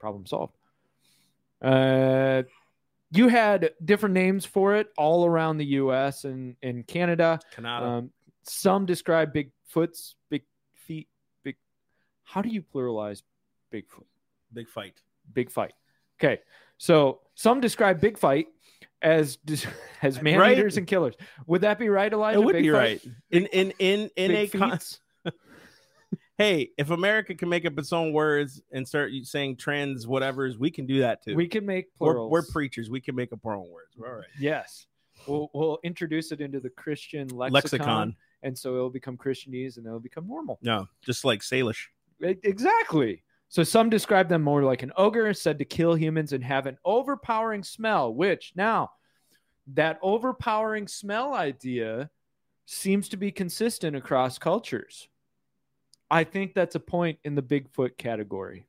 Problem 0.00 0.26
solved. 0.26 0.56
Uh, 1.62 2.42
you 3.12 3.28
had 3.28 3.70
different 3.84 4.14
names 4.14 4.44
for 4.44 4.74
it 4.74 4.88
all 4.96 5.24
around 5.24 5.58
the 5.58 5.66
U.S. 5.66 6.24
and 6.24 6.56
in 6.62 6.82
Canada. 6.82 7.38
Canada. 7.54 7.86
Um, 7.86 8.10
some 8.42 8.86
describe 8.86 9.32
Bigfoot's 9.32 10.16
big 10.30 10.42
feet. 10.74 11.08
Big. 11.44 11.56
How 12.24 12.42
do 12.42 12.48
you 12.48 12.62
pluralize 12.62 13.22
Bigfoot? 13.72 14.04
Big 14.52 14.68
fight. 14.68 15.00
Big 15.32 15.50
fight. 15.50 15.74
Okay, 16.20 16.40
so 16.78 17.20
some 17.34 17.60
describe 17.60 18.00
Big 18.00 18.18
Fight 18.18 18.46
as 19.02 19.38
as 20.02 20.20
man 20.22 20.38
Right. 20.38 20.58
eaters 20.58 20.76
and 20.76 20.86
killers. 20.86 21.14
Would 21.46 21.60
that 21.62 21.78
be 21.78 21.88
right, 21.88 22.12
Elijah? 22.12 22.40
it 22.40 22.44
would 22.44 22.52
Big 22.54 22.64
be 22.64 22.70
Fight? 22.70 22.78
right. 23.04 23.14
In 23.30 23.46
in 23.46 23.72
in 23.78 24.10
in 24.16 24.30
a 24.32 24.48
con- 24.48 24.78
hey, 26.38 26.70
if 26.78 26.90
America 26.90 27.34
can 27.34 27.48
make 27.48 27.64
up 27.66 27.78
its 27.78 27.92
own 27.92 28.12
words 28.12 28.60
and 28.72 28.86
start 28.86 29.12
saying 29.24 29.56
trans 29.56 30.06
whatevers, 30.06 30.56
we 30.58 30.70
can 30.70 30.86
do 30.86 31.00
that 31.00 31.22
too. 31.24 31.34
we 31.34 31.48
can 31.48 31.64
make 31.66 31.86
we're, 31.98 32.26
we're 32.26 32.42
preachers. 32.46 32.90
We 32.90 33.00
can 33.00 33.14
make 33.14 33.32
up 33.32 33.44
our 33.44 33.54
own 33.56 33.68
words. 33.70 33.94
We're 33.96 34.08
all 34.08 34.14
right. 34.16 34.26
Yes. 34.38 34.86
We'll, 35.26 35.50
we'll 35.52 35.78
introduce 35.82 36.30
it 36.30 36.40
into 36.40 36.60
the 36.60 36.70
Christian 36.70 37.26
lexicon, 37.28 37.52
Lexicon. 37.52 38.16
and 38.44 38.56
so 38.56 38.76
it'll 38.76 38.88
become 38.88 39.16
Christianese 39.16 39.76
and 39.76 39.84
it'll 39.84 39.98
become 39.98 40.28
normal. 40.28 40.60
No, 40.62 40.86
just 41.02 41.24
like 41.24 41.40
Salish. 41.40 41.86
Exactly. 42.20 43.22
So 43.48 43.62
some 43.62 43.88
describe 43.88 44.28
them 44.28 44.42
more 44.42 44.62
like 44.62 44.82
an 44.82 44.92
ogre 44.96 45.32
said 45.32 45.58
to 45.58 45.64
kill 45.64 45.94
humans 45.94 46.32
and 46.32 46.44
have 46.44 46.66
an 46.66 46.78
overpowering 46.84 47.62
smell, 47.62 48.14
which 48.14 48.52
now 48.54 48.90
that 49.74 49.98
overpowering 50.02 50.86
smell 50.86 51.34
idea 51.34 52.10
seems 52.66 53.08
to 53.08 53.16
be 53.16 53.32
consistent 53.32 53.96
across 53.96 54.38
cultures. 54.38 55.08
I 56.10 56.24
think 56.24 56.54
that's 56.54 56.74
a 56.74 56.80
point 56.80 57.18
in 57.24 57.34
the 57.34 57.42
Bigfoot 57.42 57.96
category. 57.96 58.66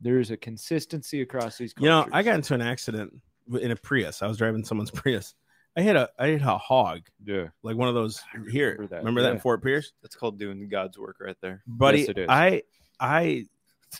There's 0.00 0.30
a 0.30 0.36
consistency 0.36 1.22
across 1.22 1.56
these 1.58 1.72
cultures. 1.72 1.84
You 1.84 1.90
know, 1.90 2.06
I 2.12 2.22
got 2.22 2.34
into 2.34 2.54
an 2.54 2.62
accident 2.62 3.14
in 3.60 3.70
a 3.70 3.76
Prius. 3.76 4.22
I 4.22 4.26
was 4.26 4.36
driving 4.36 4.64
someone's 4.64 4.90
Prius. 4.92 5.34
I 5.76 5.82
hit 5.82 5.94
a 5.94 6.08
I 6.18 6.28
hit 6.28 6.42
a 6.42 6.56
hog, 6.56 7.02
yeah. 7.24 7.48
like 7.62 7.76
one 7.76 7.88
of 7.88 7.94
those 7.94 8.22
here. 8.50 8.72
remember 8.72 8.86
that, 8.88 8.98
Remember 8.98 9.22
that 9.22 9.32
in. 9.32 9.40
Fort 9.40 9.62
Pierce, 9.62 9.92
That's 10.02 10.16
called 10.16 10.38
doing 10.38 10.68
God's 10.68 10.98
work 10.98 11.16
right 11.20 11.36
there. 11.42 11.62
buddy? 11.66 12.00
Yes, 12.00 12.08
it 12.08 12.18
is. 12.18 12.26
I 12.30 12.62
I 12.98 13.46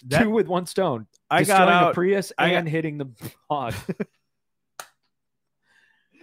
that, 0.07 0.22
two 0.25 0.31
with 0.31 0.46
one 0.49 0.66
stone. 0.66 1.07
I 1.31 1.44
got 1.44 1.59
Destroying 1.59 1.68
a 1.68 1.72
out. 1.88 1.94
Prius 1.94 2.33
I 2.38 2.51
got- 2.51 2.57
and 2.59 2.68
hitting 2.68 2.99
the 2.99 3.09
hog. 3.51 3.75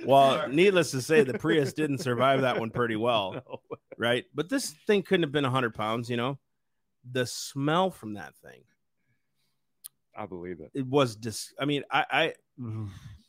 Well, 0.05 0.49
needless 0.49 0.91
to 0.91 1.01
say, 1.01 1.23
the 1.23 1.37
Prius 1.39 1.71
didn't 1.71 1.99
survive 1.99 2.41
that 2.41 2.59
one 2.59 2.71
pretty 2.71 2.97
well, 2.97 3.33
No. 3.47 3.61
right? 3.97 4.25
But 4.35 4.49
this 4.49 4.71
thing 4.85 5.01
couldn't 5.01 5.23
have 5.23 5.31
been 5.31 5.45
hundred 5.45 5.75
pounds. 5.75 6.09
You 6.09 6.17
know, 6.17 6.39
the 7.09 7.25
smell 7.25 7.89
from 7.89 8.15
that 8.15 8.35
thing. 8.43 8.63
I 10.15 10.25
believe 10.25 10.59
it. 10.59 10.71
it 10.73 10.85
was 10.85 11.15
dis 11.15 11.53
I 11.57 11.65
mean, 11.65 11.83
I 11.89 12.05
I 12.11 12.33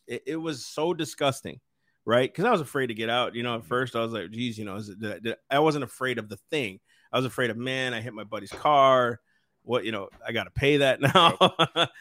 it, 0.09 0.23
it 0.27 0.37
was 0.37 0.67
so 0.67 0.95
disgusting, 0.95 1.61
right? 2.05 2.29
Because 2.31 2.45
I 2.45 2.51
was 2.51 2.61
afraid 2.61 2.89
to 2.89 2.95
get 2.95 3.09
out. 3.09 3.37
You 3.37 3.45
know, 3.45 3.55
at 3.55 3.65
first 3.67 3.95
I 3.95 4.01
was 4.01 4.13
like, 4.13 4.31
geez, 4.33 4.59
you 4.59 4.65
know, 4.65 4.75
is 4.77 4.89
it, 4.89 4.99
did 5.01 5.13
I, 5.13 5.19
did 5.21 5.37
I 5.51 5.57
I 5.57 5.59
wasn't 5.61 5.85
afraid 5.85 6.19
of 6.19 6.29
the 6.29 6.39
thing. 6.51 6.81
I 7.13 7.19
was 7.19 7.25
afraid 7.27 7.51
of 7.51 7.57
man, 7.57 7.95
I 7.95 8.01
hit 8.01 8.15
my 8.15 8.25
buddy's 8.25 8.51
car. 8.51 9.21
What 9.65 9.85
you 9.85 9.93
know, 9.93 10.09
I 10.27 10.33
gotta 10.33 10.51
pay 10.51 10.79
that 10.79 11.01
now, 11.15 11.37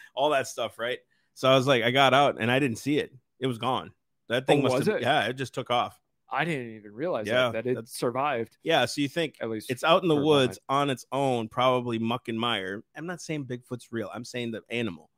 all 0.14 0.30
that 0.30 0.46
stuff, 0.46 0.78
right? 0.78 0.98
So 1.34 1.50
I 1.50 1.56
was 1.56 1.66
like, 1.66 1.82
I 1.82 1.90
got 1.90 2.14
out 2.14 2.36
and 2.38 2.50
I 2.50 2.58
didn't 2.58 2.78
see 2.78 2.98
it. 2.98 3.12
It 3.40 3.46
was 3.46 3.58
gone. 3.58 3.90
That 4.28 4.44
oh, 4.44 4.46
thing 4.46 4.60
Oh, 4.60 4.62
must 4.62 4.76
was 4.78 4.86
have, 4.86 4.96
it? 4.96 5.02
yeah, 5.02 5.26
it 5.26 5.34
just 5.34 5.54
took 5.54 5.70
off. 5.70 6.00
I 6.30 6.44
didn't 6.44 6.76
even 6.76 6.92
realize 6.92 7.26
Yeah, 7.26 7.50
that, 7.50 7.64
that 7.64 7.78
it 7.78 7.88
survived. 7.88 8.56
Yeah, 8.62 8.84
so 8.86 9.00
you 9.00 9.08
think 9.08 9.36
At 9.40 9.50
least 9.50 9.70
it's 9.70 9.84
out 9.84 10.02
in 10.02 10.08
the 10.08 10.16
woods 10.16 10.58
on 10.68 10.90
its 10.90 11.06
own, 11.12 11.48
probably 11.48 11.98
muck 11.98 12.28
and 12.28 12.38
mire. 12.38 12.82
I'm 12.96 13.06
not 13.06 13.20
saying 13.20 13.44
Bigfoot's 13.46 13.92
real. 13.92 14.10
I'm 14.12 14.24
saying 14.24 14.52
the 14.52 14.62
animal. 14.70 15.10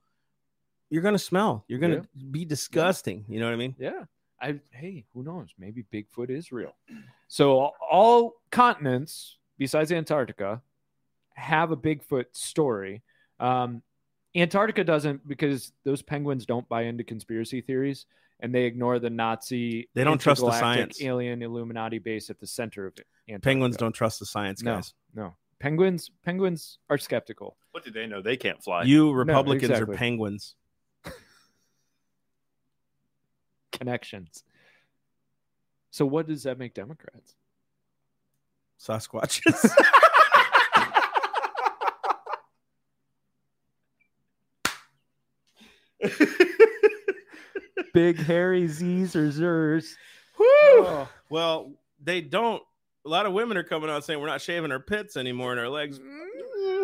You're 0.91 1.03
gonna 1.03 1.19
smell. 1.19 1.65
You're 1.69 1.79
gonna 1.79 2.03
be 2.31 2.45
disgusting. 2.45 3.25
You 3.29 3.41
know 3.41 3.47
what 3.47 3.55
I 3.55 3.57
mean? 3.57 3.75
Yeah. 3.79 4.05
I 4.41 4.61
hey, 4.71 5.05
who 5.15 5.23
knows? 5.23 5.49
Maybe 5.59 5.85
Bigfoot 5.93 6.31
is 6.31 6.53
real. 6.53 6.75
So 7.29 7.73
all 7.91 8.35
continents 8.51 9.39
besides 9.59 9.91
Antarctica 9.91 10.63
have 11.37 11.71
a 11.71 11.77
Bigfoot 11.77 12.27
story. 12.33 13.03
Um, 13.39 13.83
Antarctica 14.35 14.85
doesn't 14.85 15.27
because 15.27 15.73
those 15.85 16.03
penguins 16.03 16.45
don't 16.47 16.69
buy 16.69 16.83
into 16.83 17.05
conspiracy 17.05 17.61
theories 17.61 18.07
and 18.41 18.55
they 18.55 18.65
ignore 18.65 18.99
the 18.99 19.11
Nazi. 19.11 19.89
They 19.95 20.05
don't 20.05 20.19
trust 20.19 20.43
the 20.43 20.53
science. 20.53 21.01
Alien 21.03 21.43
Illuminati 21.43 21.99
base 21.99 22.29
at 22.29 22.39
the 22.39 22.47
center 22.47 22.87
of 22.87 22.95
Antarctica. 23.29 23.41
Penguins 23.41 23.77
don't 23.77 23.93
trust 23.93 24.19
the 24.19 24.27
science, 24.27 24.63
guys. 24.63 24.93
No, 25.15 25.35
penguins. 25.59 26.11
Penguins 26.25 26.79
are 26.91 26.99
skeptical. 26.99 27.57
What 27.71 27.85
do 27.85 27.91
they 27.91 28.07
know? 28.07 28.21
They 28.21 28.37
can't 28.37 28.63
fly. 28.63 28.83
You 28.83 29.13
Republicans 29.13 29.71
exactly. 29.71 29.95
are 29.95 29.99
penguins. 29.99 30.55
Connections. 33.73 34.45
So 35.91 36.05
what 36.05 36.27
does 36.27 36.43
that 36.43 36.59
make 36.59 36.75
Democrats? 36.75 37.35
Sasquatches. 38.79 39.71
Big 47.95 48.19
hairy 48.19 48.67
Z's 48.69 49.17
or 49.17 49.29
Zers. 49.29 49.95
Woo! 50.39 51.07
Well, 51.31 51.73
they 52.03 52.21
don't. 52.21 52.63
A 53.05 53.09
lot 53.09 53.25
of 53.27 53.33
women 53.33 53.57
are 53.57 53.63
coming 53.63 53.89
out 53.89 54.05
saying 54.05 54.21
we're 54.21 54.27
not 54.27 54.41
shaving 54.41 54.73
our 54.73 54.81
pits 54.81 55.17
anymore 55.17 55.53
and 55.53 55.61
our 55.61 55.69
legs. 55.69 55.99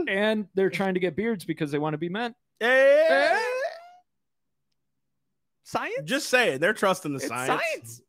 and 0.08 0.46
they're 0.54 0.70
trying 0.70 0.94
to 0.94 1.00
get 1.00 1.16
beards 1.16 1.44
because 1.44 1.70
they 1.70 1.78
want 1.78 1.94
to 1.94 1.98
be 1.98 2.08
men. 2.08 2.34
Eh. 2.60 3.38
Science? 5.64 6.02
Just 6.04 6.28
say 6.28 6.54
it. 6.54 6.60
They're 6.60 6.72
trusting 6.74 7.12
the 7.12 7.16
It's 7.18 7.28
science. 7.28 7.60
science. 7.62 8.02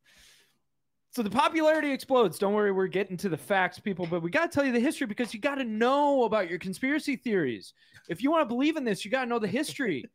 So 1.11 1.21
the 1.23 1.29
popularity 1.29 1.91
explodes. 1.91 2.39
Don't 2.39 2.53
worry, 2.53 2.71
we're 2.71 2.87
getting 2.87 3.17
to 3.17 3.29
the 3.29 3.37
facts, 3.37 3.79
people, 3.79 4.07
but 4.09 4.21
we 4.23 4.31
got 4.31 4.51
to 4.51 4.55
tell 4.55 4.65
you 4.65 4.71
the 4.71 4.79
history 4.79 5.05
because 5.07 5.33
you 5.33 5.39
got 5.39 5.55
to 5.55 5.63
know 5.63 6.23
about 6.23 6.49
your 6.49 6.57
conspiracy 6.59 7.15
theories. 7.15 7.73
If 8.09 8.23
you 8.23 8.31
want 8.31 8.41
to 8.41 8.53
believe 8.53 8.77
in 8.77 8.83
this, 8.83 9.05
you 9.05 9.11
got 9.11 9.23
to 9.23 9.29
know 9.29 9.37
the 9.39 9.47
history. 9.47 10.05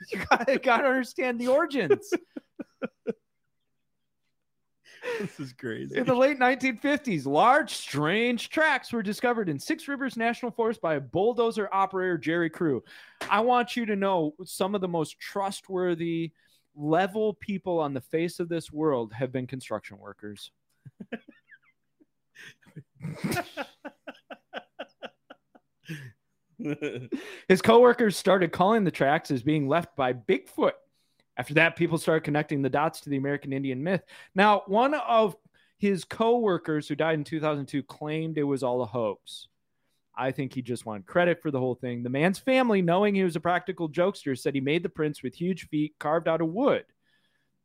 you 0.12 0.24
got 0.30 0.46
to 0.46 0.58
gotta 0.58 0.88
understand 0.88 1.40
the 1.40 1.48
origins. 1.48 2.10
this 5.20 5.40
is 5.40 5.52
crazy. 5.52 5.96
In 5.96 6.04
the 6.04 6.14
late 6.14 6.38
1950s, 6.38 7.26
large, 7.26 7.74
strange 7.74 8.50
tracks 8.50 8.92
were 8.92 9.02
discovered 9.02 9.48
in 9.48 9.58
Six 9.58 9.88
Rivers 9.88 10.16
National 10.16 10.50
Forest 10.50 10.80
by 10.80 10.96
a 10.96 11.00
bulldozer 11.00 11.68
operator, 11.72 12.18
Jerry 12.18 12.50
Crew. 12.50 12.82
I 13.30 13.40
want 13.40 13.76
you 13.76 13.86
to 13.86 13.96
know 13.96 14.34
some 14.44 14.74
of 14.74 14.80
the 14.80 14.88
most 14.88 15.18
trustworthy, 15.18 16.32
level 16.74 17.34
people 17.34 17.80
on 17.80 17.94
the 17.94 18.00
face 18.00 18.38
of 18.38 18.48
this 18.48 18.70
world 18.70 19.12
have 19.14 19.32
been 19.32 19.46
construction 19.46 19.98
workers. 19.98 20.50
His 27.48 27.62
coworkers 27.62 28.16
started 28.16 28.52
calling 28.52 28.84
the 28.84 28.90
tracks 28.90 29.30
as 29.30 29.42
being 29.42 29.68
left 29.68 29.96
by 29.96 30.12
Bigfoot. 30.12 30.72
After 31.36 31.54
that, 31.54 31.76
people 31.76 31.98
started 31.98 32.24
connecting 32.24 32.62
the 32.62 32.70
dots 32.70 33.00
to 33.02 33.10
the 33.10 33.16
American 33.16 33.52
Indian 33.52 33.82
myth. 33.82 34.02
Now, 34.34 34.62
one 34.66 34.94
of 34.94 35.36
his 35.78 36.04
coworkers 36.04 36.88
who 36.88 36.94
died 36.94 37.18
in 37.18 37.24
2002 37.24 37.82
claimed 37.82 38.38
it 38.38 38.42
was 38.42 38.62
all 38.62 38.82
a 38.82 38.86
hoax. 38.86 39.48
I 40.16 40.30
think 40.30 40.54
he 40.54 40.62
just 40.62 40.86
wanted 40.86 41.06
credit 41.06 41.42
for 41.42 41.50
the 41.50 41.58
whole 41.58 41.74
thing. 41.74 42.02
The 42.02 42.08
man's 42.08 42.38
family, 42.38 42.80
knowing 42.80 43.14
he 43.14 43.22
was 43.22 43.36
a 43.36 43.40
practical 43.40 43.90
jokester, 43.90 44.38
said 44.38 44.54
he 44.54 44.62
made 44.62 44.82
the 44.82 44.88
prints 44.88 45.22
with 45.22 45.34
huge 45.34 45.68
feet 45.68 45.94
carved 45.98 46.26
out 46.26 46.40
of 46.40 46.48
wood. 46.48 46.84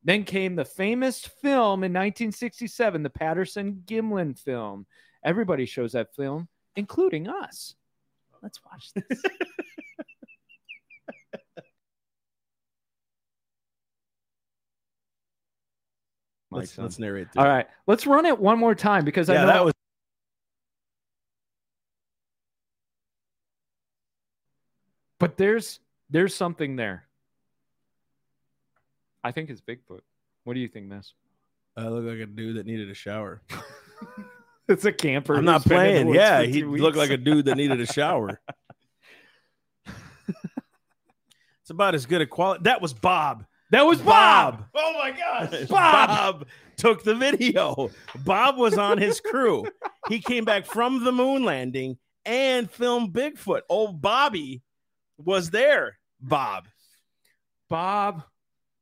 Then 0.03 0.25
came 0.25 0.55
the 0.55 0.65
famous 0.65 1.19
film 1.19 1.83
in 1.83 1.93
1967, 1.93 3.03
the 3.03 3.09
Patterson 3.09 3.83
Gimlin 3.85 4.37
film. 4.37 4.85
Everybody 5.23 5.65
shows 5.65 5.93
that 5.93 6.15
film, 6.15 6.49
including 6.75 7.29
us. 7.29 7.75
Let's 8.41 8.59
watch 8.65 8.91
this. 8.93 9.21
let's, 16.51 16.77
let's 16.77 16.99
narrate. 16.99 17.27
All 17.37 17.45
right, 17.45 17.67
let's 17.87 18.05
run 18.07 18.25
it 18.25 18.37
one 18.39 18.59
more 18.59 18.75
time 18.75 19.05
because 19.05 19.29
I 19.29 19.33
Yeah, 19.35 19.41
know 19.41 19.47
that 19.47 19.65
was 19.65 19.73
but 25.19 25.37
there's 25.37 25.79
there's 26.09 26.35
something 26.35 26.75
there. 26.75 27.05
I 29.23 29.31
think 29.31 29.51
it's 29.51 29.61
Bigfoot. 29.61 30.01
What 30.45 30.55
do 30.55 30.59
you 30.59 30.67
think, 30.67 30.87
Miss? 30.87 31.13
I 31.77 31.87
look 31.87 32.05
like 32.05 32.19
a 32.19 32.25
dude 32.25 32.57
that 32.57 32.65
needed 32.65 32.89
a 32.89 32.95
shower. 32.95 33.43
It's 34.67 34.85
a 34.85 34.91
camper. 34.93 35.35
I'm 35.35 35.43
not 35.45 35.63
been 35.67 35.73
in 35.85 36.07
the 36.07 36.13
playing. 36.13 36.15
Yeah, 36.15 36.41
he 36.43 36.61
two 36.61 36.75
looked 36.77 36.95
like 36.97 37.09
a 37.09 37.17
dude 37.17 37.45
that 37.45 37.57
needed 37.57 37.81
a 37.81 37.85
shower. 37.93 38.39
it's 39.85 41.69
about 41.69 41.95
as 41.95 42.05
good 42.05 42.21
a 42.21 42.25
quality. 42.25 42.63
That 42.63 42.81
was 42.81 42.93
Bob. 42.93 43.45
that 43.71 43.85
was 43.85 43.99
Bob. 44.01 44.65
Oh 44.75 44.93
my 44.93 45.11
gosh. 45.11 45.49
Bob! 45.69 46.07
Bob 46.39 46.47
took 46.77 47.03
the 47.03 47.15
video. 47.15 47.89
Bob 48.23 48.57
was 48.57 48.77
on 48.77 48.97
his 48.97 49.19
crew. 49.19 49.65
He 50.09 50.19
came 50.19 50.45
back 50.45 50.65
from 50.65 51.03
the 51.03 51.11
moon 51.11 51.43
landing 51.43 51.97
and 52.25 52.69
filmed 52.69 53.13
Bigfoot. 53.13 53.61
Old 53.69 54.01
Bobby 54.01 54.61
was 55.17 55.49
there. 55.49 55.97
Bob. 56.19 56.67
Bob, 57.69 58.23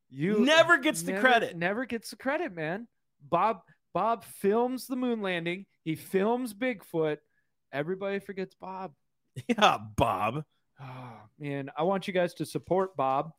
you 0.10 0.39
Never 0.39 0.78
gets 0.78 1.04
the 1.04 1.12
never- 1.13 1.28
credit. 1.28 1.56
Never 1.58 1.86
gets 1.86 2.10
the 2.10 2.15
credit, 2.15 2.54
man. 2.54 2.88
Bob 3.28 3.62
Bob 3.93 4.23
films 4.23 4.88
the 4.88 4.95
moon 4.95 5.21
landing. 5.21 5.65
He 5.84 5.95
films 5.95 6.54
Bigfoot. 6.54 7.17
Everybody 7.71 8.19
forgets 8.19 8.56
Bob. 8.56 8.93
Yeah, 9.47 9.78
Bob. 9.95 10.43
Oh, 10.82 11.13
man, 11.39 11.69
I 11.78 11.84
want 11.84 12.08
you 12.08 12.13
guys 12.13 12.34
to 12.36 12.45
support 12.45 12.95
Bob. 12.95 13.32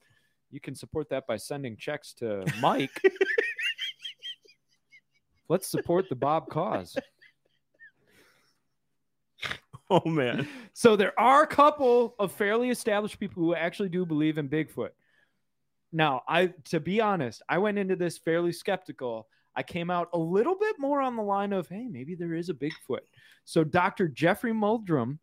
You 0.50 0.60
can 0.60 0.74
support 0.74 1.08
that 1.10 1.26
by 1.26 1.36
sending 1.36 1.76
checks 1.76 2.12
to 2.14 2.44
Mike. 2.60 3.00
Let's 5.48 5.66
support 5.66 6.08
the 6.08 6.16
Bob 6.16 6.48
cause. 6.48 6.96
Oh 9.90 10.08
man. 10.08 10.46
So 10.72 10.94
there 10.94 11.18
are 11.18 11.42
a 11.42 11.48
couple 11.48 12.14
of 12.20 12.30
fairly 12.30 12.70
established 12.70 13.18
people 13.18 13.42
who 13.42 13.56
actually 13.56 13.88
do 13.88 14.06
believe 14.06 14.38
in 14.38 14.48
Bigfoot. 14.48 14.90
Now, 15.92 16.22
I 16.28 16.52
to 16.66 16.78
be 16.78 17.00
honest, 17.00 17.42
I 17.48 17.58
went 17.58 17.76
into 17.76 17.96
this 17.96 18.16
fairly 18.16 18.52
skeptical. 18.52 19.26
I 19.56 19.62
came 19.62 19.90
out 19.90 20.08
a 20.12 20.18
little 20.18 20.54
bit 20.56 20.76
more 20.78 21.00
on 21.00 21.16
the 21.16 21.22
line 21.22 21.52
of, 21.52 21.68
hey, 21.68 21.88
maybe 21.90 22.14
there 22.14 22.34
is 22.34 22.48
a 22.48 22.54
Bigfoot. 22.54 23.00
So 23.44 23.64
Dr. 23.64 24.06
Jeffrey 24.08 24.52
Meldrum, 24.52 25.18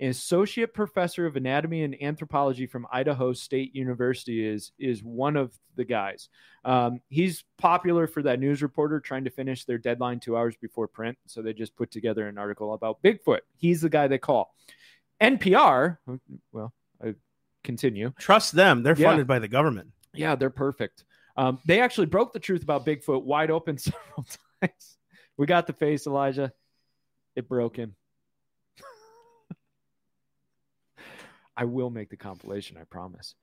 an 0.00 0.08
associate 0.10 0.74
professor 0.74 1.26
of 1.26 1.36
anatomy 1.36 1.84
and 1.84 1.96
anthropology 2.02 2.66
from 2.66 2.86
Idaho 2.92 3.32
State 3.32 3.74
University, 3.74 4.44
is 4.46 4.72
is 4.78 5.02
one 5.02 5.36
of 5.36 5.54
the 5.76 5.84
guys. 5.84 6.28
Um, 6.64 7.00
he's 7.08 7.44
popular 7.56 8.06
for 8.06 8.22
that 8.22 8.40
news 8.40 8.62
reporter 8.62 9.00
trying 9.00 9.24
to 9.24 9.30
finish 9.30 9.64
their 9.64 9.78
deadline 9.78 10.20
two 10.20 10.36
hours 10.36 10.54
before 10.56 10.88
print. 10.88 11.16
So 11.26 11.40
they 11.40 11.52
just 11.52 11.74
put 11.76 11.90
together 11.90 12.28
an 12.28 12.36
article 12.36 12.74
about 12.74 13.02
Bigfoot. 13.02 13.40
He's 13.56 13.80
the 13.80 13.88
guy 13.88 14.06
they 14.08 14.18
call. 14.18 14.54
NPR, 15.20 15.98
well, 16.52 16.72
I 17.02 17.14
continue. 17.62 18.12
Trust 18.18 18.52
them. 18.52 18.82
They're 18.82 18.96
Yeah. 18.98 19.10
funded 19.10 19.26
by 19.28 19.38
the 19.38 19.48
government. 19.48 19.92
Yeah, 20.14 20.34
they're 20.34 20.50
perfect. 20.50 21.04
Um, 21.36 21.58
they 21.64 21.80
actually 21.80 22.06
broke 22.06 22.32
the 22.32 22.40
truth 22.40 22.62
about 22.62 22.86
Bigfoot 22.86 23.24
wide 23.24 23.50
open 23.50 23.78
several 23.78 24.26
times. 24.60 24.96
We 25.36 25.46
got 25.46 25.66
the 25.66 25.72
face, 25.72 26.06
Elijah. 26.06 26.52
It 27.34 27.48
broke 27.48 27.76
him. 27.76 27.94
I 31.56 31.64
will 31.64 31.90
make 31.90 32.10
the 32.10 32.16
compilation, 32.16 32.76
I 32.76 32.84
promise. 32.84 33.34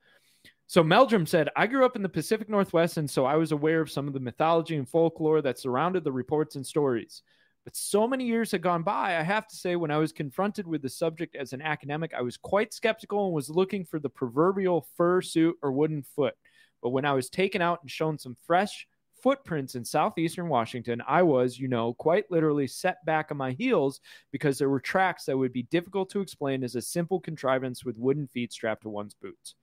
So 0.67 0.83
Meldrum 0.83 1.25
said, 1.25 1.49
I 1.55 1.65
grew 1.65 1.83
up 1.83 1.95
in 1.95 2.03
the 2.03 2.09
Pacific 2.09 2.47
Northwest, 2.47 2.97
and 2.97 3.09
so 3.09 3.25
I 3.25 3.37
was 3.37 3.51
aware 3.51 3.81
of 3.81 3.89
some 3.89 4.07
of 4.07 4.13
the 4.13 4.19
mythology 4.19 4.75
and 4.75 4.87
folklore 4.87 5.41
that 5.41 5.57
surrounded 5.57 6.03
the 6.03 6.11
reports 6.11 6.55
and 6.55 6.65
stories. 6.65 7.23
But 7.65 7.75
so 7.75 8.07
many 8.07 8.25
years 8.25 8.51
had 8.51 8.61
gone 8.61 8.83
by, 8.83 9.17
I 9.17 9.23
have 9.23 9.47
to 9.47 9.55
say, 9.55 9.75
when 9.75 9.89
I 9.89 9.97
was 9.97 10.11
confronted 10.11 10.67
with 10.67 10.83
the 10.83 10.89
subject 10.89 11.35
as 11.35 11.53
an 11.53 11.61
academic, 11.63 12.13
I 12.15 12.21
was 12.21 12.37
quite 12.37 12.73
skeptical 12.73 13.25
and 13.25 13.33
was 13.33 13.49
looking 13.49 13.83
for 13.83 13.99
the 13.99 14.09
proverbial 14.09 14.87
fur 14.95 15.21
suit 15.21 15.55
or 15.63 15.71
wooden 15.71 16.03
foot. 16.03 16.35
But 16.81 16.89
when 16.89 17.05
I 17.05 17.13
was 17.13 17.29
taken 17.29 17.61
out 17.61 17.79
and 17.81 17.91
shown 17.91 18.17
some 18.17 18.37
fresh 18.45 18.87
footprints 19.21 19.75
in 19.75 19.83
southeastern 19.83 20.47
Washington, 20.47 21.01
I 21.07 21.23
was, 21.23 21.57
you 21.57 21.67
know, 21.67 21.93
quite 21.93 22.31
literally 22.31 22.67
set 22.67 23.03
back 23.05 23.31
on 23.31 23.37
my 23.37 23.51
heels 23.51 23.99
because 24.31 24.57
there 24.57 24.69
were 24.69 24.79
tracks 24.79 25.25
that 25.25 25.37
would 25.37 25.53
be 25.53 25.63
difficult 25.63 26.09
to 26.11 26.21
explain 26.21 26.63
as 26.63 26.75
a 26.75 26.81
simple 26.81 27.19
contrivance 27.19 27.83
with 27.83 27.97
wooden 27.97 28.27
feet 28.27 28.53
strapped 28.53 28.83
to 28.83 28.89
one's 28.89 29.13
boots. 29.13 29.55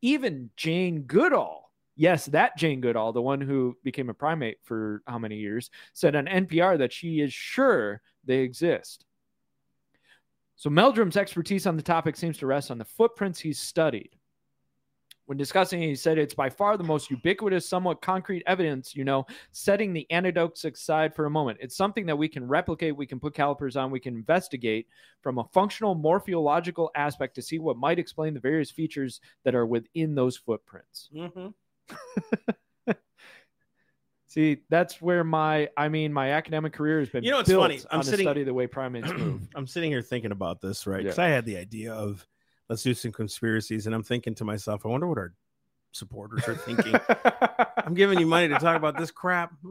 Even 0.00 0.50
Jane 0.56 1.02
Goodall, 1.02 1.70
yes, 1.96 2.26
that 2.26 2.56
Jane 2.56 2.80
Goodall, 2.80 3.12
the 3.12 3.22
one 3.22 3.40
who 3.40 3.76
became 3.84 4.08
a 4.08 4.14
primate 4.14 4.58
for 4.62 5.02
how 5.06 5.18
many 5.18 5.36
years, 5.36 5.70
said 5.92 6.16
on 6.16 6.26
NPR 6.26 6.78
that 6.78 6.92
she 6.92 7.20
is 7.20 7.32
sure 7.32 8.00
they 8.24 8.38
exist. 8.38 9.04
So 10.56 10.70
Meldrum's 10.70 11.16
expertise 11.16 11.66
on 11.66 11.76
the 11.76 11.82
topic 11.82 12.16
seems 12.16 12.38
to 12.38 12.46
rest 12.46 12.70
on 12.70 12.78
the 12.78 12.84
footprints 12.84 13.40
he's 13.40 13.58
studied. 13.58 14.10
When 15.32 15.38
discussing 15.38 15.82
it, 15.82 15.86
he 15.86 15.94
said 15.94 16.18
it's 16.18 16.34
by 16.34 16.50
far 16.50 16.76
the 16.76 16.84
most 16.84 17.10
ubiquitous, 17.10 17.66
somewhat 17.66 18.02
concrete 18.02 18.42
evidence, 18.46 18.94
you 18.94 19.02
know, 19.02 19.24
setting 19.50 19.94
the 19.94 20.06
anecdotes 20.10 20.62
aside 20.66 21.14
for 21.14 21.24
a 21.24 21.30
moment. 21.30 21.56
It's 21.62 21.74
something 21.74 22.04
that 22.04 22.16
we 22.16 22.28
can 22.28 22.46
replicate, 22.46 22.94
we 22.94 23.06
can 23.06 23.18
put 23.18 23.32
calipers 23.32 23.74
on, 23.74 23.90
we 23.90 23.98
can 23.98 24.14
investigate 24.14 24.88
from 25.22 25.38
a 25.38 25.44
functional 25.44 25.94
morphological 25.94 26.90
aspect 26.94 27.34
to 27.36 27.40
see 27.40 27.58
what 27.58 27.78
might 27.78 27.98
explain 27.98 28.34
the 28.34 28.40
various 28.40 28.70
features 28.70 29.22
that 29.44 29.54
are 29.54 29.64
within 29.64 30.14
those 30.14 30.36
footprints. 30.36 31.08
Mm-hmm. 31.16 32.92
See, 34.26 34.58
that's 34.68 35.00
where 35.00 35.24
my, 35.24 35.70
I 35.78 35.88
mean, 35.88 36.12
my 36.12 36.32
academic 36.32 36.74
career 36.74 37.00
has 37.00 37.08
been 37.08 37.24
You 37.24 37.30
know, 37.30 37.38
it's 37.38 37.50
funny. 37.50 37.80
I'm 37.90 38.00
on 38.00 38.04
sitting- 38.04 38.18
the 38.18 38.30
study 38.30 38.44
the 38.44 38.52
way 38.52 38.66
primates 38.66 39.10
move. 39.10 39.48
I'm 39.54 39.66
sitting 39.66 39.90
here 39.90 40.02
thinking 40.02 40.32
about 40.32 40.60
this, 40.60 40.86
right? 40.86 41.02
Because 41.02 41.16
Yeah. 41.16 41.24
I 41.24 41.28
had 41.28 41.46
the 41.46 41.56
idea 41.56 41.94
of 41.94 42.26
let's 42.68 42.82
do 42.82 42.94
some 42.94 43.12
conspiracies, 43.12 43.86
and 43.86 43.94
I'm 43.94 44.02
thinking 44.02 44.34
to 44.36 44.44
myself, 44.44 44.84
I 44.84 44.88
wonder 44.88 45.06
what 45.06 45.18
our 45.18 45.34
supporters 45.92 46.46
are 46.48 46.54
thinking. 46.54 46.94
I'm 47.76 47.94
giving 47.94 48.18
you 48.18 48.26
money 48.26 48.48
to 48.48 48.58
talk 48.58 48.76
about 48.76 48.96
this 48.98 49.10
crap. 49.10 49.52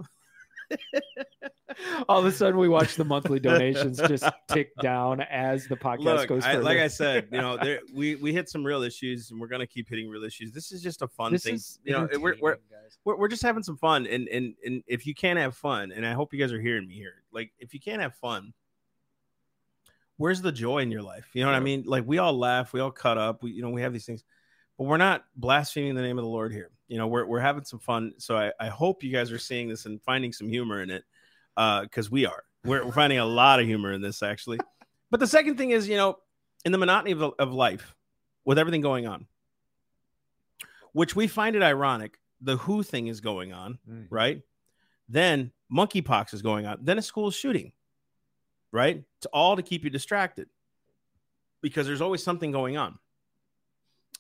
All 2.10 2.20
of 2.20 2.26
a 2.26 2.32
sudden, 2.32 2.58
we 2.58 2.68
watch 2.70 2.96
the 2.96 3.06
monthly 3.06 3.40
donations 3.40 3.98
just 4.08 4.26
tick 4.50 4.76
down 4.82 5.22
as 5.22 5.68
the 5.68 5.76
podcast 5.76 6.00
Look, 6.00 6.30
goes 6.30 6.44
I, 6.44 6.56
like 6.56 6.80
I 6.80 6.88
said, 6.88 7.30
you 7.32 7.40
know, 7.40 7.58
there, 7.58 7.80
we 7.94 8.16
we 8.16 8.34
hit 8.34 8.50
some 8.50 8.64
real 8.64 8.84
issues, 8.84 9.32
and 9.32 9.40
we're 9.40 9.48
gonna 9.48 9.68
keep 9.68 9.90
hitting 9.90 10.10
real 10.10 10.24
issues. 10.24 10.52
This 10.52 10.72
is 10.72 10.82
just 10.82 11.02
a 11.02 11.08
fun 11.08 11.32
this 11.32 11.44
thing. 11.44 11.60
You 11.84 11.94
know, 11.94 12.10
we're 12.20 12.36
we're, 12.42 12.58
we're 13.06 13.18
we're 13.18 13.28
just 13.28 13.42
having 13.42 13.64
some 13.64 13.78
fun, 13.78 14.06
and 14.06 14.28
and 14.28 14.54
and 14.66 14.84
if 14.88 15.06
you 15.06 15.16
can't 15.16 15.40
have 15.40 15.56
fun, 15.56 15.92
and 15.92 16.06
I 16.06 16.14
hope 16.14 16.34
you 16.34 16.40
guys 16.40 16.52
are 16.52 16.62
hearing 16.62 16.88
me 16.88 16.96
here, 16.96 17.24
like 17.32 17.52
if 17.60 17.74
you 17.74 17.80
can't 17.80 18.02
have 18.02 18.16
fun. 18.16 18.54
Where's 20.22 20.42
the 20.42 20.52
joy 20.52 20.80
in 20.80 20.92
your 20.92 21.02
life? 21.02 21.28
You 21.34 21.44
know 21.44 21.50
what 21.50 21.58
I 21.58 21.62
mean? 21.62 21.84
Like 21.88 22.04
we 22.06 22.20
all 22.20 22.38
laugh, 22.38 22.74
we 22.74 22.80
all 22.80 22.92
cut 22.92 23.18
up, 23.18 23.42
we 23.42 23.52
you 23.52 23.62
know 23.64 23.72
we 23.72 23.82
have 23.82 23.92
these 23.92 24.06
things, 24.06 24.24
but 24.78 24.84
we're 24.84 24.98
not 24.98 25.26
blaspheming 25.36 25.96
the 25.96 26.02
name 26.04 26.20
of 26.20 26.24
the 26.24 26.30
Lord 26.30 26.54
here. 26.54 26.70
You 26.88 26.98
know, 27.00 27.08
we're 27.08 27.26
we're 27.26 27.40
having 27.40 27.64
some 27.64 27.80
fun. 27.80 28.14
So 28.20 28.38
I, 28.38 28.52
I 28.60 28.68
hope 28.68 29.04
you 29.04 29.12
guys 29.12 29.32
are 29.32 29.40
seeing 29.40 29.68
this 29.68 29.86
and 29.88 30.02
finding 30.04 30.32
some 30.32 30.48
humor 30.48 30.82
in 30.82 30.92
it, 30.92 31.04
Uh, 31.58 31.82
because 31.82 32.12
we 32.12 32.26
are. 32.28 32.44
We're, 32.64 32.86
we're 32.86 32.92
finding 32.92 33.18
a 33.18 33.26
lot 33.26 33.60
of 33.60 33.66
humor 33.66 33.92
in 33.94 34.02
this 34.02 34.22
actually. 34.22 34.60
But 35.10 35.20
the 35.20 35.28
second 35.28 35.58
thing 35.58 35.72
is, 35.72 35.90
you 35.90 35.98
know, 35.98 36.20
in 36.66 36.72
the 36.72 36.78
monotony 36.78 37.12
of, 37.14 37.34
of 37.40 37.52
life, 37.52 37.96
with 38.46 38.60
everything 38.60 38.82
going 38.82 39.08
on, 39.08 39.26
which 40.94 41.16
we 41.16 41.26
find 41.28 41.56
it 41.56 41.64
ironic, 41.64 42.20
the 42.40 42.58
Who 42.58 42.84
thing 42.84 43.08
is 43.08 43.22
going 43.22 43.54
on, 43.54 43.80
Mm. 43.90 44.08
right? 44.12 44.42
Then 45.10 45.52
monkeypox 45.74 46.34
is 46.36 46.42
going 46.44 46.68
on, 46.68 46.78
then 46.82 47.00
a 47.00 47.02
school 47.02 47.32
shooting, 47.32 47.72
right? 48.72 49.04
It's 49.18 49.28
all 49.28 49.56
to 49.56 49.62
keep 49.62 49.84
you 49.84 49.90
distracted 49.90 50.48
because 51.62 51.86
there's 51.88 52.02
always 52.02 52.24
something 52.24 52.52
going 52.52 52.78
on. 52.78 52.98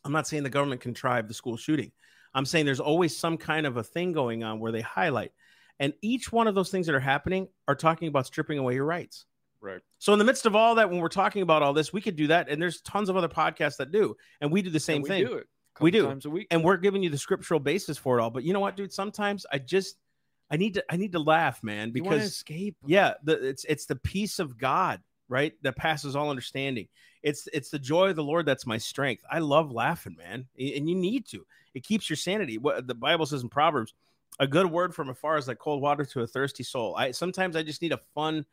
I'm 0.04 0.12
not 0.12 0.28
saying 0.28 0.44
the 0.44 0.50
government 0.50 0.82
contrived 0.82 1.30
the 1.30 1.34
school 1.34 1.58
shooting. 1.58 1.92
I'm 2.34 2.46
saying 2.46 2.66
there's 2.66 2.80
always 2.80 3.16
some 3.16 3.38
kind 3.38 3.66
of 3.66 3.78
a 3.78 3.84
thing 3.84 4.14
going 4.14 4.44
on 4.44 4.60
where 4.60 4.72
they 4.72 4.82
highlight. 4.82 5.32
And 5.80 5.94
each 6.02 6.32
one 6.32 6.48
of 6.48 6.56
those 6.56 6.70
things 6.70 6.86
that 6.88 6.96
are 6.96 7.00
happening 7.00 7.48
are 7.68 7.76
talking 7.76 8.08
about 8.08 8.26
stripping 8.26 8.58
away 8.58 8.76
your 8.76 8.86
rights. 8.86 9.26
Right. 9.60 9.82
So 10.00 10.14
in 10.14 10.20
the 10.20 10.26
midst 10.26 10.46
of 10.46 10.56
all 10.56 10.76
that, 10.76 10.90
when 10.90 11.00
we're 11.00 11.08
talking 11.08 11.42
about 11.44 11.62
all 11.62 11.74
this, 11.74 11.94
we 11.94 12.02
could 12.02 12.16
do 12.16 12.28
that, 12.28 12.50
and 12.50 12.60
there's 12.62 12.82
tons 12.82 13.10
of 13.10 13.18
other 13.18 13.28
podcasts 13.28 13.78
that 13.78 13.92
do, 13.92 14.16
and 14.40 14.52
we 14.52 14.62
do 14.62 14.70
the 14.72 14.80
same 14.80 15.04
we 15.04 15.10
thing, 15.10 15.26
do 15.26 15.42
We 15.80 15.92
do. 15.92 16.08
times 16.08 16.26
a 16.26 16.30
week. 16.32 16.48
and 16.50 16.64
we're 16.64 16.78
giving 16.78 17.04
you 17.04 17.10
the 17.10 17.18
scriptural 17.18 17.60
basis 17.60 17.98
for 17.98 18.18
it 18.18 18.22
all. 18.22 18.32
But 18.32 18.44
you 18.44 18.54
know 18.54 18.60
what, 18.60 18.76
dude? 18.76 18.92
Sometimes 18.92 19.46
I 19.52 19.60
just, 19.60 19.98
I 20.52 20.58
need 20.58 20.74
to, 20.74 20.84
I 20.90 20.98
need 20.98 21.14
to 21.14 21.20
laugh, 21.20 21.64
man, 21.64 21.92
because 21.92 22.24
escape. 22.24 22.76
yeah, 22.86 23.14
the, 23.24 23.48
it's 23.48 23.64
it's 23.64 23.86
the 23.86 23.96
peace 23.96 24.38
of 24.40 24.58
God, 24.58 25.00
right, 25.30 25.54
that 25.62 25.78
passes 25.78 26.16
all 26.16 26.30
understanding. 26.30 26.90
It's 27.24 27.48
it's 27.54 27.70
the 27.70 27.80
joy 27.80 28.10
of 28.10 28.18
the 28.18 28.24
Lord 28.24 28.46
that's 28.46 28.66
my 28.66 28.78
strength. 28.78 29.24
I 29.32 29.40
love 29.40 29.72
laughing, 29.72 30.18
man, 30.18 30.48
and 30.60 30.90
you 30.90 30.96
need 30.96 31.26
to. 31.28 31.46
It 31.74 31.84
keeps 31.84 32.10
your 32.10 32.18
sanity. 32.18 32.58
What 32.58 32.86
the 32.86 32.96
Bible 32.96 33.26
says 33.26 33.44
in 33.44 33.50
Proverbs, 33.50 33.94
a 34.40 34.48
good 34.48 34.66
word 34.66 34.94
from 34.94 35.10
afar 35.10 35.38
is 35.38 35.48
like 35.48 35.60
cold 35.60 35.82
water 35.82 36.04
to 36.04 36.22
a 36.22 36.28
thirsty 36.28 36.64
soul. 36.64 36.96
I 36.98 37.12
sometimes 37.12 37.56
I 37.56 37.64
just 37.64 37.82
need 37.82 37.94
a 37.94 38.00
fun 38.14 38.46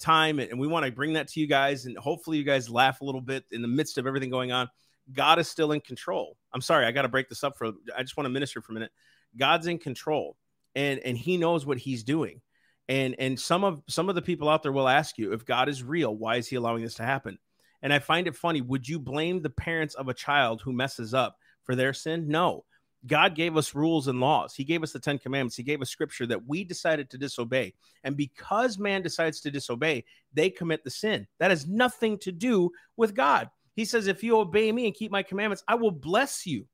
time, 0.00 0.40
and 0.40 0.58
we 0.58 0.66
want 0.66 0.86
to 0.86 0.92
bring 0.92 1.12
that 1.12 1.28
to 1.28 1.40
you 1.40 1.46
guys, 1.46 1.86
and 1.86 1.96
hopefully 1.96 2.38
you 2.38 2.44
guys 2.44 2.68
laugh 2.68 3.00
a 3.00 3.04
little 3.04 3.20
bit 3.20 3.44
in 3.52 3.62
the 3.62 3.68
midst 3.68 3.98
of 3.98 4.06
everything 4.06 4.30
going 4.30 4.52
on. 4.52 4.68
God 5.12 5.38
is 5.38 5.48
still 5.48 5.72
in 5.72 5.80
control. 5.80 6.36
I'm 6.52 6.62
sorry, 6.62 6.86
I 6.86 6.90
got 6.92 7.02
to 7.02 7.08
break 7.08 7.28
this 7.28 7.44
up 7.44 7.56
for. 7.56 7.72
I 7.96 8.02
just 8.02 8.16
want 8.16 8.24
to 8.24 8.30
minister 8.30 8.60
for 8.60 8.72
a 8.72 8.74
minute. 8.74 8.90
God's 9.36 9.66
in 9.66 9.78
control, 9.78 10.36
and 10.74 11.00
and 11.00 11.16
He 11.16 11.36
knows 11.36 11.66
what 11.66 11.78
He's 11.78 12.04
doing. 12.04 12.40
And 12.88 13.16
and 13.18 13.38
some 13.38 13.64
of 13.64 13.82
some 13.88 14.08
of 14.08 14.14
the 14.14 14.22
people 14.22 14.48
out 14.48 14.62
there 14.62 14.72
will 14.72 14.88
ask 14.88 15.16
you 15.16 15.32
if 15.32 15.46
god 15.46 15.68
is 15.68 15.82
real 15.82 16.14
why 16.14 16.36
is 16.36 16.48
he 16.48 16.56
allowing 16.56 16.82
this 16.82 16.94
to 16.94 17.02
happen? 17.02 17.38
And 17.82 17.92
i 17.92 17.98
find 17.98 18.26
it 18.26 18.36
funny. 18.36 18.60
Would 18.60 18.88
you 18.88 18.98
blame 18.98 19.40
the 19.40 19.50
parents 19.50 19.94
of 19.94 20.08
a 20.08 20.14
child 20.14 20.60
who 20.62 20.72
messes 20.72 21.14
up 21.14 21.36
for 21.62 21.74
their 21.74 21.92
sin? 21.92 22.28
No. 22.28 22.64
God 23.06 23.34
gave 23.34 23.58
us 23.58 23.74
rules 23.74 24.08
and 24.08 24.18
laws. 24.18 24.54
He 24.54 24.64
gave 24.64 24.82
us 24.82 24.92
the 24.92 24.98
10 24.98 25.18
commandments. 25.18 25.56
He 25.56 25.62
gave 25.62 25.82
us 25.82 25.90
scripture 25.90 26.24
that 26.26 26.46
we 26.46 26.64
decided 26.64 27.10
to 27.10 27.18
disobey. 27.18 27.74
And 28.02 28.16
because 28.16 28.78
man 28.78 29.02
decides 29.02 29.40
to 29.40 29.50
disobey 29.50 30.04
they 30.32 30.50
commit 30.50 30.84
the 30.84 30.90
sin. 30.90 31.26
That 31.38 31.50
has 31.50 31.66
nothing 31.66 32.18
to 32.18 32.32
do 32.32 32.70
with 32.96 33.14
god. 33.14 33.50
He 33.74 33.84
says 33.84 34.06
if 34.06 34.22
you 34.22 34.38
obey 34.38 34.70
me 34.72 34.86
and 34.86 34.94
keep 34.94 35.10
my 35.10 35.22
commandments 35.22 35.64
i 35.66 35.74
will 35.74 35.90
bless 35.90 36.46
you 36.46 36.66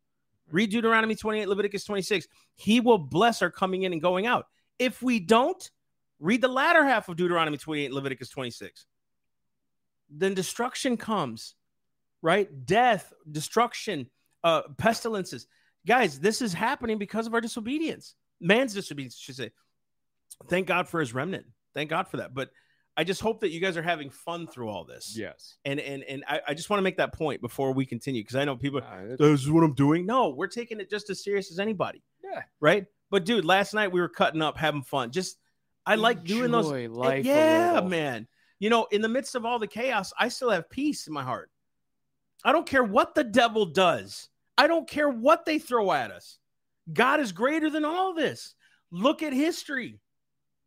read 0.53 0.71
deuteronomy 0.71 1.15
28 1.15 1.49
leviticus 1.49 1.85
26 1.85 2.27
he 2.55 2.81
will 2.81 2.99
bless 2.99 3.43
our 3.43 3.51
coming 3.51 3.83
in 3.83 3.93
and 3.93 4.03
going 4.03 4.27
out 4.27 4.47
if 4.79 5.03
we 5.03 5.21
don't 5.21 5.71
Read 6.21 6.43
the 6.43 6.49
latter 6.49 6.85
half 6.85 7.09
of 7.09 7.17
Deuteronomy 7.17 7.57
28, 7.57 7.93
Leviticus 7.93 8.29
26. 8.29 8.85
Then 10.11 10.35
destruction 10.35 10.99
comes, 10.99 11.55
right? 12.21 12.49
Death, 12.67 13.11
destruction, 13.31 14.11
uh, 14.45 14.63
pestilences. 14.77 15.47
Guys, 15.87 16.21
this 16.21 16.43
is 16.43 16.53
happening 16.53 16.99
because 16.99 17.27
of 17.27 17.33
our 17.33 17.41
disobedience. 17.41 18.15
Man's 18.39 18.75
disobedience, 18.75 19.17
should 19.17 19.37
say. 19.37 19.51
Thank 20.49 20.67
God 20.67 20.89
for 20.89 21.01
his 21.01 21.15
remnant. 21.15 21.47
Thank 21.73 21.89
God 21.89 22.07
for 22.07 22.19
that. 22.19 22.35
But 22.35 22.51
I 22.97 23.05
just 23.05 23.21
hope 23.21 23.41
that 23.41 23.51
you 23.51 23.61
guys 23.61 23.77
are 23.77 23.83
having 23.83 24.11
fun 24.11 24.47
through 24.47 24.69
all 24.69 24.85
this. 24.85 25.15
Yes. 25.17 25.57
And 25.65 25.81
and 25.81 26.03
and 26.05 26.25
I, 26.29 26.41
I 26.49 26.55
just 26.55 26.69
want 26.71 26.79
to 26.79 26.83
make 26.83 26.97
that 26.99 27.15
point 27.15 27.41
before 27.41 27.73
we 27.73 27.87
continue 27.87 28.23
because 28.23 28.37
I 28.37 28.45
know 28.45 28.57
people 28.57 28.83
this 29.19 29.41
is 29.41 29.51
what 29.51 29.65
I'm 29.65 29.75
doing. 29.75 30.07
No, 30.07 30.31
we're 30.31 30.49
taking 30.49 30.81
it 30.81 30.91
just 30.91 31.09
as 31.11 31.23
serious 31.23 31.51
as 31.51 31.59
anybody. 31.59 32.03
Yeah. 32.23 32.43
Right. 32.61 32.87
But 33.11 33.25
dude, 33.25 33.45
last 33.45 33.75
night 33.75 33.91
we 33.91 34.01
were 34.01 34.09
cutting 34.09 34.43
up, 34.43 34.57
having 34.57 34.83
fun. 34.83 35.13
Just 35.13 35.39
I 35.87 35.95
like 35.95 36.25
doing 36.25 36.51
those. 36.51 36.67
Enjoy 36.67 36.85
eh, 36.85 36.89
life 36.91 37.25
yeah, 37.25 37.81
man. 37.81 38.29
You 38.59 38.71
know, 38.71 38.87
in 38.91 39.01
the 39.01 39.09
midst 39.09 39.35
of 39.35 39.45
all 39.45 39.59
the 39.59 39.67
chaos, 39.67 40.13
I 40.19 40.29
still 40.29 40.51
have 40.51 40.69
peace 40.69 41.07
in 41.07 41.15
my 41.15 41.23
heart. 41.23 41.51
I 42.45 42.53
don't 42.53 42.67
care 42.67 42.85
what 42.85 43.15
the 43.15 43.25
devil 43.25 43.67
does. 43.67 44.29
I 44.59 44.67
don't 44.67 44.89
care 44.89 45.09
what 45.09 45.45
they 45.45 45.59
throw 45.59 45.91
at 45.93 46.11
us. 46.11 46.39
God 46.93 47.21
is 47.21 47.33
greater 47.33 47.71
than 47.71 47.85
all 47.85 48.15
this. 48.15 48.55
Look 48.91 49.23
at 49.23 49.33
history. 49.33 50.01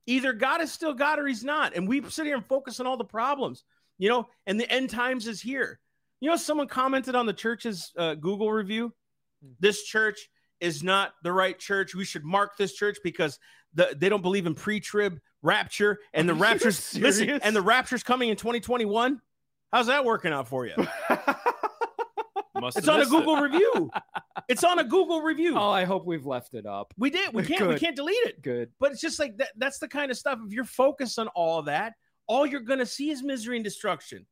Either 0.05 0.33
God 0.33 0.61
is 0.61 0.71
still 0.71 0.93
God 0.93 1.19
or 1.19 1.27
he's 1.27 1.43
not. 1.43 1.75
And 1.75 1.87
we 1.87 2.01
sit 2.09 2.25
here 2.25 2.35
and 2.35 2.45
focus 2.45 2.79
on 2.79 2.87
all 2.87 2.97
the 2.97 3.05
problems, 3.05 3.63
you 3.97 4.09
know, 4.09 4.27
and 4.45 4.59
the 4.59 4.69
end 4.71 4.89
times 4.89 5.27
is 5.27 5.41
here. 5.41 5.79
You 6.19 6.29
know, 6.29 6.35
someone 6.35 6.67
commented 6.67 7.15
on 7.15 7.25
the 7.25 7.33
church's 7.33 7.91
uh, 7.97 8.15
Google 8.15 8.51
review. 8.51 8.93
This 9.59 9.83
church 9.83 10.29
is 10.59 10.83
not 10.83 11.13
the 11.23 11.31
right 11.31 11.57
church. 11.57 11.95
We 11.95 12.05
should 12.05 12.23
mark 12.23 12.57
this 12.57 12.73
church 12.73 12.97
because 13.03 13.39
the, 13.73 13.95
they 13.97 14.09
don't 14.09 14.21
believe 14.21 14.45
in 14.45 14.55
pre-trib 14.55 15.19
rapture 15.41 15.99
and 16.13 16.27
the 16.27 16.33
rapture's 16.33 16.97
listen 16.97 17.29
and 17.29 17.55
the 17.55 17.61
rapture's 17.61 18.03
coming 18.03 18.29
in 18.29 18.37
2021. 18.37 19.21
How's 19.71 19.87
that 19.87 20.05
working 20.05 20.31
out 20.31 20.47
for 20.47 20.65
you? 20.65 20.75
Must 22.63 22.77
It's 22.77 22.87
on 22.87 22.95
a 22.95 22.99
missed 22.99 23.11
it. 23.11 23.17
Google 23.17 23.37
review. 23.37 23.91
It's 24.47 24.63
on 24.63 24.79
a 24.79 24.83
Google 24.83 25.21
review. 25.21 25.57
oh, 25.57 25.69
I 25.69 25.83
hope 25.83 26.05
we've 26.05 26.25
left 26.25 26.53
it 26.53 26.65
up. 26.65 26.93
We 26.97 27.09
did. 27.09 27.33
We 27.33 27.43
can't. 27.43 27.67
We 27.67 27.77
can't 27.77 27.95
delete 27.95 28.15
it. 28.25 28.41
Good. 28.41 28.71
But 28.79 28.91
it's 28.93 29.01
just 29.01 29.19
like 29.19 29.37
that. 29.37 29.49
That's 29.57 29.79
the 29.79 29.87
kind 29.87 30.09
of 30.11 30.17
stuff. 30.17 30.39
If 30.45 30.53
you're 30.53 30.63
focused 30.63 31.19
on 31.19 31.27
all 31.29 31.59
of 31.59 31.65
that, 31.65 31.93
all 32.27 32.45
you're 32.45 32.61
gonna 32.61 32.85
see 32.85 33.09
is 33.11 33.21
misery 33.21 33.57
and 33.57 33.63
destruction. 33.63 34.25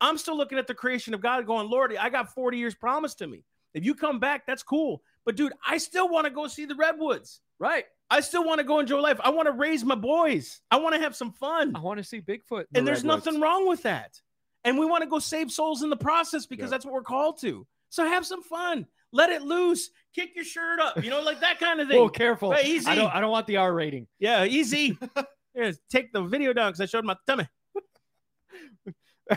I'm 0.00 0.18
still 0.18 0.36
looking 0.36 0.58
at 0.58 0.66
the 0.66 0.74
creation 0.74 1.14
of 1.14 1.20
God, 1.20 1.44
going, 1.46 1.68
Lord, 1.68 1.96
I 1.96 2.08
got 2.08 2.32
40 2.34 2.56
years 2.58 2.74
promised 2.74 3.18
to 3.18 3.26
me. 3.26 3.42
If 3.74 3.84
you 3.84 3.94
come 3.94 4.20
back, 4.20 4.46
that's 4.46 4.62
cool. 4.62 5.02
But 5.24 5.36
dude, 5.36 5.52
I 5.66 5.78
still 5.78 6.08
want 6.08 6.26
to 6.26 6.30
go 6.30 6.46
see 6.46 6.66
the 6.66 6.76
redwoods. 6.76 7.40
Right. 7.58 7.84
I 8.10 8.20
still 8.20 8.44
want 8.44 8.58
to 8.58 8.64
go 8.64 8.78
enjoy 8.78 9.00
life. 9.00 9.18
I 9.24 9.30
want 9.30 9.46
to 9.46 9.52
raise 9.52 9.84
my 9.84 9.94
boys. 9.96 10.60
I 10.70 10.76
want 10.76 10.94
to 10.94 11.00
have 11.00 11.16
some 11.16 11.32
fun. 11.32 11.74
I 11.74 11.80
want 11.80 11.98
to 11.98 12.04
see 12.04 12.20
Bigfoot. 12.20 12.60
in 12.60 12.66
the 12.72 12.78
and 12.78 12.86
there's 12.86 13.02
redwoods. 13.02 13.26
nothing 13.26 13.40
wrong 13.40 13.66
with 13.68 13.82
that. 13.82 14.20
And 14.64 14.78
we 14.78 14.86
want 14.86 15.02
to 15.02 15.08
go 15.08 15.18
save 15.18 15.50
souls 15.50 15.82
in 15.82 15.90
the 15.90 15.96
process 15.96 16.46
because 16.46 16.66
Yeah. 16.66 16.70
that's 16.70 16.84
what 16.84 16.94
we're 16.94 17.02
called 17.02 17.40
to. 17.40 17.66
So 17.90 18.04
have 18.04 18.26
some 18.26 18.42
fun. 18.42 18.86
Let 19.12 19.30
it 19.30 19.42
loose. 19.42 19.90
Kick 20.14 20.34
your 20.36 20.44
shirt 20.44 20.80
up. 20.80 21.02
You 21.02 21.10
know, 21.10 21.22
like 21.22 21.40
that 21.40 21.58
kind 21.58 21.80
of 21.80 21.88
thing. 21.88 21.98
Oh, 21.98 22.08
careful. 22.08 22.52
Hey, 22.52 22.68
easy. 22.68 22.86
I 22.86 22.94
don't. 22.94 23.14
I 23.14 23.20
don't 23.20 23.30
want 23.30 23.46
the 23.46 23.56
R 23.58 23.72
rating. 23.72 24.06
Yeah, 24.18 24.44
easy. 24.44 24.98
Here, 25.54 25.72
take 25.90 26.12
the 26.12 26.22
video 26.22 26.52
down 26.52 26.70
because 26.72 26.80
I 26.80 26.86
showed 26.86 27.04
my 27.04 27.16
tummy. 27.26 27.46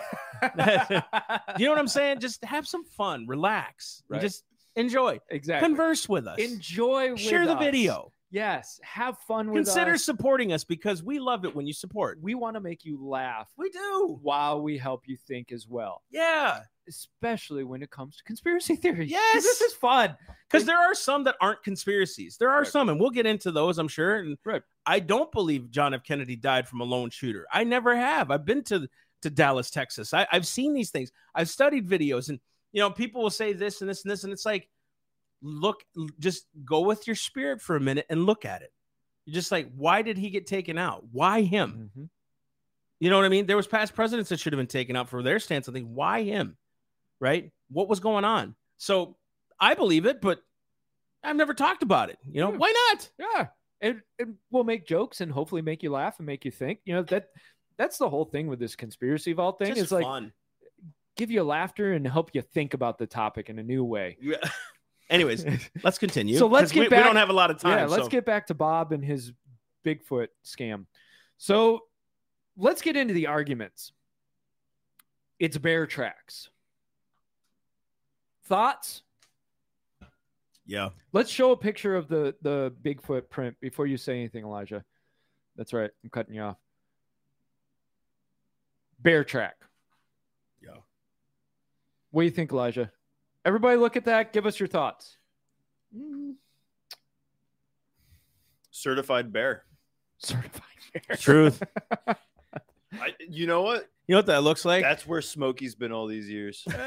You 1.59 1.65
know 1.65 1.71
what 1.71 1.77
I'm 1.79 1.87
saying? 1.87 2.19
Just 2.19 2.43
have 2.45 2.65
some 2.67 2.83
fun, 2.85 3.25
relax, 3.27 4.03
Right. 4.09 4.21
just 4.21 4.43
enjoy. 4.75 5.19
exactly. 5.29 5.67
Converse 5.67 6.07
with 6.07 6.27
us. 6.27 6.39
Enjoy. 6.39 7.15
Share 7.15 7.41
with 7.41 7.49
the 7.49 7.55
us. 7.55 7.63
video. 7.63 8.11
Yes. 8.31 8.79
Have 8.83 9.17
fun 9.19 9.47
with 9.51 9.65
Consider 9.65 9.91
us. 9.93 10.05
supporting 10.05 10.53
us 10.53 10.63
because 10.63 11.03
we 11.03 11.19
love 11.19 11.43
it 11.45 11.53
when 11.55 11.67
you 11.67 11.73
support. 11.73 12.17
We 12.21 12.33
want 12.33 12.55
to 12.55 12.61
make 12.61 12.85
you 12.85 12.97
laugh 13.05 13.49
We 13.57 13.69
do. 13.69 14.17
while 14.21 14.61
we 14.61 14.77
help 14.77 15.07
you 15.07 15.17
think 15.17 15.51
as 15.51 15.67
well, 15.67 16.01
Yeah. 16.09 16.61
especially 16.87 17.63
when 17.65 17.83
it 17.83 17.89
comes 17.89 18.15
to 18.17 18.23
conspiracy 18.23 18.75
theories. 18.77 19.11
Yes. 19.11 19.43
This 19.43 19.59
is 19.61 19.73
fun. 19.73 20.15
Because 20.49 20.65
there 20.65 20.77
are 20.77 20.95
some 20.95 21.25
that 21.25 21.35
aren't 21.41 21.61
conspiracies. 21.63 22.37
There 22.37 22.49
are 22.49 22.61
Right. 22.61 22.67
some, 22.71 22.87
and 22.89 22.99
we'll 22.99 23.09
get 23.09 23.25
into 23.25 23.51
those, 23.51 23.77
I'm 23.77 23.87
sure. 23.89 24.15
And 24.15 24.37
Right. 24.45 24.63
I 24.85 24.99
don't 24.99 25.31
believe 25.31 25.69
John 25.69 25.93
F. 25.93 26.03
Kennedy 26.03 26.35
died 26.37 26.67
from 26.67 26.79
a 26.81 26.85
lone 26.85 27.09
shooter. 27.09 27.45
I 27.51 27.63
never 27.65 27.95
have. 27.95 28.31
I've 28.31 28.45
been 28.45 28.63
to 28.65 28.87
to 29.23 29.29
Dallas, 29.29 29.69
Texas. 29.69 30.15
I, 30.15 30.25
I've 30.31 30.47
seen 30.47 30.73
these 30.73 30.89
things. 30.89 31.11
I've 31.35 31.47
studied 31.47 31.87
videos, 31.87 32.29
and 32.29 32.39
you 32.71 32.79
know, 32.79 32.89
people 32.89 33.21
will 33.21 33.29
say 33.29 33.53
this 33.53 33.81
and 33.81 33.89
this 33.89 34.03
and 34.03 34.09
this, 34.11 34.23
and 34.23 34.33
it's 34.33 34.45
like, 34.45 34.67
look, 35.41 35.83
just 36.19 36.45
go 36.65 36.81
with 36.81 37.07
your 37.07 37.15
spirit 37.15 37.61
for 37.61 37.75
a 37.75 37.79
minute 37.79 38.05
and 38.09 38.25
look 38.25 38.45
at 38.45 38.61
it. 38.61 38.71
You're 39.25 39.33
just 39.35 39.51
like, 39.51 39.69
why 39.75 40.01
did 40.01 40.17
he 40.17 40.29
get 40.29 40.47
taken 40.47 40.77
out? 40.77 41.03
Why 41.11 41.41
him? 41.41 41.91
Mhm. 41.97 42.09
You 42.99 43.09
know 43.09 43.17
what 43.17 43.25
I 43.25 43.29
mean? 43.29 43.45
There 43.47 43.57
was 43.57 43.67
past 43.67 43.95
presidents 43.95 44.29
that 44.29 44.39
should 44.39 44.53
have 44.53 44.59
been 44.59 44.67
taken 44.67 44.95
out 44.95 45.09
for 45.09 45.23
their 45.23 45.39
stance 45.39 45.67
on 45.67 45.73
things. 45.73 45.87
Why 45.87 46.23
him? 46.23 46.57
Right? 47.19 47.51
What 47.69 47.87
was 47.87 47.99
going 47.99 48.25
on? 48.25 48.55
So 48.77 49.17
I 49.59 49.73
believe 49.73 50.05
it, 50.05 50.21
but 50.21 50.41
I've 51.23 51.35
never 51.35 51.53
talked 51.53 51.83
about 51.83 52.09
it. 52.09 52.17
You 52.31 52.41
know, 52.41 52.51
Yeah. 52.51 52.57
why 52.57 52.73
not? 52.91 53.09
Yeah. 53.19 53.47
And, 53.81 54.01
and 54.19 54.35
we'll 54.51 54.63
make 54.63 54.85
jokes 54.85 55.21
and 55.21 55.31
hopefully 55.31 55.61
make 55.63 55.81
you 55.83 55.91
laugh 55.91 56.19
and 56.19 56.25
make 56.25 56.45
you 56.45 56.51
think. 56.51 56.79
You 56.85 56.93
know 56.95 57.03
that 57.03 57.29
that's 57.77 57.97
the 57.97 58.09
whole 58.09 58.25
thing 58.25 58.47
with 58.47 58.59
this 58.59 58.75
conspiracy 58.75 59.33
vault 59.33 59.57
thing. 59.59 59.69
Just 59.69 59.81
It's 59.81 59.91
like 59.91 60.31
give 61.15 61.31
you 61.31 61.43
laughter 61.43 61.93
and 61.93 62.07
help 62.07 62.31
you 62.33 62.41
think 62.41 62.73
about 62.75 62.97
the 62.99 63.07
topic 63.07 63.49
in 63.49 63.57
a 63.59 63.63
new 63.63 63.83
way. 63.83 64.17
Yeah. 64.21 64.37
Anyways, 65.11 65.45
let's 65.83 65.97
continue. 65.99 66.37
So 66.37 66.47
let's 66.47 66.71
we, 66.73 66.75
get 66.75 66.81
we 66.85 66.89
back- 66.89 67.05
don't 67.05 67.17
have 67.17 67.29
a 67.29 67.33
lot 67.33 67.51
of 67.51 67.59
time. 67.59 67.77
yeah, 67.77 67.85
let's 67.85 68.03
so- 68.05 68.09
get 68.09 68.25
back 68.25 68.47
to 68.47 68.53
Bob 68.55 68.93
and 68.93 69.03
his 69.03 69.33
Bigfoot 69.85 70.27
scam. 70.45 70.85
So 71.37 71.81
let's 72.57 72.81
get 72.81 72.95
into 72.95 73.13
the 73.13 73.27
arguments. 73.27 73.91
It's 75.37 75.57
bear 75.57 75.85
tracks. 75.85 76.49
Thoughts? 78.45 79.03
Yeah. 80.65 80.89
Let's 81.11 81.29
show 81.31 81.51
a 81.51 81.57
picture 81.57 81.95
of 81.95 82.07
the 82.07 82.35
the 82.41 82.73
Bigfoot 82.81 83.29
print 83.29 83.57
before 83.59 83.87
you 83.87 83.97
say 83.97 84.13
anything, 84.17 84.45
Elijah. 84.45 84.83
That's 85.57 85.73
right. 85.73 85.89
I'm 86.03 86.09
cutting 86.09 86.35
you 86.35 86.41
off. 86.41 86.57
Bear 88.99 89.23
track. 89.23 89.55
Yeah. 90.61 90.77
What 92.11 92.21
do 92.21 92.25
you 92.25 92.31
think, 92.31 92.51
Elijah? 92.51 92.91
Everybody 93.43 93.77
look 93.77 93.95
at 93.97 94.05
that. 94.05 94.33
Give 94.33 94.45
us 94.45 94.59
your 94.59 94.67
thoughts. 94.67 95.17
Certified 98.71 99.31
bear. 99.33 99.63
certified 100.19 100.61
bear. 100.93 101.17
Truth. 101.17 101.63
I, 102.07 103.15
you 103.27 103.47
know 103.47 103.61
what? 103.63 103.87
You 104.07 104.13
know 104.13 104.19
what 104.19 104.25
that 104.27 104.43
looks 104.43 104.65
like? 104.65 104.83
That's 104.83 105.07
where 105.07 105.21
Smokey's 105.21 105.75
been 105.75 105.91
all 105.91 106.07
these 106.07 106.29
years. 106.29 106.65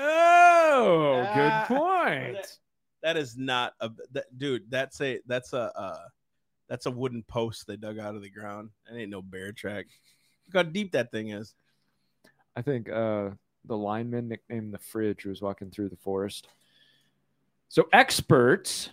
Oh, 0.77 1.25
Ah, 1.25 1.67
good 1.69 1.77
point. 1.77 2.59
that 3.05 3.17
is 3.17 3.37
not 3.37 3.75
a 3.79 3.91
that, 4.11 4.25
dude. 4.37 4.69
That's 4.69 5.01
a 5.01 5.21
that's 5.25 5.53
a 5.53 5.71
uh, 5.79 5.99
that's 6.69 6.87
a 6.87 6.91
wooden 6.91 7.23
post 7.23 7.69
they 7.69 7.77
dug 7.77 8.01
out 8.01 8.17
of 8.17 8.23
the 8.23 8.29
ground. 8.31 8.71
That 8.89 8.99
ain't 8.99 9.11
no 9.11 9.23
bear 9.23 9.53
track. 9.53 9.87
Look 10.49 10.67
how 10.67 10.69
deep 10.69 10.91
that 10.93 11.13
thing 11.13 11.29
is. 11.29 11.55
I 12.57 12.63
think 12.63 12.89
uh, 12.91 13.31
the 13.67 13.77
lineman 13.77 14.29
nicknamed 14.29 14.73
the 14.73 14.79
fridge 14.79 15.25
was 15.25 15.43
walking 15.43 15.71
through 15.71 15.89
the 15.89 15.97
forest. 15.97 16.49
So 17.69 17.89
experts 17.93 18.91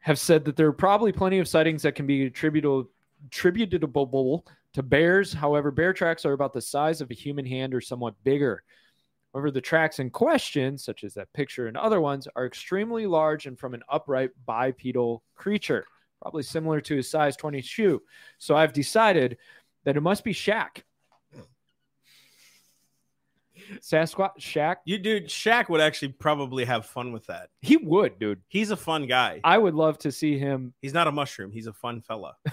have 0.00 0.18
said 0.18 0.44
that 0.44 0.56
there 0.56 0.66
are 0.66 0.72
probably 0.72 1.12
plenty 1.12 1.38
of 1.38 1.48
sightings 1.48 1.82
that 1.82 1.94
can 1.94 2.06
be 2.06 2.26
attributable 2.26 2.88
attributable 3.26 4.44
to 4.74 4.82
bears. 4.82 5.32
However, 5.32 5.70
bear 5.70 5.92
tracks 5.92 6.24
are 6.24 6.32
about 6.32 6.52
the 6.52 6.60
size 6.60 7.00
of 7.00 7.10
a 7.10 7.14
human 7.14 7.46
hand 7.46 7.74
or 7.74 7.80
somewhat 7.80 8.14
bigger. 8.24 8.64
However, 9.32 9.50
the 9.50 9.60
tracks 9.60 9.98
in 9.98 10.10
question, 10.10 10.76
such 10.76 11.04
as 11.04 11.14
that 11.14 11.32
picture 11.32 11.66
and 11.66 11.76
other 11.76 12.00
ones, 12.00 12.28
are 12.36 12.46
extremely 12.46 13.06
large 13.06 13.46
and 13.46 13.58
from 13.58 13.74
an 13.74 13.82
upright 13.88 14.30
bipedal 14.44 15.22
creature, 15.34 15.86
probably 16.20 16.42
similar 16.42 16.80
to 16.82 16.98
a 16.98 17.02
size 17.02 17.36
20 17.36 17.62
shoe. 17.62 18.02
So 18.38 18.56
I've 18.56 18.72
decided 18.72 19.38
that 19.84 19.96
it 19.96 20.02
must 20.02 20.24
be 20.24 20.34
Shaq. 20.34 20.82
Sasquatch 23.80 24.38
Shaq. 24.38 24.76
You 24.84 24.98
dude, 24.98 25.28
Shaq 25.28 25.68
would 25.68 25.80
actually 25.80 26.12
probably 26.12 26.64
have 26.64 26.86
fun 26.86 27.12
with 27.12 27.26
that. 27.26 27.50
He 27.60 27.76
would, 27.76 28.18
dude. 28.18 28.40
He's 28.48 28.70
a 28.70 28.76
fun 28.76 29.06
guy. 29.06 29.40
I 29.44 29.58
would 29.58 29.74
love 29.74 29.98
to 29.98 30.12
see 30.12 30.38
him. 30.38 30.74
He's 30.80 30.94
not 30.94 31.06
a 31.06 31.12
mushroom. 31.12 31.52
He's 31.52 31.66
a 31.66 31.72
fun 31.72 32.00
fella. 32.00 32.36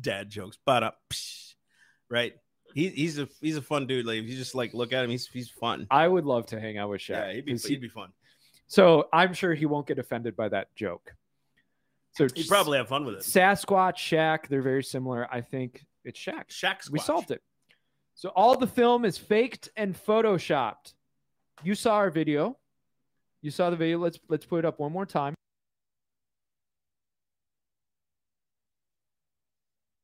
Dad 0.00 0.30
jokes, 0.30 0.58
but 0.64 0.82
up, 0.82 0.98
right? 2.08 2.34
He, 2.74 2.88
he's 2.88 3.18
a 3.18 3.28
he's 3.40 3.56
a 3.56 3.62
fun 3.62 3.86
dude. 3.86 4.06
Like 4.06 4.18
if 4.18 4.24
you 4.24 4.36
just 4.36 4.54
like 4.54 4.74
look 4.74 4.92
at 4.92 5.04
him, 5.04 5.10
he's 5.10 5.26
he's 5.26 5.50
fun. 5.50 5.86
I 5.90 6.08
would 6.08 6.24
love 6.24 6.46
to 6.46 6.60
hang 6.60 6.78
out 6.78 6.90
with 6.90 7.02
Shaq. 7.02 7.28
Yeah, 7.28 7.32
he'd 7.34 7.44
be 7.44 7.56
he'd 7.56 7.80
be 7.80 7.88
fun. 7.88 8.10
so 8.66 9.08
I'm 9.12 9.34
sure 9.34 9.54
he 9.54 9.66
won't 9.66 9.86
get 9.86 9.98
offended 9.98 10.36
by 10.36 10.48
that 10.48 10.74
joke. 10.74 11.14
So 12.16 12.28
He'd 12.34 12.48
probably 12.48 12.78
have 12.78 12.88
fun 12.88 13.04
with 13.04 13.16
it. 13.16 13.20
Sasquatch, 13.22 13.96
Shaq, 13.96 14.46
they're 14.48 14.62
very 14.62 14.84
similar. 14.84 15.28
I 15.30 15.40
think 15.40 15.84
it's 16.04 16.18
Shaq. 16.18 16.48
Shaq, 16.48 16.88
We 16.90 17.00
solved 17.00 17.32
it. 17.32 17.42
So 18.14 18.30
all 18.30 18.56
the 18.56 18.66
film 18.66 19.04
is 19.04 19.18
faked 19.18 19.70
and 19.76 19.94
photoshopped. 19.94 20.94
You 21.62 21.74
saw 21.74 21.94
our 21.94 22.10
video. 22.10 22.56
You 23.42 23.50
saw 23.50 23.70
the 23.70 23.76
video. 23.76 23.98
Let's 23.98 24.18
let's 24.28 24.46
put 24.46 24.60
it 24.60 24.64
up 24.64 24.78
one 24.78 24.92
more 24.92 25.06
time. 25.06 25.34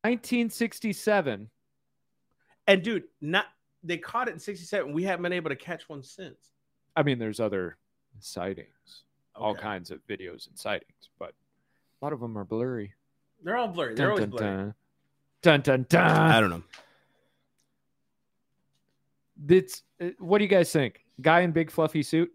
1967. 0.03 1.51
And 2.67 2.83
dude, 2.83 3.05
not 3.21 3.47
they 3.83 3.97
caught 3.99 4.29
it 4.29 4.33
in 4.33 4.39
'67. 4.41 4.93
We 4.93 5.03
haven't 5.05 5.23
been 5.23 5.33
able 5.33 5.51
to 5.51 5.57
catch 5.57 5.89
one 5.89 6.03
since. 6.03 6.51
I 6.97 7.03
mean, 7.03 7.19
there's 7.19 7.41
other 7.41 7.77
sightings, 8.19 9.05
all 9.35 9.55
kinds 9.55 9.91
of 9.91 10.01
videos 10.07 10.49
and 10.49 10.59
sightings, 10.59 11.09
but 11.19 11.31
a 11.31 12.05
lot 12.05 12.13
of 12.13 12.21
them 12.21 12.37
are 12.37 12.45
blurry. 12.45 12.93
They're 13.43 13.57
all 13.57 13.69
blurry. 13.69 13.95
They're 13.95 14.07
Dun, 14.07 14.11
always 14.11 14.23
dun, 14.23 14.31
blurry. 14.31 14.57
dun. 14.57 14.75
Dun 15.43 15.61
dun 15.63 15.87
dun. 15.89 16.11
I 16.11 16.41
don't 16.41 16.51
know. 16.51 16.63
It's, 19.49 19.83
uh, 20.01 20.11
what 20.19 20.39
do 20.39 20.45
you 20.45 20.51
guys 20.51 20.73
think? 20.73 21.05
Guy 21.21 21.41
in 21.41 21.53
big 21.53 21.71
fluffy 21.71 22.03
suit? 22.03 22.31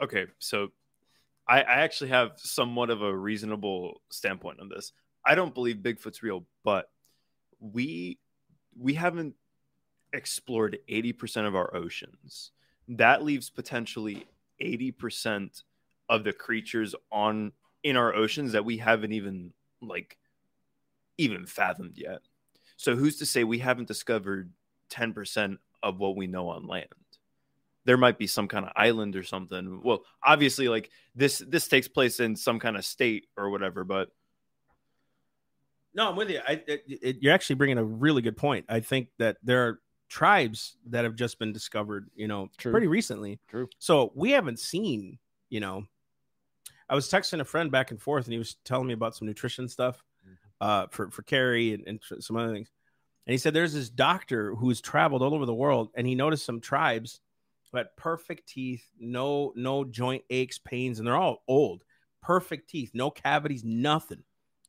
Okay, 0.00 0.26
so 0.38 0.68
I, 1.48 1.62
I 1.62 1.74
actually 1.80 2.10
have 2.10 2.32
somewhat 2.36 2.90
of 2.90 3.02
a 3.02 3.16
reasonable 3.16 4.00
standpoint 4.10 4.60
on 4.60 4.68
this. 4.68 4.92
I 5.24 5.34
don't 5.34 5.54
believe 5.54 5.76
Bigfoot's 5.76 6.22
real, 6.22 6.46
but 6.64 6.90
we 7.60 8.18
we 8.78 8.94
haven't 8.94 9.34
explored 10.12 10.78
80% 10.88 11.46
of 11.46 11.56
our 11.56 11.74
oceans. 11.74 12.52
That 12.88 13.24
leaves 13.24 13.50
potentially 13.50 14.26
80% 14.62 15.62
of 16.08 16.24
the 16.24 16.32
creatures 16.32 16.94
on 17.10 17.52
in 17.82 17.96
our 17.96 18.14
oceans 18.14 18.52
that 18.52 18.64
we 18.64 18.78
haven't 18.78 19.12
even 19.12 19.52
like 19.80 20.16
even 21.16 21.46
fathomed 21.46 21.96
yet. 21.96 22.20
So 22.76 22.94
who's 22.94 23.18
to 23.18 23.26
say 23.26 23.44
we 23.44 23.58
haven't 23.58 23.88
discovered 23.88 24.52
10% 24.90 25.58
of 25.82 25.98
what 25.98 26.16
we 26.16 26.26
know 26.26 26.48
on 26.48 26.66
land? 26.66 26.88
There 27.84 27.96
might 27.96 28.18
be 28.18 28.26
some 28.26 28.48
kind 28.48 28.66
of 28.66 28.72
island 28.76 29.16
or 29.16 29.22
something. 29.22 29.80
Well, 29.82 30.02
obviously 30.22 30.68
like 30.68 30.90
this 31.14 31.38
this 31.38 31.68
takes 31.68 31.88
place 31.88 32.20
in 32.20 32.36
some 32.36 32.58
kind 32.60 32.76
of 32.76 32.84
state 32.84 33.26
or 33.36 33.50
whatever, 33.50 33.84
but 33.84 34.10
No, 35.94 36.10
I'm 36.10 36.16
with 36.16 36.30
you. 36.30 36.40
I, 36.46 36.62
it, 36.66 36.84
it- 36.86 37.16
you're 37.22 37.32
actually 37.32 37.56
bringing 37.56 37.78
a 37.78 37.84
really 37.84 38.22
good 38.22 38.36
point. 38.36 38.66
I 38.68 38.80
think 38.80 39.08
that 39.18 39.38
there 39.42 39.66
are 39.66 39.80
tribes 40.08 40.76
that 40.90 41.04
have 41.04 41.16
just 41.16 41.38
been 41.38 41.52
discovered, 41.52 42.10
you 42.14 42.28
know, 42.28 42.48
True. 42.58 42.72
pretty 42.72 42.86
recently. 42.86 43.40
True. 43.48 43.68
So 43.78 44.12
we 44.14 44.30
haven't 44.32 44.58
seen, 44.58 45.18
you 45.48 45.60
know, 45.60 45.84
I 46.90 46.94
was 46.94 47.08
texting 47.10 47.40
a 47.40 47.44
friend 47.44 47.70
back 47.70 47.90
and 47.90 48.00
forth, 48.00 48.24
and 48.26 48.32
he 48.32 48.38
was 48.38 48.56
telling 48.64 48.86
me 48.86 48.94
about 48.94 49.14
some 49.16 49.26
nutrition 49.28 49.68
stuff 49.68 50.02
uh, 50.60 50.86
for 50.90 51.10
for 51.10 51.22
Carrie 51.22 51.72
and, 51.74 51.84
and 51.86 52.00
some 52.20 52.36
other 52.36 52.52
things. 52.52 52.70
And 53.28 53.34
he 53.34 53.38
said 53.38 53.52
there's 53.52 53.74
this 53.74 53.90
doctor 53.90 54.54
who's 54.54 54.80
traveled 54.80 55.20
all 55.20 55.34
over 55.34 55.44
the 55.44 55.52
world, 55.52 55.90
and 55.94 56.06
he 56.06 56.14
noticed 56.14 56.46
some 56.46 56.62
tribes 56.62 57.20
who 57.70 57.76
had 57.76 57.94
perfect 57.94 58.48
teeth, 58.48 58.82
no 58.98 59.52
no 59.54 59.84
joint 59.84 60.24
aches, 60.30 60.56
pains, 60.56 60.98
and 60.98 61.06
they're 61.06 61.14
all 61.14 61.42
old, 61.46 61.84
perfect 62.22 62.70
teeth, 62.70 62.90
no 62.94 63.10
cavities, 63.10 63.62
nothing. 63.64 64.22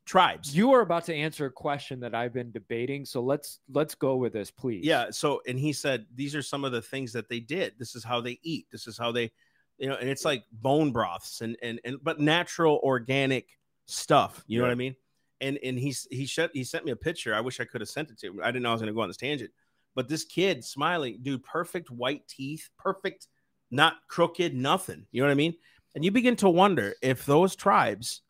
Tribes. 0.06 0.54
You 0.54 0.74
are 0.74 0.82
about 0.82 1.06
to 1.06 1.16
answer 1.16 1.46
a 1.46 1.52
question 1.52 2.02
that 2.02 2.14
I've 2.14 2.34
been 2.34 2.52
debating, 2.52 3.06
so 3.06 3.22
let's 3.22 3.62
let's 3.72 3.96
go 3.96 4.18
with 4.18 4.34
this, 4.34 4.52
please. 4.52 4.84
Yeah. 4.84 5.12
So, 5.12 5.40
and 5.48 5.58
he 5.58 5.72
said 5.72 6.08
these 6.14 6.36
are 6.36 6.42
some 6.42 6.66
of 6.66 6.74
the 6.74 6.82
things 6.82 7.14
that 7.14 7.30
they 7.30 7.40
did. 7.40 7.76
This 7.80 7.96
is 7.96 8.04
how 8.04 8.20
they 8.20 8.40
eat. 8.42 8.66
This 8.72 8.88
is 8.88 8.98
how 8.98 9.14
they, 9.14 9.32
you 9.78 9.88
know, 9.88 9.96
and 9.96 10.10
it's 10.10 10.26
like 10.26 10.44
bone 10.52 10.92
broths 10.92 11.40
and 11.40 11.56
and 11.62 11.80
and 11.86 11.98
but 12.04 12.20
natural 12.20 12.82
organic 12.84 13.48
stuff. 13.86 14.44
You 14.48 14.60
know 14.60 14.66
what 14.66 14.72
I 14.72 14.76
mean? 14.76 14.96
And 15.42 15.58
and 15.64 15.78
he's 15.80 16.08
he 16.12 16.26
shut 16.26 16.52
he 16.54 16.64
sent 16.64 16.86
me 16.86 16.92
a 16.92 16.96
picture. 16.96 17.34
I 17.34 17.42
wish 17.42 17.60
I 17.60 17.66
could 17.66 17.82
have 17.82 17.90
sent 17.90 18.12
it 18.12 18.20
to 18.20 18.28
him. 18.28 18.40
I 18.44 18.48
didn't 18.48 18.64
know 18.64 18.70
I 18.70 18.74
was 18.74 18.82
going 18.82 18.92
to 18.92 18.96
go 18.96 19.02
on 19.02 19.10
this 19.10 19.18
tangent. 19.18 19.52
But 19.96 20.08
this 20.08 20.24
kid 20.24 20.64
smiling, 20.64 21.20
dude, 21.22 21.44
perfect 21.44 21.90
white 21.90 22.28
teeth, 22.28 22.70
perfect, 22.78 23.28
not 23.72 23.96
crooked, 24.08 24.54
nothing. 24.54 25.06
You 25.12 25.22
know 25.22 25.28
what 25.28 25.32
I 25.32 25.36
mean? 25.36 25.56
And 25.96 26.06
you 26.06 26.12
begin 26.12 26.36
to 26.38 26.50
wonder 26.50 26.94
if 27.02 27.26
those 27.26 27.56
tribes 27.56 28.22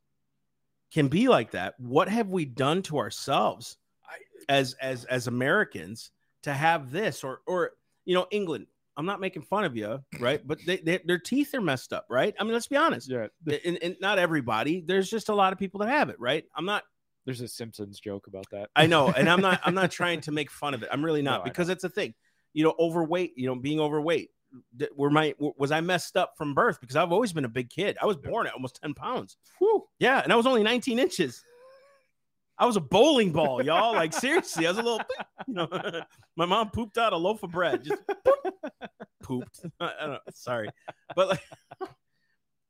can 0.93 1.07
be 1.07 1.27
like 1.27 1.51
that. 1.51 1.75
What 1.79 2.09
have 2.09 2.29
we 2.29 2.45
done 2.45 2.81
to 2.83 2.97
ourselves 2.97 3.77
as 4.47 4.75
as 4.81 5.05
as 5.05 5.27
Americans 5.27 6.11
to 6.43 6.53
have 6.53 6.91
this 6.91 7.23
or 7.23 7.41
or 7.45 7.71
you 8.05 8.15
know 8.15 8.27
England? 8.31 8.67
I'm 8.97 9.05
not 9.05 9.21
making 9.21 9.43
fun 9.43 9.63
of 9.63 9.77
you, 9.77 10.03
right? 10.19 10.45
But 10.45 10.59
they, 10.65 10.75
they, 10.77 10.99
their 11.05 11.19
teeth 11.19 11.53
are 11.53 11.61
messed 11.61 11.93
up, 11.93 12.05
right? 12.09 12.35
I 12.37 12.43
mean, 12.43 12.51
let's 12.51 12.67
be 12.67 12.75
honest. 12.75 13.09
Yeah. 13.09 13.27
And, 13.63 13.77
and 13.81 13.95
not 14.01 14.19
everybody. 14.19 14.83
There's 14.85 15.09
just 15.09 15.29
a 15.29 15.33
lot 15.33 15.53
of 15.53 15.59
people 15.59 15.79
that 15.79 15.87
have 15.89 16.09
it, 16.09 16.19
right? 16.19 16.43
I'm 16.53 16.65
not. 16.65 16.83
There's 17.25 17.41
a 17.41 17.47
Simpsons 17.47 17.99
joke 17.99 18.27
about 18.27 18.45
that. 18.51 18.69
I 18.75 18.87
know, 18.87 19.09
and 19.09 19.29
I'm 19.29 19.41
not. 19.41 19.61
I'm 19.63 19.75
not 19.75 19.91
trying 19.99 20.21
to 20.21 20.31
make 20.31 20.49
fun 20.49 20.73
of 20.73 20.83
it. 20.83 20.89
I'm 20.91 21.03
really 21.03 21.21
not 21.21 21.41
I 21.41 21.43
because 21.45 21.69
it's 21.69 21.83
a 21.83 21.89
thing. 21.89 22.13
You 22.53 22.63
know, 22.63 22.75
overweight. 22.79 23.33
You 23.35 23.47
know, 23.47 23.55
being 23.55 23.79
overweight. 23.79 24.31
Were 24.95 25.11
my 25.11 25.35
was 25.39 25.71
I 25.71 25.81
messed 25.81 26.17
up 26.17 26.33
from 26.35 26.55
birth? 26.55 26.81
Because 26.81 26.95
I've 26.95 27.11
always 27.11 27.33
been 27.33 27.45
a 27.45 27.49
big 27.49 27.69
kid. 27.69 27.97
I 28.01 28.07
was 28.07 28.17
born 28.17 28.47
at 28.47 28.53
almost 28.53 28.79
ten 28.81 28.95
pounds. 28.95 29.37
Whew. 29.59 29.85
Yeah, 29.99 30.21
and 30.23 30.33
I 30.33 30.35
was 30.35 30.47
only 30.47 30.63
19 30.63 30.97
inches. 30.97 31.43
I 32.59 32.65
was 32.65 32.75
a 32.75 32.81
bowling 32.81 33.31
ball, 33.31 33.63
y'all. 33.63 33.93
Like 33.93 34.13
seriously, 34.19 34.67
I 34.67 34.71
was 34.71 34.79
a 34.79 34.83
little, 34.83 35.01
you 35.47 35.53
know. 35.53 35.67
my 36.35 36.45
mom 36.45 36.69
pooped 36.71 36.97
out 36.97 37.13
a 37.13 37.17
loaf 37.17 37.41
of 37.43 37.51
bread, 37.51 37.85
just 37.85 38.01
pooped. 39.23 39.61
I 39.79 39.91
don't 39.99 40.09
know. 40.11 40.19
Sorry, 40.33 40.69
but 41.15 41.29
like, 41.29 41.43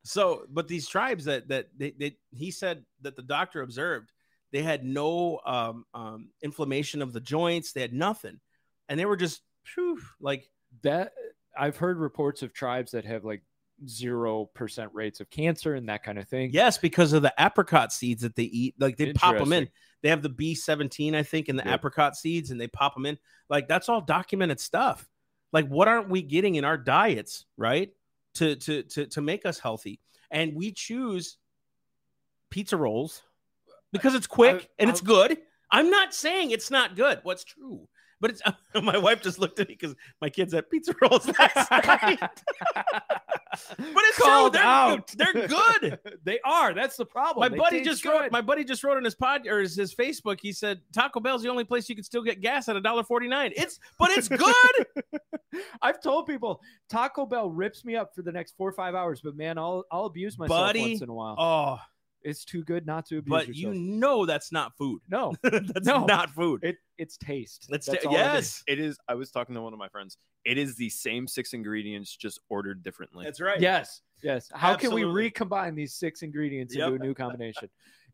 so, 0.03 0.45
but 0.47 0.67
these 0.67 0.87
tribes 0.87 1.25
that 1.25 1.47
that 1.47 1.69
they, 1.75 1.91
they 1.97 2.17
he 2.29 2.51
said 2.51 2.85
that 3.01 3.15
the 3.15 3.23
doctor 3.23 3.61
observed, 3.61 4.11
they 4.51 4.61
had 4.63 4.83
no 4.83 5.39
um, 5.45 5.85
um, 5.93 6.29
inflammation 6.41 7.01
of 7.01 7.13
the 7.13 7.19
joints. 7.21 7.71
They 7.71 7.81
had 7.81 7.93
nothing, 7.93 8.39
and 8.87 8.99
they 8.99 9.05
were 9.05 9.17
just 9.17 9.41
phew, 9.63 9.99
like 10.19 10.49
That 10.83 11.13
I've 11.57 11.77
heard 11.77 11.97
reports 11.97 12.41
of 12.41 12.53
tribes 12.53 12.91
that 12.91 13.05
have 13.05 13.25
like 13.25 13.43
zero 13.87 14.45
percent 14.45 14.91
rates 14.93 15.19
of 15.19 15.29
cancer 15.29 15.75
and 15.75 15.89
that 15.89 16.03
kind 16.03 16.19
of 16.19 16.27
thing. 16.27 16.49
Yes, 16.53 16.77
because 16.77 17.13
of 17.13 17.21
the 17.21 17.33
apricot 17.39 17.91
seeds 17.93 18.21
that 18.23 18.35
they 18.35 18.43
eat. 18.43 18.75
Like 18.79 18.97
they 18.97 19.13
pop 19.13 19.37
them 19.37 19.53
in. 19.53 19.69
They 20.01 20.09
have 20.09 20.21
the 20.21 20.29
B17, 20.29 21.13
I 21.15 21.23
think, 21.23 21.49
in 21.49 21.55
the 21.55 21.63
Yep. 21.65 21.79
apricot 21.79 22.15
seeds, 22.15 22.51
and 22.51 22.59
they 22.59 22.67
pop 22.67 22.93
them 22.93 23.05
in. 23.05 23.17
Like 23.49 23.67
that's 23.67 23.89
all 23.89 24.01
documented 24.01 24.59
stuff. 24.59 25.07
Like 25.51 25.67
what 25.67 25.87
aren't 25.87 26.09
we 26.09 26.21
getting 26.21 26.55
in 26.55 26.65
our 26.65 26.77
diets, 26.77 27.45
right? 27.57 27.91
To 28.35 28.55
to 28.55 28.83
to 28.83 29.05
to 29.07 29.21
make 29.21 29.45
us 29.45 29.59
healthy, 29.59 29.99
and 30.31 30.55
we 30.55 30.71
choose 30.71 31.37
pizza 32.49 32.77
rolls 32.77 33.23
because 33.91 34.15
it's 34.15 34.27
quick 34.27 34.69
and 34.79 34.89
it's 34.89 35.01
good. 35.01 35.37
I'm 35.71 35.89
not 35.89 36.13
saying 36.13 36.51
it's 36.51 36.71
not 36.71 36.95
good. 36.95 37.19
What's 37.23 37.43
true? 37.43 37.87
But 38.21 38.31
it's 38.31 38.41
my 38.83 38.97
wife 38.97 39.21
just 39.21 39.39
looked 39.39 39.59
at 39.59 39.69
me 39.69 39.77
because 39.79 39.95
my 40.21 40.29
kids 40.29 40.53
had 40.53 40.69
pizza 40.69 40.93
rolls 41.01 41.25
last 41.39 41.71
night. 41.71 42.19
But 42.19 42.33
it's 43.79 44.17
true. 44.17 44.49
They're, 44.51 44.61
out. 44.61 45.07
they're 45.17 45.47
good. 45.47 45.99
they 46.23 46.39
are. 46.45 46.73
That's 46.73 46.97
the 46.97 47.05
problem. 47.05 47.39
my 47.45 47.49
They 47.49 47.57
buddy 47.57 47.81
just 47.81 48.03
good. 48.03 48.09
wrote. 48.23 48.31
My 48.31 48.41
buddy 48.41 48.63
just 48.63 48.83
wrote 48.83 48.97
on 48.97 49.03
his 49.05 49.15
pod 49.15 49.47
or 49.47 49.59
his, 49.61 49.75
his 49.75 49.95
Facebook. 49.95 50.39
He 50.41 50.51
said 50.51 50.81
Taco 50.93 51.19
Bell's 51.19 51.43
the 51.43 51.49
only 51.49 51.63
place 51.63 51.87
you 51.89 51.95
can 51.95 52.03
still 52.03 52.21
get 52.21 52.41
gas 52.41 52.67
at 52.67 52.75
a 52.75 52.81
dollar 52.81 53.03
forty 53.03 53.27
nine. 53.27 53.51
It's 53.55 53.79
but 53.97 54.11
it's 54.11 54.27
good. 54.27 54.85
I've 55.81 56.01
told 56.01 56.27
people 56.27 56.61
Taco 56.89 57.25
Bell 57.25 57.49
rips 57.49 57.83
me 57.85 57.95
up 57.95 58.13
for 58.13 58.21
the 58.21 58.31
next 58.31 58.55
four 58.57 58.69
or 58.69 58.73
five 58.73 58.95
hours, 58.95 59.21
but 59.23 59.35
man, 59.35 59.57
I'll 59.57 59.85
I'll 59.91 60.05
abuse 60.05 60.37
myself 60.37 60.59
Buddy, 60.59 60.81
once 60.91 61.01
in 61.01 61.09
a 61.09 61.13
while. 61.13 61.35
oh, 61.39 61.79
it's 62.23 62.43
too 62.43 62.63
good 62.63 62.85
not 62.85 63.05
to 63.07 63.17
abuse 63.19 63.29
but 63.29 63.47
yourself. 63.47 63.73
you 63.75 63.79
know 63.81 64.25
that's 64.25 64.51
not 64.51 64.75
food. 64.77 64.99
no, 65.09 65.33
that's 65.43 65.85
No. 65.85 66.05
not 66.05 66.29
food. 66.31 66.63
it 66.63 66.77
it's 66.97 67.17
taste. 67.17 67.67
It's 67.69 67.85
ta- 67.85 67.93
all 68.05 68.13
it 68.13 68.17
is. 68.17 68.19
yes, 68.19 68.63
It 68.67 68.79
is. 68.79 68.97
I 69.07 69.13
was 69.15 69.31
talking 69.31 69.55
to 69.55 69.61
one 69.61 69.71
of 69.73 69.79
my 69.79 69.87
friends. 69.89 70.17
It 70.45 70.57
is 70.57 70.75
the 70.75 70.89
same 70.89 71.27
six 71.27 71.53
ingredients, 71.53 72.15
just 72.15 72.39
ordered 72.49 72.83
differently. 72.83 73.23
that's 73.25 73.39
right. 73.39 73.59
Yes, 73.61 74.01
yes. 74.21 74.49
How 74.53 74.75
can 74.75 74.93
we 74.93 75.03
recombine 75.05 75.75
these 75.75 75.93
six 75.93 76.21
ingredients 76.21 76.73
into 76.75 76.93
a 76.93 76.99
new 76.99 77.13
combination? 77.13 77.69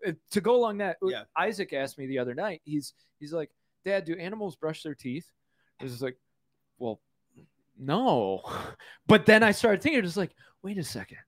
Uh, 0.05 0.11
to 0.31 0.41
go 0.41 0.55
along 0.55 0.77
that, 0.79 0.97
Yeah. 1.01 1.23
Isaac 1.37 1.73
asked 1.73 1.97
me 1.97 2.05
the 2.05 2.19
other 2.19 2.35
night. 2.35 2.61
He's 2.65 2.93
he's 3.19 3.33
like, 3.33 3.49
Dad, 3.85 4.05
do 4.05 4.13
animals 4.15 4.55
brush 4.55 4.83
their 4.83 4.93
teeth? 4.95 5.27
I 5.79 5.83
was 5.83 6.01
like, 6.01 6.17
well, 6.77 6.99
no. 7.77 8.43
But 9.07 9.25
then 9.25 9.43
I 9.43 9.51
started 9.51 9.81
thinking, 9.81 10.01
just 10.01 10.17
like, 10.17 10.31
wait 10.63 10.77
a 10.79 10.83
second, 10.83 11.19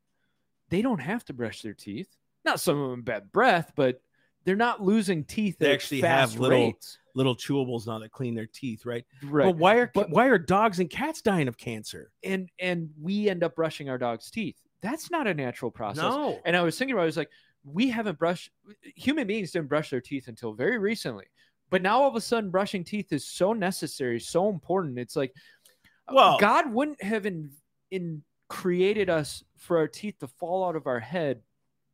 they 0.69 0.81
don't 0.81 0.99
have 0.99 1.23
to 1.25 1.33
brush 1.33 1.61
their 1.61 1.73
teeth. 1.75 2.09
Not 2.47 2.61
some 2.61 2.79
of 2.81 2.91
them 2.91 3.01
bad 3.01 3.31
breath, 3.33 3.73
but 3.75 4.01
they're 4.45 4.55
not 4.55 4.81
losing 4.81 5.25
teeth. 5.25 5.57
They 5.59 5.73
actually 5.73 5.99
have 6.01 6.39
little- 6.39 6.57
rates. 6.57 6.97
Little 7.13 7.35
chewables 7.35 7.87
now 7.87 7.99
that 7.99 8.11
clean 8.11 8.35
their 8.35 8.45
teeth, 8.45 8.85
right? 8.85 9.03
right. 9.23 9.45
But 9.45 9.57
why 9.57 9.75
are 9.77 9.91
But- 9.93 10.11
why 10.11 10.27
are 10.27 10.37
dogs 10.37 10.79
and 10.79 10.89
cats 10.89 11.21
dying 11.21 11.47
of 11.47 11.57
cancer? 11.57 12.11
and 12.23 12.47
and 12.59 12.91
we 13.01 13.27
end 13.27 13.43
up 13.43 13.55
brushing 13.55 13.89
our 13.89 13.97
dog's 13.97 14.29
teeth. 14.31 14.55
That's 14.81 15.09
not 15.11 15.25
a 15.27 15.33
natural 15.33 15.71
process. 15.71 16.03
No. 16.03 16.39
And 16.45 16.55
I 16.55 16.61
was 16.61 16.77
thinking 16.77 16.93
about, 16.93 17.01
it, 17.01 17.05
I 17.05 17.07
was 17.07 17.17
like, 17.17 17.31
we 17.65 17.89
haven't 17.89 18.17
brushed. 18.19 18.51
Human 18.95 19.27
beings 19.27 19.51
didn't 19.51 19.67
brush 19.67 19.89
their 19.89 19.99
teeth 19.99 20.27
until 20.29 20.53
very 20.53 20.77
recently, 20.77 21.25
but 21.71 21.81
now 21.81 22.01
all 22.01 22.07
of 22.07 22.15
a 22.15 22.21
sudden, 22.21 22.49
brushing 22.51 22.83
teeth 22.85 23.11
is 23.11 23.25
so 23.27 23.51
necessary, 23.51 24.19
so 24.19 24.47
important. 24.47 24.97
It's 24.99 25.15
like, 25.17 25.33
uh, 26.07 26.13
Well- 26.15 26.37
God 26.37 26.71
wouldn't 26.71 27.01
have 27.03 27.25
in, 27.25 27.51
in 27.91 28.23
created 28.47 29.09
us 29.09 29.43
for 29.57 29.77
our 29.77 29.87
teeth 29.87 30.19
to 30.19 30.27
fall 30.27 30.63
out 30.63 30.75
of 30.77 30.85
our 30.87 30.99
head 31.01 31.41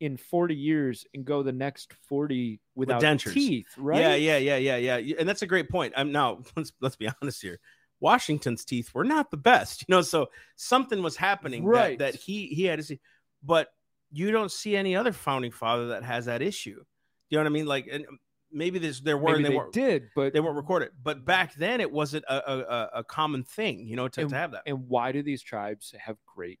in 0.04 0.16
40 0.16 0.54
years 0.54 1.06
and 1.14 1.24
go 1.24 1.42
the 1.42 1.52
next 1.52 1.92
40 2.08 2.60
without 2.74 3.02
dentures. 3.02 3.32
teeth, 3.32 3.68
right? 3.76 4.00
Yeah, 4.00 4.14
yeah, 4.14 4.56
yeah, 4.56 4.76
yeah, 4.76 4.96
yeah. 4.98 5.16
And 5.18 5.28
that's 5.28 5.42
a 5.42 5.46
great 5.46 5.68
point. 5.68 5.94
I'm 5.96 6.12
now 6.12 6.42
let's 6.56 6.72
let's 6.80 6.96
be 6.96 7.08
honest 7.20 7.42
here. 7.42 7.58
Washington's 8.00 8.64
teeth 8.64 8.92
were 8.94 9.04
not 9.04 9.30
the 9.30 9.36
best, 9.36 9.82
you 9.88 9.94
know. 9.94 10.02
So 10.02 10.28
something 10.56 11.02
was 11.02 11.16
happening 11.16 11.64
Right. 11.64 11.98
that, 11.98 12.14
he 12.14 12.46
he 12.48 12.64
had 12.64 12.76
to 12.78 12.82
see, 12.84 13.00
but 13.42 13.68
you 14.12 14.30
don't 14.30 14.52
see 14.52 14.76
any 14.76 14.94
other 14.94 15.12
founding 15.12 15.50
father 15.50 15.88
that 15.88 16.04
has 16.04 16.26
that 16.26 16.42
issue. 16.42 16.82
You 17.30 17.38
know 17.38 17.44
what 17.44 17.46
I 17.46 17.50
mean? 17.50 17.66
Like, 17.66 17.88
and 17.90 18.06
um, 18.06 18.18
maybe 18.52 18.78
there's 18.78 19.00
there 19.00 19.16
were 19.16 19.32
Maybe 19.32 19.36
and 19.36 19.44
they, 19.46 19.48
they 19.50 19.56
weren't 19.56 19.72
did, 19.72 20.02
but 20.14 20.32
they 20.32 20.40
weren't 20.40 20.56
recorded, 20.56 20.90
but 21.02 21.24
back 21.24 21.54
then 21.54 21.80
it 21.80 21.90
wasn't 21.90 22.24
a 22.28 22.52
a, 22.52 22.58
a- 22.58 22.90
a 23.00 23.04
common 23.04 23.42
thing, 23.44 23.86
you 23.86 23.96
know, 23.96 24.08
to, 24.08 24.20
And- 24.20 24.30
to 24.30 24.36
have 24.36 24.50
that. 24.52 24.62
And 24.66 24.86
why 24.88 25.12
do 25.12 25.22
these 25.22 25.42
tribes 25.42 25.94
have 25.98 26.16
great, 26.36 26.60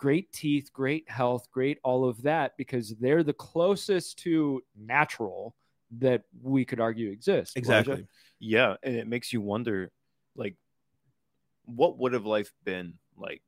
great 0.00 0.32
teeth, 0.32 0.72
great 0.72 1.08
health, 1.08 1.46
great 1.52 1.78
all 1.84 2.08
of 2.08 2.22
that? 2.22 2.56
Because 2.56 2.94
they're 2.98 3.22
the 3.22 3.34
closest 3.34 4.18
to 4.20 4.62
natural 4.74 5.54
that 5.98 6.22
we 6.42 6.64
could 6.64 6.80
argue 6.80 7.10
exists. 7.10 7.54
Exactly. 7.54 7.92
Elijah? 7.92 8.08
Yeah, 8.38 8.76
and 8.82 8.96
it 8.96 9.06
makes 9.06 9.32
you 9.32 9.42
wonder, 9.42 9.92
like, 10.34 10.56
what 11.66 11.98
would 11.98 12.14
have 12.14 12.24
life 12.24 12.50
been 12.64 12.94
like 13.16 13.42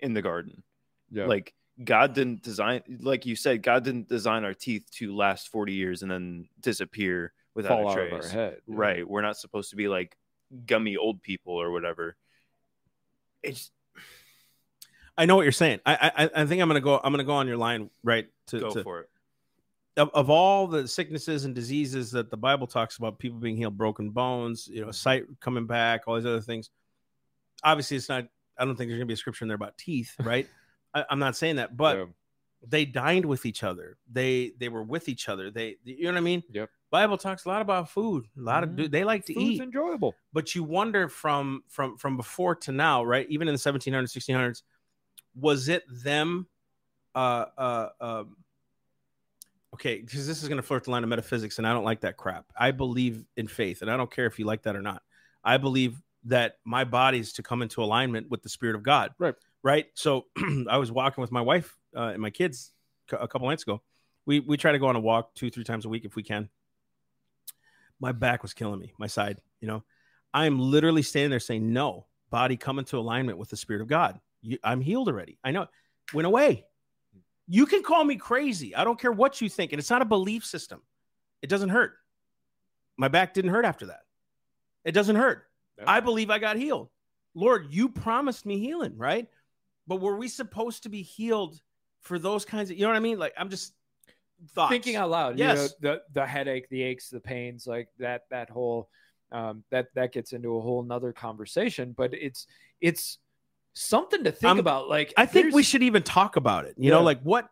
in 0.00 0.14
the 0.14 0.22
garden? 0.22 0.62
Yeah. 1.10 1.26
Like, 1.26 1.52
God 1.84 2.14
didn't 2.14 2.42
design, 2.42 2.82
like 3.00 3.26
you 3.26 3.36
said, 3.36 3.62
God 3.62 3.84
didn't 3.84 4.08
design 4.08 4.44
our 4.44 4.54
teeth 4.54 4.90
to 4.94 5.14
last 5.14 5.48
forty 5.48 5.74
years 5.74 6.02
and 6.02 6.10
then 6.10 6.48
disappear 6.60 7.32
without 7.54 7.82
fall 7.82 7.88
a 7.88 7.92
out 7.92 7.98
of 7.98 8.12
our 8.14 8.28
head. 8.28 8.56
Yeah. 8.66 8.74
Right. 8.74 9.08
We're 9.08 9.22
not 9.22 9.36
supposed 9.36 9.70
to 9.70 9.76
be 9.76 9.86
like 9.86 10.16
gummy 10.66 10.96
old 10.96 11.22
people 11.22 11.52
or 11.54 11.70
whatever. 11.70 12.16
It's 13.42 13.70
I 15.18 15.26
know 15.26 15.36
what 15.36 15.42
you're 15.42 15.52
saying. 15.52 15.80
I 15.84 16.10
I, 16.16 16.42
I 16.42 16.46
think 16.46 16.62
I'm 16.62 16.68
gonna 16.68 16.80
go. 16.80 16.98
I'm 17.02 17.12
gonna 17.12 17.24
go 17.24 17.34
on 17.34 17.46
your 17.48 17.56
line, 17.58 17.90
right? 18.02 18.26
To, 18.46 18.60
go 18.60 18.70
to- 18.70 18.82
for 18.82 19.00
it. 19.00 19.08
of, 19.98 20.10
of 20.14 20.30
all 20.30 20.66
the 20.66 20.86
sicknesses 20.88 21.44
and 21.44 21.54
diseases 21.54 22.10
that 22.12 22.30
the 22.30 22.36
Bible 22.36 22.66
talks 22.66 22.96
about, 22.96 23.18
people 23.18 23.38
being 23.40 23.56
healed, 23.56 23.76
broken 23.76 24.10
bones, 24.10 24.68
you 24.68 24.82
know, 24.84 24.90
sight 24.92 25.24
coming 25.40 25.66
back, 25.66 26.02
all 26.06 26.14
these 26.14 26.24
other 26.24 26.40
things. 26.40 26.70
Obviously, 27.64 27.96
it's 27.96 28.08
not. 28.08 28.24
I 28.56 28.64
don't 28.64 28.76
think 28.76 28.88
there's 28.88 28.98
gonna 28.98 29.06
be 29.06 29.14
a 29.14 29.16
scripture 29.18 29.44
in 29.44 29.48
there 29.48 29.56
about 29.56 29.76
teeth, 29.76 30.14
right? 30.22 30.48
I, 30.94 31.04
I'm 31.10 31.18
not 31.18 31.36
saying 31.36 31.56
that, 31.56 31.76
but 31.76 31.96
Yeah. 31.98 32.04
they 32.66 32.84
dined 32.84 33.24
with 33.26 33.44
each 33.44 33.62
other. 33.64 33.96
They 34.10 34.52
they 34.58 34.68
were 34.68 34.82
with 34.84 35.08
each 35.08 35.28
other. 35.28 35.50
They, 35.50 35.76
you 35.84 36.04
know 36.04 36.12
what 36.12 36.18
I 36.18 36.22
mean? 36.22 36.42
Yep. 36.52 36.70
Bible 36.90 37.18
talks 37.18 37.44
a 37.44 37.48
lot 37.48 37.60
about 37.60 37.90
food. 37.90 38.24
A 38.38 38.40
lot 38.40 38.62
of 38.64 38.70
Mhm. 38.70 38.76
dude, 38.76 38.92
they 38.92 39.04
like 39.04 39.26
to 39.26 39.34
Food's 39.34 39.46
eat 39.46 39.60
enjoyable. 39.60 40.14
but 40.32 40.54
you 40.54 40.62
wonder 40.64 41.08
from 41.08 41.62
from 41.68 41.98
from 41.98 42.16
before 42.16 42.54
to 42.54 42.72
now 42.72 43.04
right 43.04 43.26
even 43.28 43.46
in 43.48 43.54
the 43.54 43.58
1700s 43.58 44.10
1600s 44.16 44.62
was 45.40 45.68
it 45.68 45.84
them 45.88 46.46
uh 47.14 47.46
uh 47.56 47.88
um 48.00 48.36
okay 49.74 50.00
because 50.00 50.26
this 50.26 50.42
is 50.42 50.48
going 50.48 50.56
to 50.56 50.62
flirt 50.62 50.84
the 50.84 50.90
line 50.90 51.02
of 51.02 51.08
metaphysics 51.08 51.58
and 51.58 51.66
i 51.66 51.72
don't 51.72 51.84
like 51.84 52.00
that 52.00 52.16
crap. 52.16 52.46
I 52.56 52.70
believe 52.70 53.24
in 53.36 53.48
faith 53.48 53.82
and 53.82 53.90
i 53.90 53.96
don't 53.96 54.10
care 54.10 54.26
if 54.26 54.38
you 54.38 54.44
like 54.44 54.62
that 54.62 54.76
or 54.76 54.82
not. 54.82 55.02
I 55.44 55.56
believe 55.56 56.00
that 56.24 56.58
my 56.64 56.84
body 56.84 57.20
is 57.20 57.32
to 57.34 57.42
come 57.42 57.62
into 57.62 57.82
alignment 57.82 58.28
with 58.28 58.42
the 58.42 58.48
spirit 58.48 58.76
of 58.76 58.82
god. 58.82 59.12
Right. 59.18 59.34
right? 59.62 59.86
So 59.94 60.26
i 60.70 60.76
was 60.76 60.92
walking 60.92 61.22
with 61.22 61.32
my 61.32 61.40
wife 61.40 61.76
uh, 61.96 62.10
and 62.12 62.20
my 62.20 62.30
kids 62.30 62.72
a 63.12 63.26
couple 63.26 63.48
nights 63.48 63.62
ago. 63.62 63.80
We 64.26 64.40
we 64.40 64.56
try 64.58 64.72
to 64.72 64.78
go 64.78 64.88
on 64.88 64.96
a 64.96 65.00
walk 65.00 65.34
two 65.34 65.50
three 65.50 65.64
times 65.64 65.84
a 65.84 65.88
week 65.88 66.04
if 66.04 66.16
we 66.16 66.22
can. 66.22 66.48
My 68.00 68.12
back 68.12 68.42
was 68.42 68.52
killing 68.52 68.78
me 68.78 68.92
my 68.98 69.06
side 69.06 69.40
you 69.60 69.68
know? 69.68 69.82
I'm 70.32 70.58
literally 70.58 71.02
standing 71.02 71.30
there 71.30 71.40
saying, 71.40 71.72
No, 71.72 72.06
body, 72.30 72.56
come 72.56 72.78
into 72.78 72.98
alignment 72.98 73.38
with 73.38 73.48
the 73.48 73.56
Spirit 73.56 73.82
of 73.82 73.88
God. 73.88 74.20
You, 74.42 74.58
I'm 74.62 74.80
healed 74.80 75.08
already. 75.08 75.38
I 75.42 75.50
know. 75.50 75.66
Went 76.12 76.26
away. 76.26 76.64
You 77.46 77.66
can 77.66 77.82
call 77.82 78.04
me 78.04 78.16
crazy. 78.16 78.74
I 78.74 78.84
don't 78.84 79.00
care 79.00 79.12
what 79.12 79.40
you 79.40 79.48
think. 79.48 79.72
And 79.72 79.78
it's 79.78 79.90
not 79.90 80.02
a 80.02 80.06
belief 80.06 80.44
system. 80.44 80.82
It 81.42 81.48
doesn't 81.48 81.70
hurt. 81.70 81.94
My 82.96 83.08
back 83.08 83.34
didn't 83.34 83.50
hurt 83.50 83.64
after 83.64 83.86
that. 83.86 84.00
It 84.84 84.92
doesn't 84.92 85.16
hurt. 85.16 85.44
Yeah. 85.78 85.84
I 85.86 86.00
believe 86.00 86.30
I 86.30 86.38
got 86.38 86.56
healed. 86.56 86.90
Lord, 87.34 87.68
you 87.70 87.88
promised 87.88 88.44
me 88.44 88.58
healing, 88.58 88.96
right? 88.96 89.28
But 89.86 90.00
were 90.00 90.16
we 90.16 90.28
supposed 90.28 90.82
to 90.82 90.88
be 90.88 91.02
healed 91.02 91.60
for 92.00 92.18
those 92.18 92.44
kinds 92.44 92.70
of, 92.70 92.76
you 92.76 92.82
know 92.82 92.88
what 92.88 92.96
I 92.96 93.00
mean? 93.00 93.18
Like, 93.18 93.34
I'm 93.36 93.48
just 93.48 93.72
thoughts. 94.54 94.70
Thinking 94.70 94.96
out 94.96 95.10
loud. 95.10 95.38
Yes. 95.38 95.74
You 95.80 95.88
know, 95.88 95.94
the 95.96 96.20
the 96.20 96.26
headache, 96.26 96.68
the 96.68 96.82
aches, 96.82 97.08
the 97.08 97.20
pains, 97.20 97.66
like 97.66 97.88
that 97.98 98.22
that 98.30 98.50
whole 98.50 98.88
um 99.32 99.64
that 99.70 99.88
that 99.94 100.12
gets 100.12 100.32
into 100.32 100.56
a 100.56 100.60
whole 100.60 100.82
nother 100.82 101.12
conversation. 101.12 101.94
But 101.96 102.14
it's 102.14 102.46
it's 102.80 103.18
something 103.78 104.24
to 104.24 104.32
think 104.32 104.48
I'm- 104.48 104.58
about. 104.58 104.88
Like 104.88 105.14
I 105.16 105.26
think 105.26 105.54
we 105.54 105.62
should 105.62 105.82
even 105.82 106.02
talk 106.02 106.36
about 106.36 106.64
it. 106.64 106.74
You 106.76 106.90
know, 106.90 107.02
like 107.02 107.20
what, 107.22 107.48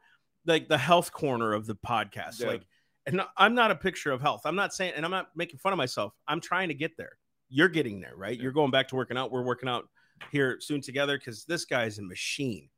like 0.47 0.69
the 0.69 0.79
health 0.79 1.13
corner 1.13 1.53
of 1.53 1.67
the 1.67 1.75
podcast. 1.77 2.41
Yeah. 2.41 2.49
Like, 2.49 2.63
and 3.07 3.23
I'm 3.37 3.55
not 3.55 3.71
a 3.71 3.77
picture 3.77 4.11
of 4.11 4.21
health. 4.21 4.43
I'm 4.45 4.57
not 4.57 4.75
saying, 4.75 4.95
and 4.97 5.05
I'm 5.05 5.11
not 5.11 5.29
making 5.37 5.59
fun 5.59 5.73
of 5.73 5.77
myself. 5.77 6.13
I'm 6.27 6.41
trying 6.41 6.69
to 6.69 6.75
get 6.75 6.97
there. 6.97 7.19
You're 7.49 7.69
getting 7.69 8.01
there, 8.01 8.15
right? 8.17 8.37
Yeah. 8.37 8.43
You're 8.43 8.53
going 8.53 8.73
back 8.73 8.89
to 8.89 8.97
working 8.97 9.17
out. 9.17 9.31
We're 9.31 9.45
working 9.45 9.69
out 9.69 9.89
here 10.33 10.59
soon 10.61 10.81
together 10.81 11.17
because 11.17 11.45
this 11.45 11.65
guy's 11.65 11.99
a 11.99 12.03
machine. 12.03 12.69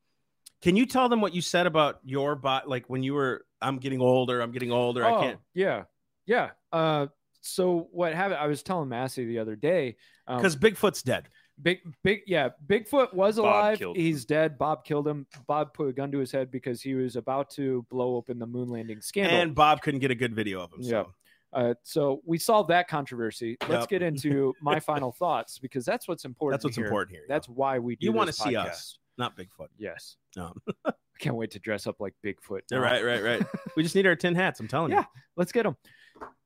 Can 0.61 0.77
you 0.77 0.87
tell 0.87 1.09
them 1.09 1.21
what 1.21 1.35
you 1.35 1.41
said 1.41 1.67
about 1.67 2.01
your 2.05 2.35
bot? 2.35 2.69
Like 2.69 2.85
when 2.89 3.03
you 3.03 3.15
were, 3.15 3.47
I'm 3.63 3.79
getting 3.79 4.01
older. 4.01 4.41
I'm 4.41 4.51
getting 4.51 4.73
older. 4.73 5.05
I 5.05 5.21
can't. 5.21 5.39
Oh, 5.39 5.45
Yeah, 5.55 5.85
yeah. 6.27 6.51
Uh, 6.73 7.07
so 7.41 7.89
what 7.93 8.13
happened? 8.13 8.41
I 8.41 8.49
was 8.49 8.63
telling 8.63 8.89
Massey 8.89 9.25
the 9.25 9.39
other 9.39 9.57
day 9.57 9.97
um, 10.27 10.39
Because 10.39 10.57
Bigfoot's 10.57 11.03
dead. 11.03 11.29
Big, 11.63 11.79
big, 12.05 12.21
yeah. 12.27 12.51
Bigfoot 12.67 13.13
was 13.15 13.37
Bob 13.37 13.45
alive. 13.45 13.83
He's 13.97 14.25
dead. 14.25 14.59
Bob 14.59 14.85
killed 14.85 15.07
him. 15.09 15.27
Bob 15.47 15.75
put 15.75 15.89
a 15.89 15.93
gun 15.93 16.11
to 16.13 16.19
his 16.19 16.31
head 16.33 16.51
because 16.51 16.81
he 16.83 16.95
was 16.95 17.17
about 17.17 17.51
to 17.51 17.85
blow 17.91 18.17
open 18.17 18.39
the 18.39 18.47
moon 18.47 18.69
landing 18.69 19.01
scandal. 19.01 19.39
And 19.41 19.55
Bob 19.55 19.83
couldn't 19.83 20.01
get 20.01 20.11
a 20.11 20.15
good 20.15 20.35
video 20.35 20.61
of 20.61 20.73
him. 20.73 20.81
Yeah. 20.83 20.91
So. 20.91 21.13
Uh, 21.51 21.75
so 21.83 22.21
we 22.27 22.37
solved 22.37 22.69
that 22.69 22.89
controversy. 22.89 23.57
Let's 23.69 23.83
Yep. 23.83 23.89
get 23.89 24.03
into 24.03 24.53
my 24.63 24.81
final 24.81 25.13
thoughts 25.13 25.59
because 25.59 25.85
that's 25.87 26.07
what's 26.07 26.27
important. 26.27 26.59
That's 26.59 26.65
what's 26.65 26.77
here. 26.77 26.85
important 26.87 27.17
here. 27.17 27.25
That's 27.27 27.49
why 27.49 27.79
we 27.79 27.97
do. 27.97 28.05
you 28.05 28.13
want 28.13 28.27
to 28.29 28.35
see 28.35 28.55
us, 28.55 28.99
not 29.17 29.35
Bigfoot. 29.35 29.69
Yes. 29.79 30.17
Um, 30.37 30.61
I 30.85 30.93
can't 31.19 31.37
wait 31.37 31.51
to 31.53 31.59
dress 31.59 31.87
up 31.87 32.01
like 32.01 32.13
Bigfoot. 32.25 32.61
now. 32.71 32.81
right, 32.81 33.03
right, 33.03 33.23
right. 33.25 33.43
we 33.77 33.83
just 33.83 33.95
need 33.95 34.07
our 34.07 34.15
tin 34.15 34.35
hats. 34.35 34.61
I'm 34.61 34.69
telling 34.69 34.93
Yeah. 34.93 34.99
you. 35.01 35.05
Let's 35.37 35.51
get 35.53 35.63
them. 35.63 35.77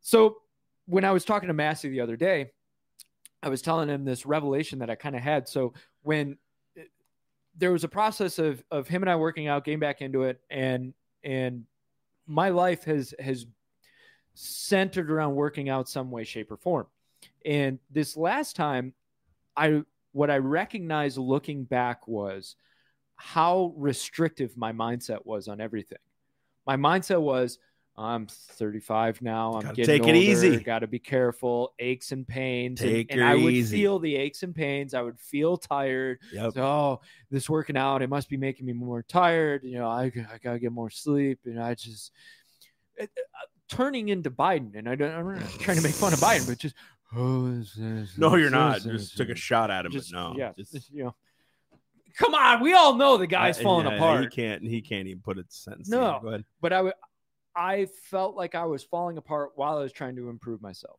So 0.02 0.36
when 0.86 1.04
I 1.04 1.10
was 1.10 1.24
talking 1.24 1.48
to 1.48 1.52
Massey 1.52 1.88
the 1.88 2.00
other 2.00 2.16
day, 2.16 2.52
I 3.42 3.48
was 3.48 3.62
telling 3.62 3.88
him 3.88 4.04
this 4.04 4.24
revelation 4.24 4.78
that 4.80 4.90
I 4.90 4.94
kind 4.94 5.16
of 5.16 5.22
had. 5.22 5.48
So 5.48 5.74
when 6.02 6.38
uh, 6.78 6.82
there 7.56 7.72
was 7.72 7.84
a 7.84 7.88
process 7.88 8.38
of 8.38 8.62
of 8.70 8.88
him 8.88 9.02
and 9.02 9.10
I 9.10 9.16
working 9.16 9.48
out, 9.48 9.64
getting 9.64 9.80
back 9.80 10.00
into 10.00 10.22
it, 10.22 10.40
and 10.50 10.94
and 11.24 11.64
my 12.26 12.50
life 12.50 12.84
has 12.84 13.14
has 13.18 13.46
centered 14.34 15.10
around 15.10 15.34
working 15.34 15.68
out 15.68 15.88
some 15.88 16.10
way, 16.10 16.24
shape, 16.24 16.50
or 16.50 16.56
form. 16.56 16.86
And 17.44 17.78
this 17.90 18.16
last 18.16 18.56
time, 18.56 18.94
I 19.56 19.82
what 20.12 20.30
I 20.30 20.38
recognized 20.38 21.18
looking 21.18 21.64
back 21.64 22.06
was 22.06 22.56
how 23.16 23.72
restrictive 23.76 24.56
my 24.56 24.72
mindset 24.72 25.24
was 25.24 25.48
on 25.48 25.60
everything. 25.60 25.98
My 26.66 26.76
mindset 26.76 27.20
was, 27.20 27.58
I'm 27.96 28.26
35 28.26 29.20
now. 29.20 29.52
I'm 29.54 29.60
Gotta 29.62 29.74
getting 29.74 30.02
take 30.02 30.08
it 30.08 30.16
easy. 30.16 30.56
Got 30.58 30.78
to 30.80 30.86
be 30.86 30.98
careful. 30.98 31.74
Aches 31.78 32.10
and 32.12 32.26
pains. 32.26 32.80
and- 32.80 32.90
Take 32.90 33.12
and, 33.12 33.20
her 33.20 33.26
I 33.26 33.34
would 33.34 33.52
easy. 33.52 33.76
feel 33.76 33.98
the 33.98 34.16
aches 34.16 34.42
and 34.42 34.54
pains. 34.54 34.94
I 34.94 35.02
would 35.02 35.20
feel 35.20 35.58
tired. 35.58 36.18
Yep. 36.32 36.54
So, 36.54 36.62
oh, 36.64 37.00
this 37.30 37.50
working 37.50 37.76
out, 37.76 38.00
it 38.00 38.08
must 38.08 38.30
be 38.30 38.38
making 38.38 38.64
me 38.64 38.72
more 38.72 39.02
tired. 39.02 39.62
You 39.64 39.78
know, 39.78 39.88
I, 39.88 40.04
I 40.04 40.38
gotta 40.42 40.58
get 40.58 40.72
more 40.72 40.88
sleep. 40.88 41.40
And 41.44 41.62
I 41.62 41.74
just 41.74 42.12
it- 42.96 43.10
uh, 43.16 43.46
turning 43.68 44.08
into 44.08 44.30
Biden. 44.30 44.70
And 44.74 44.88
I 44.88 44.94
don't, 44.94 45.12
I'm 45.12 45.34
not 45.38 45.50
trying 45.60 45.76
to 45.76 45.82
make 45.82 45.92
fun 45.94 46.14
of 46.14 46.18
Biden, 46.20 46.46
but 46.48 46.56
just, 46.58 46.74
oh, 47.14 47.50
this- 47.58 47.74
this- 47.74 48.16
No, 48.16 48.36
you're 48.36 48.44
this- 48.46 48.52
not. 48.52 48.80
Just 48.82 49.18
took 49.18 49.28
a 49.28 49.34
shot 49.34 49.70
at 49.70 49.84
him, 49.84 49.92
just, 49.92 50.12
no. 50.14 50.34
yeah, 50.36 50.52
just- 50.56 50.90
you 50.90 51.04
know, 51.04 51.14
come 52.16 52.34
on. 52.34 52.62
We 52.62 52.72
all 52.72 52.94
know 52.94 53.18
the 53.18 53.26
guy's 53.26 53.58
I- 53.58 53.62
falling 53.62 53.86
yeah, 53.86 53.96
apart 53.96 54.22
He 54.22 54.28
can't. 54.28 54.62
He 54.62 54.80
can't 54.80 55.08
even 55.08 55.20
put 55.20 55.38
a 55.38 55.44
sentence. 55.50 55.90
No. 55.90 55.98
together. 56.00 56.20
Go 56.22 56.28
ahead. 56.28 56.44
but 56.62 56.72
I 56.72 56.76
w- 56.76 56.92
I 57.54 57.86
felt 58.10 58.36
like 58.36 58.54
I 58.54 58.64
was 58.64 58.82
falling 58.82 59.18
apart 59.18 59.52
while 59.56 59.76
I 59.78 59.82
was 59.82 59.92
trying 59.92 60.16
to 60.16 60.28
improve 60.28 60.62
myself. 60.62 60.98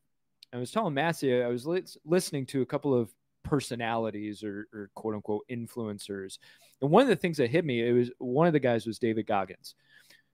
I 0.53 0.57
was 0.57 0.71
telling 0.71 0.93
Massey, 0.93 1.41
I 1.41 1.47
was 1.47 1.65
lis- 1.65 1.97
listening 2.05 2.45
to 2.47 2.61
a 2.61 2.65
couple 2.65 2.93
of 2.93 3.11
personalities 3.43 4.43
or, 4.43 4.67
or 4.73 4.89
quote 4.95 5.15
unquote 5.15 5.45
influencers. 5.49 6.37
And 6.81 6.91
one 6.91 7.01
of 7.01 7.09
the 7.09 7.15
things 7.15 7.37
that 7.37 7.49
hit 7.49 7.65
me, 7.65 7.87
it 7.87 7.91
was 7.91 8.11
one 8.19 8.47
of 8.47 8.53
the 8.53 8.59
guys 8.59 8.85
was 8.85 8.99
David 8.99 9.25
Goggins. 9.25 9.75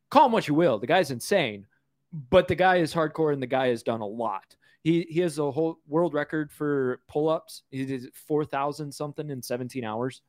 Call 0.09 0.25
him 0.25 0.31
what 0.31 0.47
you 0.47 0.53
will. 0.53 0.77
The 0.77 0.87
guy's 0.87 1.11
insane, 1.11 1.67
but 2.29 2.47
the 2.47 2.55
guy 2.55 2.77
is 2.77 2.93
hardcore 2.93 3.33
and 3.33 3.41
the 3.41 3.47
guy 3.47 3.67
has 3.67 3.83
done 3.83 4.01
a 4.01 4.05
lot. 4.05 4.55
He, 4.83 5.05
he 5.09 5.19
has 5.21 5.39
a 5.39 5.51
whole 5.51 5.79
world 5.87 6.13
record 6.13 6.51
for 6.51 7.01
pull 7.07 7.29
ups. 7.29 7.63
He 7.69 7.85
did 7.85 8.13
4,000 8.13 8.91
something 8.91 9.29
in 9.29 9.41
17 9.41 9.83
hours. 9.83 10.21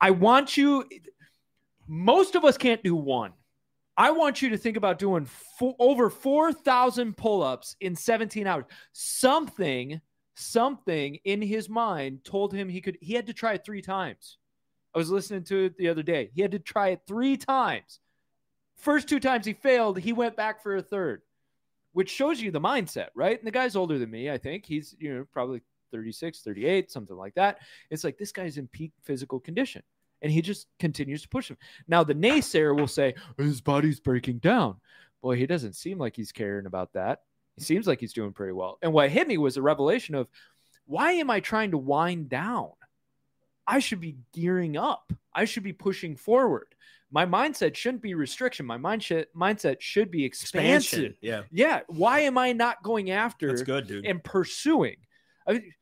I 0.00 0.10
want 0.10 0.56
you, 0.56 0.84
most 1.86 2.34
of 2.34 2.44
us 2.44 2.58
can't 2.58 2.82
do 2.82 2.94
one. 2.94 3.32
I 3.98 4.12
want 4.12 4.40
you 4.40 4.50
to 4.50 4.56
think 4.56 4.76
about 4.76 5.00
doing 5.00 5.24
fo- 5.24 5.74
over 5.80 6.08
4,000 6.08 7.16
pull 7.16 7.42
ups 7.42 7.74
in 7.80 7.96
17 7.96 8.46
hours. 8.46 8.64
Something, 8.92 10.00
something 10.36 11.18
in 11.24 11.42
his 11.42 11.68
mind 11.68 12.24
told 12.24 12.54
him 12.54 12.68
he 12.68 12.80
could, 12.80 12.96
he 13.00 13.14
had 13.14 13.26
to 13.26 13.32
try 13.32 13.54
it 13.54 13.64
three 13.64 13.82
times. 13.82 14.38
I 14.94 14.98
was 14.98 15.10
listening 15.10 15.42
to 15.44 15.64
it 15.64 15.76
the 15.76 15.88
other 15.88 16.04
day. 16.04 16.30
He 16.32 16.42
had 16.42 16.52
to 16.52 16.60
try 16.60 16.90
it 16.90 17.02
three 17.08 17.36
times. 17.36 17.98
First 18.76 19.08
two 19.08 19.18
times 19.18 19.44
he 19.44 19.52
failed, 19.52 19.98
he 19.98 20.12
went 20.12 20.36
back 20.36 20.62
for 20.62 20.76
a 20.76 20.82
third, 20.82 21.22
which 21.92 22.08
shows 22.08 22.40
you 22.40 22.52
the 22.52 22.60
mindset, 22.60 23.08
right? 23.16 23.36
And 23.36 23.46
the 23.46 23.50
guy's 23.50 23.74
older 23.74 23.98
than 23.98 24.12
me, 24.12 24.30
I 24.30 24.38
think. 24.38 24.64
He's, 24.64 24.94
you 25.00 25.12
know, 25.12 25.26
probably 25.32 25.60
36, 25.90 26.42
38, 26.42 26.92
something 26.92 27.16
like 27.16 27.34
that. 27.34 27.58
It's 27.90 28.04
like 28.04 28.16
this 28.16 28.30
guy's 28.30 28.58
in 28.58 28.68
peak 28.68 28.92
physical 29.02 29.40
condition 29.40 29.82
and 30.22 30.32
he 30.32 30.42
just 30.42 30.66
continues 30.78 31.22
to 31.22 31.28
push 31.28 31.50
him. 31.50 31.56
Now, 31.86 32.04
the 32.04 32.14
naysayer 32.14 32.76
will 32.76 32.86
say, 32.88 33.14
his 33.36 33.60
body's 33.60 34.00
breaking 34.00 34.38
down. 34.38 34.76
Boy, 35.22 35.36
he 35.36 35.46
doesn't 35.46 35.74
seem 35.74 35.98
like 35.98 36.16
he's 36.16 36.32
caring 36.32 36.66
about 36.66 36.92
that. 36.94 37.22
He 37.56 37.62
seems 37.62 37.86
like 37.86 38.00
he's 38.00 38.12
doing 38.12 38.32
pretty 38.32 38.52
well. 38.52 38.78
And 38.82 38.92
what 38.92 39.10
hit 39.10 39.26
me 39.26 39.36
was 39.36 39.56
a 39.56 39.62
revelation 39.62 40.14
of 40.14 40.28
why 40.86 41.12
am 41.12 41.30
I 41.30 41.40
trying 41.40 41.72
to 41.72 41.78
wind 41.78 42.28
down? 42.28 42.70
I 43.66 43.80
should 43.80 44.00
be 44.00 44.16
gearing 44.32 44.76
up. 44.76 45.12
I 45.34 45.44
should 45.44 45.62
be 45.64 45.72
pushing 45.72 46.16
forward. 46.16 46.68
My 47.10 47.26
mindset 47.26 47.74
shouldn't 47.74 48.02
be 48.02 48.14
restriction. 48.14 48.64
My 48.66 48.78
mindset 48.78 49.26
mindset 49.36 49.76
should 49.80 50.10
be 50.10 50.24
expansive. 50.24 51.04
Expansion. 51.04 51.14
Yeah. 51.20 51.42
Yeah. 51.50 51.80
Why 51.88 52.20
am 52.20 52.38
I 52.38 52.52
not 52.52 52.82
going 52.82 53.10
after 53.10 53.48
That's 53.48 53.62
good, 53.62 53.86
dude. 53.86 54.06
and 54.06 54.22
pursuing? 54.22 54.96
I 55.46 55.54
mean, 55.54 55.72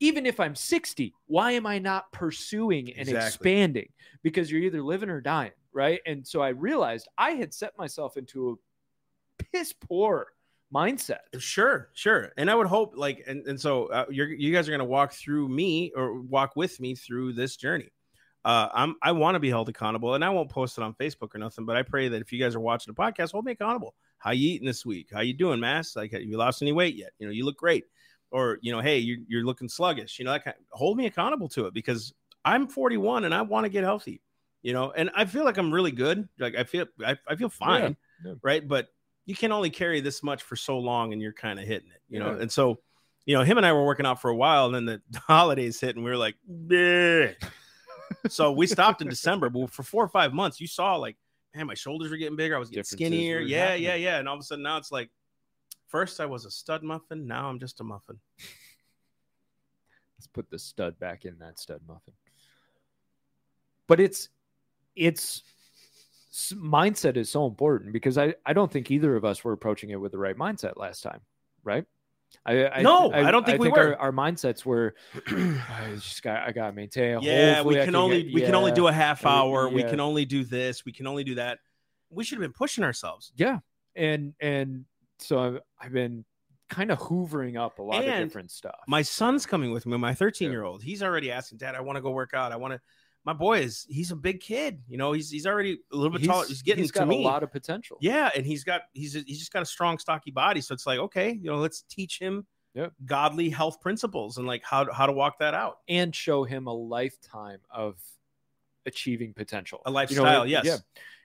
even 0.00 0.26
if 0.26 0.40
I'm 0.40 0.54
60, 0.54 1.14
why 1.26 1.52
am 1.52 1.66
I 1.66 1.78
not 1.78 2.10
pursuing 2.12 2.90
and 2.90 3.08
Exactly. 3.08 3.26
expanding? 3.26 3.88
Because 4.22 4.50
you're 4.50 4.62
either 4.62 4.82
living 4.82 5.10
or 5.10 5.20
dying, 5.20 5.52
right? 5.72 6.00
And 6.06 6.26
so 6.26 6.40
I 6.42 6.48
realized 6.48 7.08
I 7.16 7.32
had 7.32 7.54
set 7.54 7.76
myself 7.78 8.16
into 8.16 8.58
a 9.40 9.44
piss 9.44 9.72
poor 9.72 10.28
mindset. 10.74 11.20
Sure, 11.38 11.90
sure. 11.94 12.32
And 12.36 12.50
I 12.50 12.54
would 12.54 12.66
hope, 12.66 12.94
like, 12.96 13.24
and, 13.26 13.46
and 13.46 13.60
so 13.60 13.86
uh, 13.86 14.06
you're, 14.10 14.28
you 14.28 14.52
guys 14.52 14.68
are 14.68 14.72
going 14.72 14.80
to 14.80 14.84
walk 14.84 15.12
through 15.12 15.48
me 15.48 15.92
or 15.94 16.20
walk 16.20 16.56
with 16.56 16.80
me 16.80 16.94
through 16.94 17.34
this 17.34 17.56
journey. 17.56 17.90
Uh, 18.44 18.68
I'm, 18.74 18.96
I 19.00 19.12
want 19.12 19.36
to 19.36 19.40
be 19.40 19.48
held 19.48 19.70
accountable, 19.70 20.14
and 20.14 20.24
I 20.24 20.28
won't 20.28 20.50
post 20.50 20.76
it 20.76 20.84
on 20.84 20.92
Facebook 20.94 21.34
or 21.34 21.38
nothing. 21.38 21.64
But 21.64 21.76
I 21.76 21.82
pray 21.82 22.08
that 22.08 22.20
if 22.20 22.30
you 22.30 22.38
guys 22.38 22.54
are 22.54 22.60
watching 22.60 22.92
the 22.94 23.00
podcast, 23.00 23.32
hold 23.32 23.46
me 23.46 23.52
accountable. 23.52 23.94
How 24.18 24.32
you 24.32 24.50
eating 24.50 24.66
this 24.66 24.84
week? 24.84 25.08
How 25.12 25.20
you 25.20 25.32
doing, 25.32 25.60
Mass? 25.60 25.96
Like, 25.96 26.12
have 26.12 26.22
you 26.22 26.36
lost 26.36 26.60
any 26.60 26.72
weight 26.72 26.94
yet? 26.94 27.12
You 27.18 27.26
know, 27.26 27.32
you 27.32 27.44
look 27.46 27.56
great. 27.56 27.84
Or 28.34 28.58
you 28.62 28.72
know, 28.72 28.80
hey, 28.80 28.98
you're, 28.98 29.18
you're 29.28 29.44
looking 29.44 29.68
sluggish. 29.68 30.18
You 30.18 30.24
know, 30.24 30.32
that 30.32 30.44
kind 30.44 30.56
hold 30.72 30.98
me 30.98 31.06
accountable 31.06 31.48
to 31.50 31.66
it 31.66 31.72
because 31.72 32.12
I'm 32.44 32.66
41 32.66 33.24
and 33.24 33.32
I 33.32 33.42
want 33.42 33.64
to 33.64 33.70
get 33.70 33.84
healthy. 33.84 34.20
You 34.62 34.72
know, 34.72 34.90
and 34.90 35.10
I 35.14 35.24
feel 35.24 35.44
like 35.44 35.56
I'm 35.56 35.72
really 35.72 35.92
good. 35.92 36.28
Like 36.38 36.56
I 36.56 36.64
feel, 36.64 36.86
I, 37.06 37.16
I 37.28 37.36
feel 37.36 37.48
fine, 37.48 37.96
yeah. 38.24 38.32
right? 38.42 38.66
But 38.66 38.88
you 39.24 39.36
can 39.36 39.52
only 39.52 39.70
carry 39.70 40.00
this 40.00 40.22
much 40.22 40.42
for 40.42 40.56
so 40.56 40.78
long 40.78 41.12
and 41.12 41.22
you're 41.22 41.32
kind 41.32 41.60
of 41.60 41.66
hitting 41.66 41.90
it, 41.90 42.00
you 42.08 42.18
know. 42.18 42.32
Yeah. 42.32 42.42
And 42.42 42.50
so, 42.50 42.80
you 43.24 43.36
know, 43.36 43.44
him 43.44 43.56
and 43.56 43.64
I 43.64 43.72
were 43.72 43.84
working 43.84 44.04
out 44.04 44.20
for 44.20 44.30
a 44.30 44.36
while, 44.36 44.74
and 44.74 44.88
then 44.88 45.00
the 45.10 45.20
holidays 45.20 45.80
hit, 45.80 45.96
and 45.96 46.04
we 46.04 46.10
were 46.10 46.16
like, 46.16 46.34
"Bleh." 46.50 47.34
so 48.28 48.52
we 48.52 48.66
stopped 48.66 49.00
in 49.00 49.08
December. 49.08 49.48
But 49.48 49.70
for 49.70 49.82
four 49.82 50.04
or 50.04 50.08
five 50.08 50.32
months, 50.32 50.60
you 50.60 50.66
saw 50.66 50.96
like, 50.96 51.16
man, 51.54 51.66
my 51.66 51.74
shoulders 51.74 52.10
were 52.10 52.16
getting 52.16 52.36
bigger. 52.36 52.56
I 52.56 52.58
was 52.58 52.70
getting 52.70 52.84
skinnier. 52.84 53.40
Yeah, 53.40 53.66
happening. 53.66 53.82
yeah, 53.84 53.94
yeah. 53.94 54.18
And 54.18 54.28
all 54.28 54.34
of 54.34 54.40
a 54.40 54.44
sudden, 54.44 54.62
now 54.62 54.76
it's 54.76 54.92
like, 54.92 55.10
first 55.94 56.20
I 56.20 56.26
was 56.26 56.44
a 56.44 56.50
stud 56.50 56.82
muffin, 56.82 57.24
now 57.28 57.48
I'm 57.48 57.60
just 57.60 57.80
a 57.80 57.84
muffin. 57.84 58.18
Let's 60.18 60.26
put 60.26 60.50
the 60.50 60.58
stud 60.58 60.98
back 60.98 61.24
in 61.24 61.38
that 61.38 61.60
stud 61.60 61.82
muffin. 61.86 62.14
But 63.86 64.00
it's 64.00 64.28
it's 64.96 65.44
mindset 66.52 67.16
is 67.16 67.30
so 67.30 67.46
important 67.46 67.92
because 67.92 68.18
I 68.18 68.34
I 68.44 68.54
don't 68.54 68.72
think 68.72 68.90
either 68.90 69.14
of 69.14 69.24
us 69.24 69.44
were 69.44 69.52
approaching 69.52 69.90
it 69.90 70.00
with 70.00 70.10
the 70.10 70.18
right 70.18 70.36
mindset 70.36 70.76
last 70.76 71.04
time, 71.04 71.20
right? 71.62 71.84
I, 72.44 72.66
I 72.66 72.82
No, 72.82 73.12
I 73.12 73.30
don't 73.30 73.46
think 73.46 73.60
we 73.60 73.68
were. 73.68 73.94
Our, 73.94 73.96
our 73.96 74.12
mindsets 74.12 74.64
were 74.64 74.96
I 75.28 75.92
just 75.94 76.24
got 76.24 76.42
I 76.42 76.50
got 76.50 76.66
to 76.66 76.72
maintain. 76.72 77.20
yeah, 77.22 77.54
Hopefully 77.54 77.76
we 77.76 77.80
I 77.82 77.84
can 77.84 77.94
only 77.94 78.22
get- 78.24 78.34
we 78.34 78.40
can 78.40 78.56
only 78.56 78.72
do 78.72 78.88
a 78.88 78.92
half 78.92 79.24
hour. 79.24 79.68
We 79.68 79.84
can 79.84 80.00
only 80.00 80.24
do 80.24 80.42
this. 80.42 80.84
We 80.84 80.90
can 80.90 81.06
only 81.06 81.22
do 81.22 81.36
that. 81.36 81.60
We 82.10 82.24
should 82.24 82.38
have 82.38 82.42
been 82.42 82.52
pushing 82.52 82.82
ourselves. 82.82 83.30
Yeah, 83.36 83.60
and 83.94 84.34
and 84.40 84.86
so 85.18 85.38
I've, 85.38 85.58
I've 85.80 85.92
been 85.92 86.24
kind 86.70 86.90
of 86.90 86.98
hoovering 86.98 87.58
up 87.58 87.78
a 87.78 87.82
lot 87.82 88.04
of 88.04 88.14
different 88.24 88.50
stuff. 88.50 88.76
My 88.88 89.02
son's 89.02 89.46
coming 89.46 89.70
with 89.72 89.86
me, 89.86 89.96
my 89.98 90.14
13 90.14 90.50
year 90.50 90.64
old. 90.64 90.82
He's 90.82 91.02
already 91.02 91.30
asking, 91.30 91.58
Dad, 91.58 91.74
I 91.74 91.80
want 91.80 91.96
to 91.96 92.02
go 92.02 92.10
work 92.10 92.34
out. 92.34 92.52
I 92.52 92.56
want 92.56 92.74
to. 92.74 92.80
My 93.26 93.32
boy 93.32 93.60
is, 93.60 93.86
he's 93.88 94.10
a 94.10 94.16
big 94.16 94.40
kid. 94.40 94.82
You 94.86 94.98
know, 94.98 95.12
he's 95.12 95.30
he's 95.30 95.46
already 95.46 95.78
a 95.92 95.96
little 95.96 96.10
bit 96.18 96.26
taller. 96.26 96.46
He's 96.46 96.60
getting 96.60 96.84
he's 96.84 96.90
got 96.90 97.08
me. 97.08 97.22
a 97.22 97.26
lot 97.26 97.42
of 97.42 97.50
potential. 97.50 97.96
Yeah, 98.00 98.30
and 98.36 98.44
he's 98.44 98.64
got 98.64 98.82
he's 98.92 99.14
he's 99.14 99.38
just 99.38 99.52
got 99.52 99.62
a 99.62 99.66
strong, 99.66 99.98
stocky 99.98 100.30
body. 100.30 100.60
So 100.60 100.74
it's 100.74 100.86
like, 100.86 100.98
okay, 100.98 101.30
you 101.32 101.50
know, 101.50 101.56
let's 101.56 101.82
teach 101.82 102.18
him 102.18 102.46
Yep. 102.74 102.92
godly 103.06 103.50
health 103.50 103.80
principles 103.80 104.36
and 104.36 104.46
like 104.48 104.62
how 104.64 104.92
how 104.92 105.06
to 105.06 105.12
walk 105.12 105.38
that 105.38 105.54
out. 105.54 105.78
and 105.88 106.14
show 106.14 106.42
him 106.44 106.66
a 106.66 106.72
lifetime 106.72 107.60
of 107.70 107.96
achieving 108.84 109.32
potential. 109.32 109.80
A 109.86 109.88
You 109.88 109.92
know, 109.92 109.94
lifestyle, 109.94 110.46
yes. 110.46 110.64
Yeah. 110.66 110.76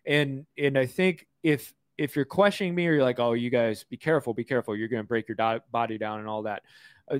And 0.05 0.45
and 0.57 0.77
I 0.77 0.85
think 0.85 1.27
if 1.43 1.73
if 1.99 2.15
you're 2.15 2.23
questioning 2.23 2.73
me 2.73 2.87
or 2.87 2.93
you're 2.93 3.03
like, 3.03 3.19
oh, 3.19 3.33
you 3.33 3.49
guys 3.49 3.83
be 3.83 3.97
careful, 3.97 4.33
be 4.33 4.45
careful, 4.45 4.75
you're 4.75 4.87
going 4.87 5.03
to 5.03 5.07
break 5.07 5.27
your 5.27 5.61
body 5.69 5.97
down 5.97 6.19
and 6.19 6.29
all 6.29 6.43
that. 6.43 6.63
Uh, 7.11 7.19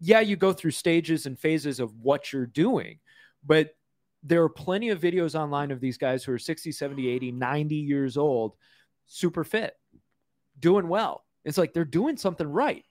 yeah, 0.00 0.18
you 0.18 0.34
go 0.34 0.52
through 0.52 0.72
stages 0.72 1.26
and 1.26 1.38
phases 1.38 1.78
of 1.78 1.94
what 2.02 2.32
you're 2.32 2.44
doing, 2.44 2.98
but 3.46 3.76
there 4.24 4.42
are 4.42 4.48
plenty 4.48 4.88
of 4.88 5.00
videos 5.00 5.38
online 5.38 5.70
of 5.70 5.80
these 5.80 5.96
guys 5.96 6.24
who 6.24 6.32
are 6.32 6.38
60, 6.38 6.72
70, 6.72 7.08
80, 7.08 7.32
90 7.32 7.74
years 7.76 8.16
old, 8.16 8.56
super 9.06 9.44
fit, 9.44 9.76
doing 10.58 10.88
well. 10.88 11.24
It's 11.44 11.58
like 11.58 11.72
they're 11.72 11.84
doing 11.84 12.16
something 12.16 12.48
right. 12.48 12.84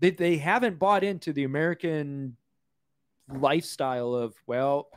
They, 0.00 0.10
they 0.10 0.36
haven't 0.36 0.80
bought 0.80 1.04
into 1.04 1.32
the 1.32 1.44
American 1.44 2.36
lifestyle 3.28 4.14
of, 4.14 4.34
well, 4.48 4.88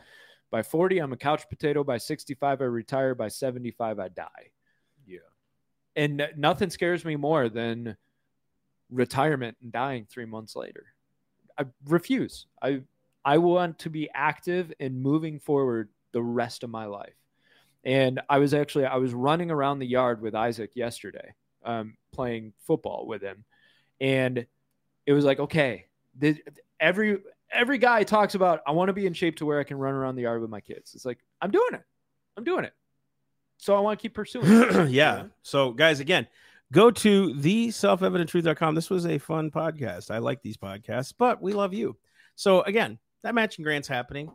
by 0.49 0.63
40, 0.63 0.99
I'm 0.99 1.13
a 1.13 1.17
couch 1.17 1.43
potato. 1.47 1.83
By 1.83 1.97
65, 1.97 2.61
I 2.61 2.65
retire. 2.65 3.13
By 3.13 3.27
75, 3.27 3.99
I 3.99 4.07
die. 4.07 4.51
And 5.95 6.27
nothing 6.35 6.69
scares 6.69 7.05
me 7.05 7.15
more 7.15 7.49
than 7.49 7.97
retirement 8.89 9.57
and 9.61 9.71
dying 9.71 10.07
three 10.09 10.25
months 10.25 10.55
later. 10.55 10.85
I 11.57 11.65
refuse. 11.85 12.47
I 12.61 12.81
I 13.25 13.37
want 13.37 13.79
to 13.79 13.89
be 13.89 14.09
active 14.13 14.73
and 14.79 15.01
moving 15.01 15.39
forward 15.39 15.89
the 16.11 16.21
rest 16.21 16.63
of 16.63 16.69
my 16.69 16.85
life. 16.85 17.15
And 17.83 18.21
I 18.29 18.39
was 18.39 18.53
actually 18.53 18.85
I 18.85 18.95
was 18.97 19.13
running 19.13 19.51
around 19.51 19.79
the 19.79 19.87
yard 19.87 20.21
with 20.21 20.35
Isaac 20.35 20.71
yesterday, 20.75 21.33
um, 21.63 21.97
playing 22.11 22.53
football 22.65 23.05
with 23.07 23.21
him, 23.21 23.43
and 23.99 24.45
it 25.05 25.13
was 25.13 25.25
like, 25.25 25.39
okay, 25.39 25.85
every 26.79 27.19
every 27.51 27.77
guy 27.77 28.03
talks 28.03 28.35
about 28.35 28.61
I 28.65 28.71
want 28.71 28.89
to 28.89 28.93
be 28.93 29.05
in 29.05 29.13
shape 29.13 29.35
to 29.37 29.45
where 29.45 29.59
I 29.59 29.63
can 29.63 29.77
run 29.77 29.93
around 29.93 30.15
the 30.15 30.23
yard 30.23 30.41
with 30.41 30.49
my 30.49 30.61
kids. 30.61 30.95
It's 30.95 31.05
like 31.05 31.19
I'm 31.41 31.51
doing 31.51 31.73
it, 31.73 31.83
I'm 32.37 32.43
doing 32.43 32.63
it. 32.63 32.73
So 33.57 33.75
I 33.75 33.79
want 33.79 33.99
to 33.99 34.01
keep 34.01 34.13
pursuing. 34.13 34.45
it. 34.47 34.89
yeah. 34.89 35.25
So, 35.41 35.71
guys, 35.71 35.99
again, 35.99 36.27
go 36.71 36.91
to 36.91 37.33
the 37.33 37.71
self-evidenttruth.com. 37.71 38.75
This 38.75 38.89
was 38.89 39.05
a 39.05 39.17
fun 39.17 39.51
podcast. 39.51 40.11
I 40.11 40.17
like 40.17 40.41
these 40.41 40.57
podcasts, 40.57 41.13
but 41.17 41.41
we 41.41 41.53
love 41.53 41.73
you. 41.73 41.97
So, 42.35 42.61
again, 42.61 42.99
that 43.23 43.35
matching 43.35 43.63
grant's 43.63 43.87
happening. 43.87 44.31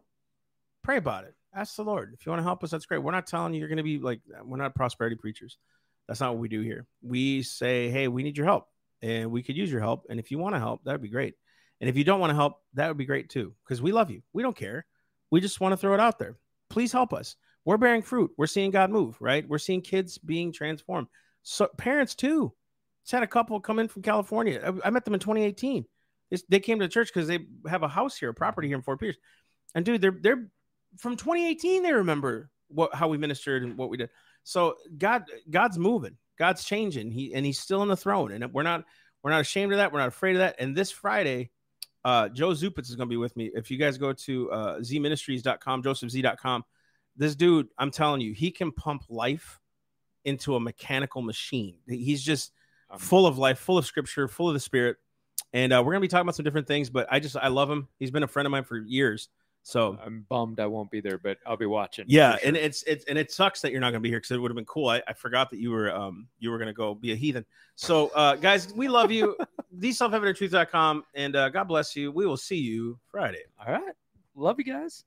Pray 0.83 0.97
about 0.97 1.25
it. 1.25 1.35
Ask 1.55 1.77
the 1.77 1.85
Lord. 1.85 2.15
If 2.15 2.25
you 2.25 2.31
want 2.31 2.41
to 2.41 2.45
help 2.45 2.63
us, 2.65 2.71
that's 2.71 2.87
great. 2.87 3.03
We're 3.03 3.13
not 3.13 3.27
telling 3.27 3.53
you 3.53 3.61
you're 3.61 3.69
going 3.69 3.79
to 3.79 3.83
be 3.83 3.99
like, 3.99 4.21
we're 4.45 4.57
not 4.57 4.75
prosperity 4.75 5.17
preachers. 5.17 5.59
That's 6.07 6.21
not 6.21 6.33
what 6.33 6.41
we 6.41 6.49
do 6.49 6.63
here. 6.63 6.87
We 7.03 7.43
say, 7.43 7.91
hey, 7.91 8.09
we 8.09 8.23
need 8.23 8.37
your 8.37 8.47
help 8.47 8.69
and 9.03 9.31
we 9.31 9.43
could 9.43 9.57
use 9.57 9.71
your 9.71 9.81
help. 9.81 10.07
And 10.09 10.19
if 10.19 10.31
you 10.31 10.39
want 10.39 10.55
to 10.55 10.59
help, 10.59 10.85
that 10.85 10.93
would 10.93 11.03
be 11.03 11.09
great. 11.09 11.35
And 11.81 11.89
if 11.89 11.97
you 11.97 12.05
don't 12.05 12.21
want 12.21 12.31
to 12.31 12.35
help, 12.35 12.61
that 12.75 12.89
would 12.89 12.97
be 12.97 13.05
great 13.05 13.29
too, 13.29 13.55
because 13.65 13.81
we 13.81 13.93
love 13.93 14.11
you. 14.11 14.23
We 14.33 14.43
don't 14.43 14.57
care. 14.57 14.87
We 15.31 15.41
just 15.41 15.61
want 15.61 15.73
to 15.73 15.77
throw 15.77 15.95
it 15.95 16.01
out 16.01 16.19
there. 16.19 16.37
Please 16.71 16.93
help 16.93 17.13
us. 17.13 17.37
We're 17.69 17.77
bearing 17.77 18.01
fruit. 18.01 18.31
We're 18.39 18.47
seeing 18.47 18.71
God 18.71 18.91
move, 18.91 19.19
right? 19.21 19.47
We're 19.47 19.59
seeing 19.59 19.83
kids 19.83 20.17
being 20.17 20.53
transformed. 20.53 21.09
So 21.43 21.67
parents 21.77 22.15
too. 22.15 22.55
Just 23.05 23.13
had 23.13 23.23
a 23.23 23.27
couple 23.27 23.61
come 23.61 23.79
in 23.79 23.89
from 23.89 24.01
California. 24.01 24.59
I, 24.65 24.87
I 24.89 24.91
met 24.91 25.05
them 25.05 25.13
in 25.13 25.21
2018. 25.21 25.85
It's, 26.31 26.45
they 26.49 26.61
came 26.61 26.79
to 26.79 26.87
the 26.87 26.91
church 26.91 27.09
because 27.09 27.29
they 27.29 27.41
have 27.69 27.83
a 27.83 27.89
house 27.89 28.17
here, 28.17 28.31
a 28.31 28.35
property 28.35 28.69
here 28.69 28.77
in 28.79 28.83
Fort 28.83 28.99
Pierce. 28.99 29.19
And 29.75 29.85
dude, 29.85 30.01
they're 30.01 30.17
they're 30.19 30.49
from 30.97 31.17
2018. 31.17 31.83
They 31.83 31.93
remember 31.93 32.49
what 32.69 32.95
how 32.95 33.09
we 33.09 33.19
ministered 33.19 33.63
and 33.63 33.77
what 33.77 33.91
we 33.91 33.99
did. 33.99 34.09
So 34.45 34.77
God, 34.97 35.25
God's 35.51 35.79
moving. 35.79 36.17
God's 36.39 36.65
changing. 36.65 37.11
He 37.11 37.35
and 37.35 37.45
He's 37.45 37.61
still 37.61 37.83
on 37.83 37.89
the 37.89 37.99
throne, 37.99 38.33
and 38.33 38.51
we're 38.51 38.63
not 38.63 38.87
we're 39.23 39.31
not 39.31 39.43
ashamed 39.43 39.73
of 39.73 39.77
that. 39.77 39.93
We're 39.93 39.99
not 39.99 40.09
afraid 40.09 40.37
of 40.37 40.41
that. 40.41 40.57
And 40.59 40.75
this 40.75 40.91
Friday, 40.91 41.51
uh, 42.03 42.31
Joe 42.31 42.53
Zupitz 42.53 42.89
is 42.89 42.97
going 42.97 43.11
to 43.11 43.13
be 43.13 43.19
with 43.19 43.37
me. 43.37 43.51
If 43.53 43.71
you 43.71 43.77
guys 43.77 43.99
go 43.99 44.15
to 44.15 44.51
uh, 44.53 44.79
zministries.com, 44.79 45.83
josephz.com, 45.83 46.65
this 47.19 47.35
dude, 47.35 47.69
I'm 47.77 47.91
telling 47.91 48.21
you, 48.23 48.33
he 48.33 48.51
can 48.51 48.73
pump 48.73 49.03
life 49.11 49.61
into 50.25 50.55
a 50.57 50.61
mechanical 50.61 51.21
machine. 51.21 51.77
He's 51.87 52.23
just 52.23 52.53
Um, 52.91 52.99
full 52.99 53.27
of 53.27 53.37
life, 53.37 53.59
full 53.59 53.77
of 53.77 53.85
scripture, 53.85 54.29
full 54.29 54.49
of 54.49 54.55
the 54.55 54.61
spirit. 54.61 54.97
And 55.53 55.73
uh, 55.73 55.83
we're 55.85 55.93
going 55.93 56.01
to 56.01 56.07
be 56.07 56.09
talking 56.09 56.23
about 56.23 56.37
some 56.37 56.45
different 56.45 56.67
things, 56.67 56.89
but 56.91 57.07
I 57.11 57.21
just, 57.21 57.37
I 57.37 57.49
love 57.49 57.71
him. 57.71 57.89
He's 57.99 58.11
been 58.11 58.23
a 58.23 58.29
friend 58.29 58.47
of 58.47 58.51
mine 58.51 58.65
for 58.65 58.79
years. 58.79 59.29
So 59.63 59.99
I'm 60.03 60.25
bummed 60.31 60.61
I 60.61 60.67
won't 60.67 60.91
be 60.91 61.01
there, 61.03 61.19
but 61.19 61.37
I'll 61.45 61.59
be 61.59 61.67
watching. 61.67 62.07
yeah, 62.09 62.39
sure. 62.39 62.49
and 62.49 62.57
it's 62.57 62.83
it's 62.85 63.05
and 63.05 63.19
it 63.19 63.31
sucks 63.31 63.61
that 63.61 63.71
you're 63.71 63.83
not 63.83 63.91
going 63.91 64.01
to 64.01 64.07
be 64.07 64.09
here 64.09 64.19
because 64.19 64.31
it 64.31 64.39
would 64.39 64.51
have 64.51 64.57
been 64.57 64.65
cool. 64.65 64.89
I, 64.89 65.03
I 65.07 65.13
forgot 65.13 65.51
that 65.51 65.59
you 65.59 65.71
were 65.71 65.95
um 65.95 66.27
you 66.39 66.51
were 66.51 66.57
going 66.57 66.69
to 66.69 66.73
go 66.73 66.95
be 66.95 67.13
a 67.13 67.15
heathen. 67.17 67.45
So 67.75 68.09
uh 68.15 68.37
guys, 68.37 68.73
we 68.73 68.89
love 68.89 69.11
you. 69.11 69.37
the 69.73 69.93
self 69.93 70.15
evident 70.15 70.39
truth.com 70.39 71.05
and 71.15 71.37
uh, 71.37 71.51
God 71.51 71.65
bless 71.65 71.95
you. 71.95 72.11
We 72.13 72.25
will 72.25 72.39
see 72.39 72.57
you 72.57 72.99
Friday. 73.11 73.43
all 73.61 73.73
right. 73.75 73.95
Love 74.35 74.57
you 74.59 74.65
guys. 74.65 75.05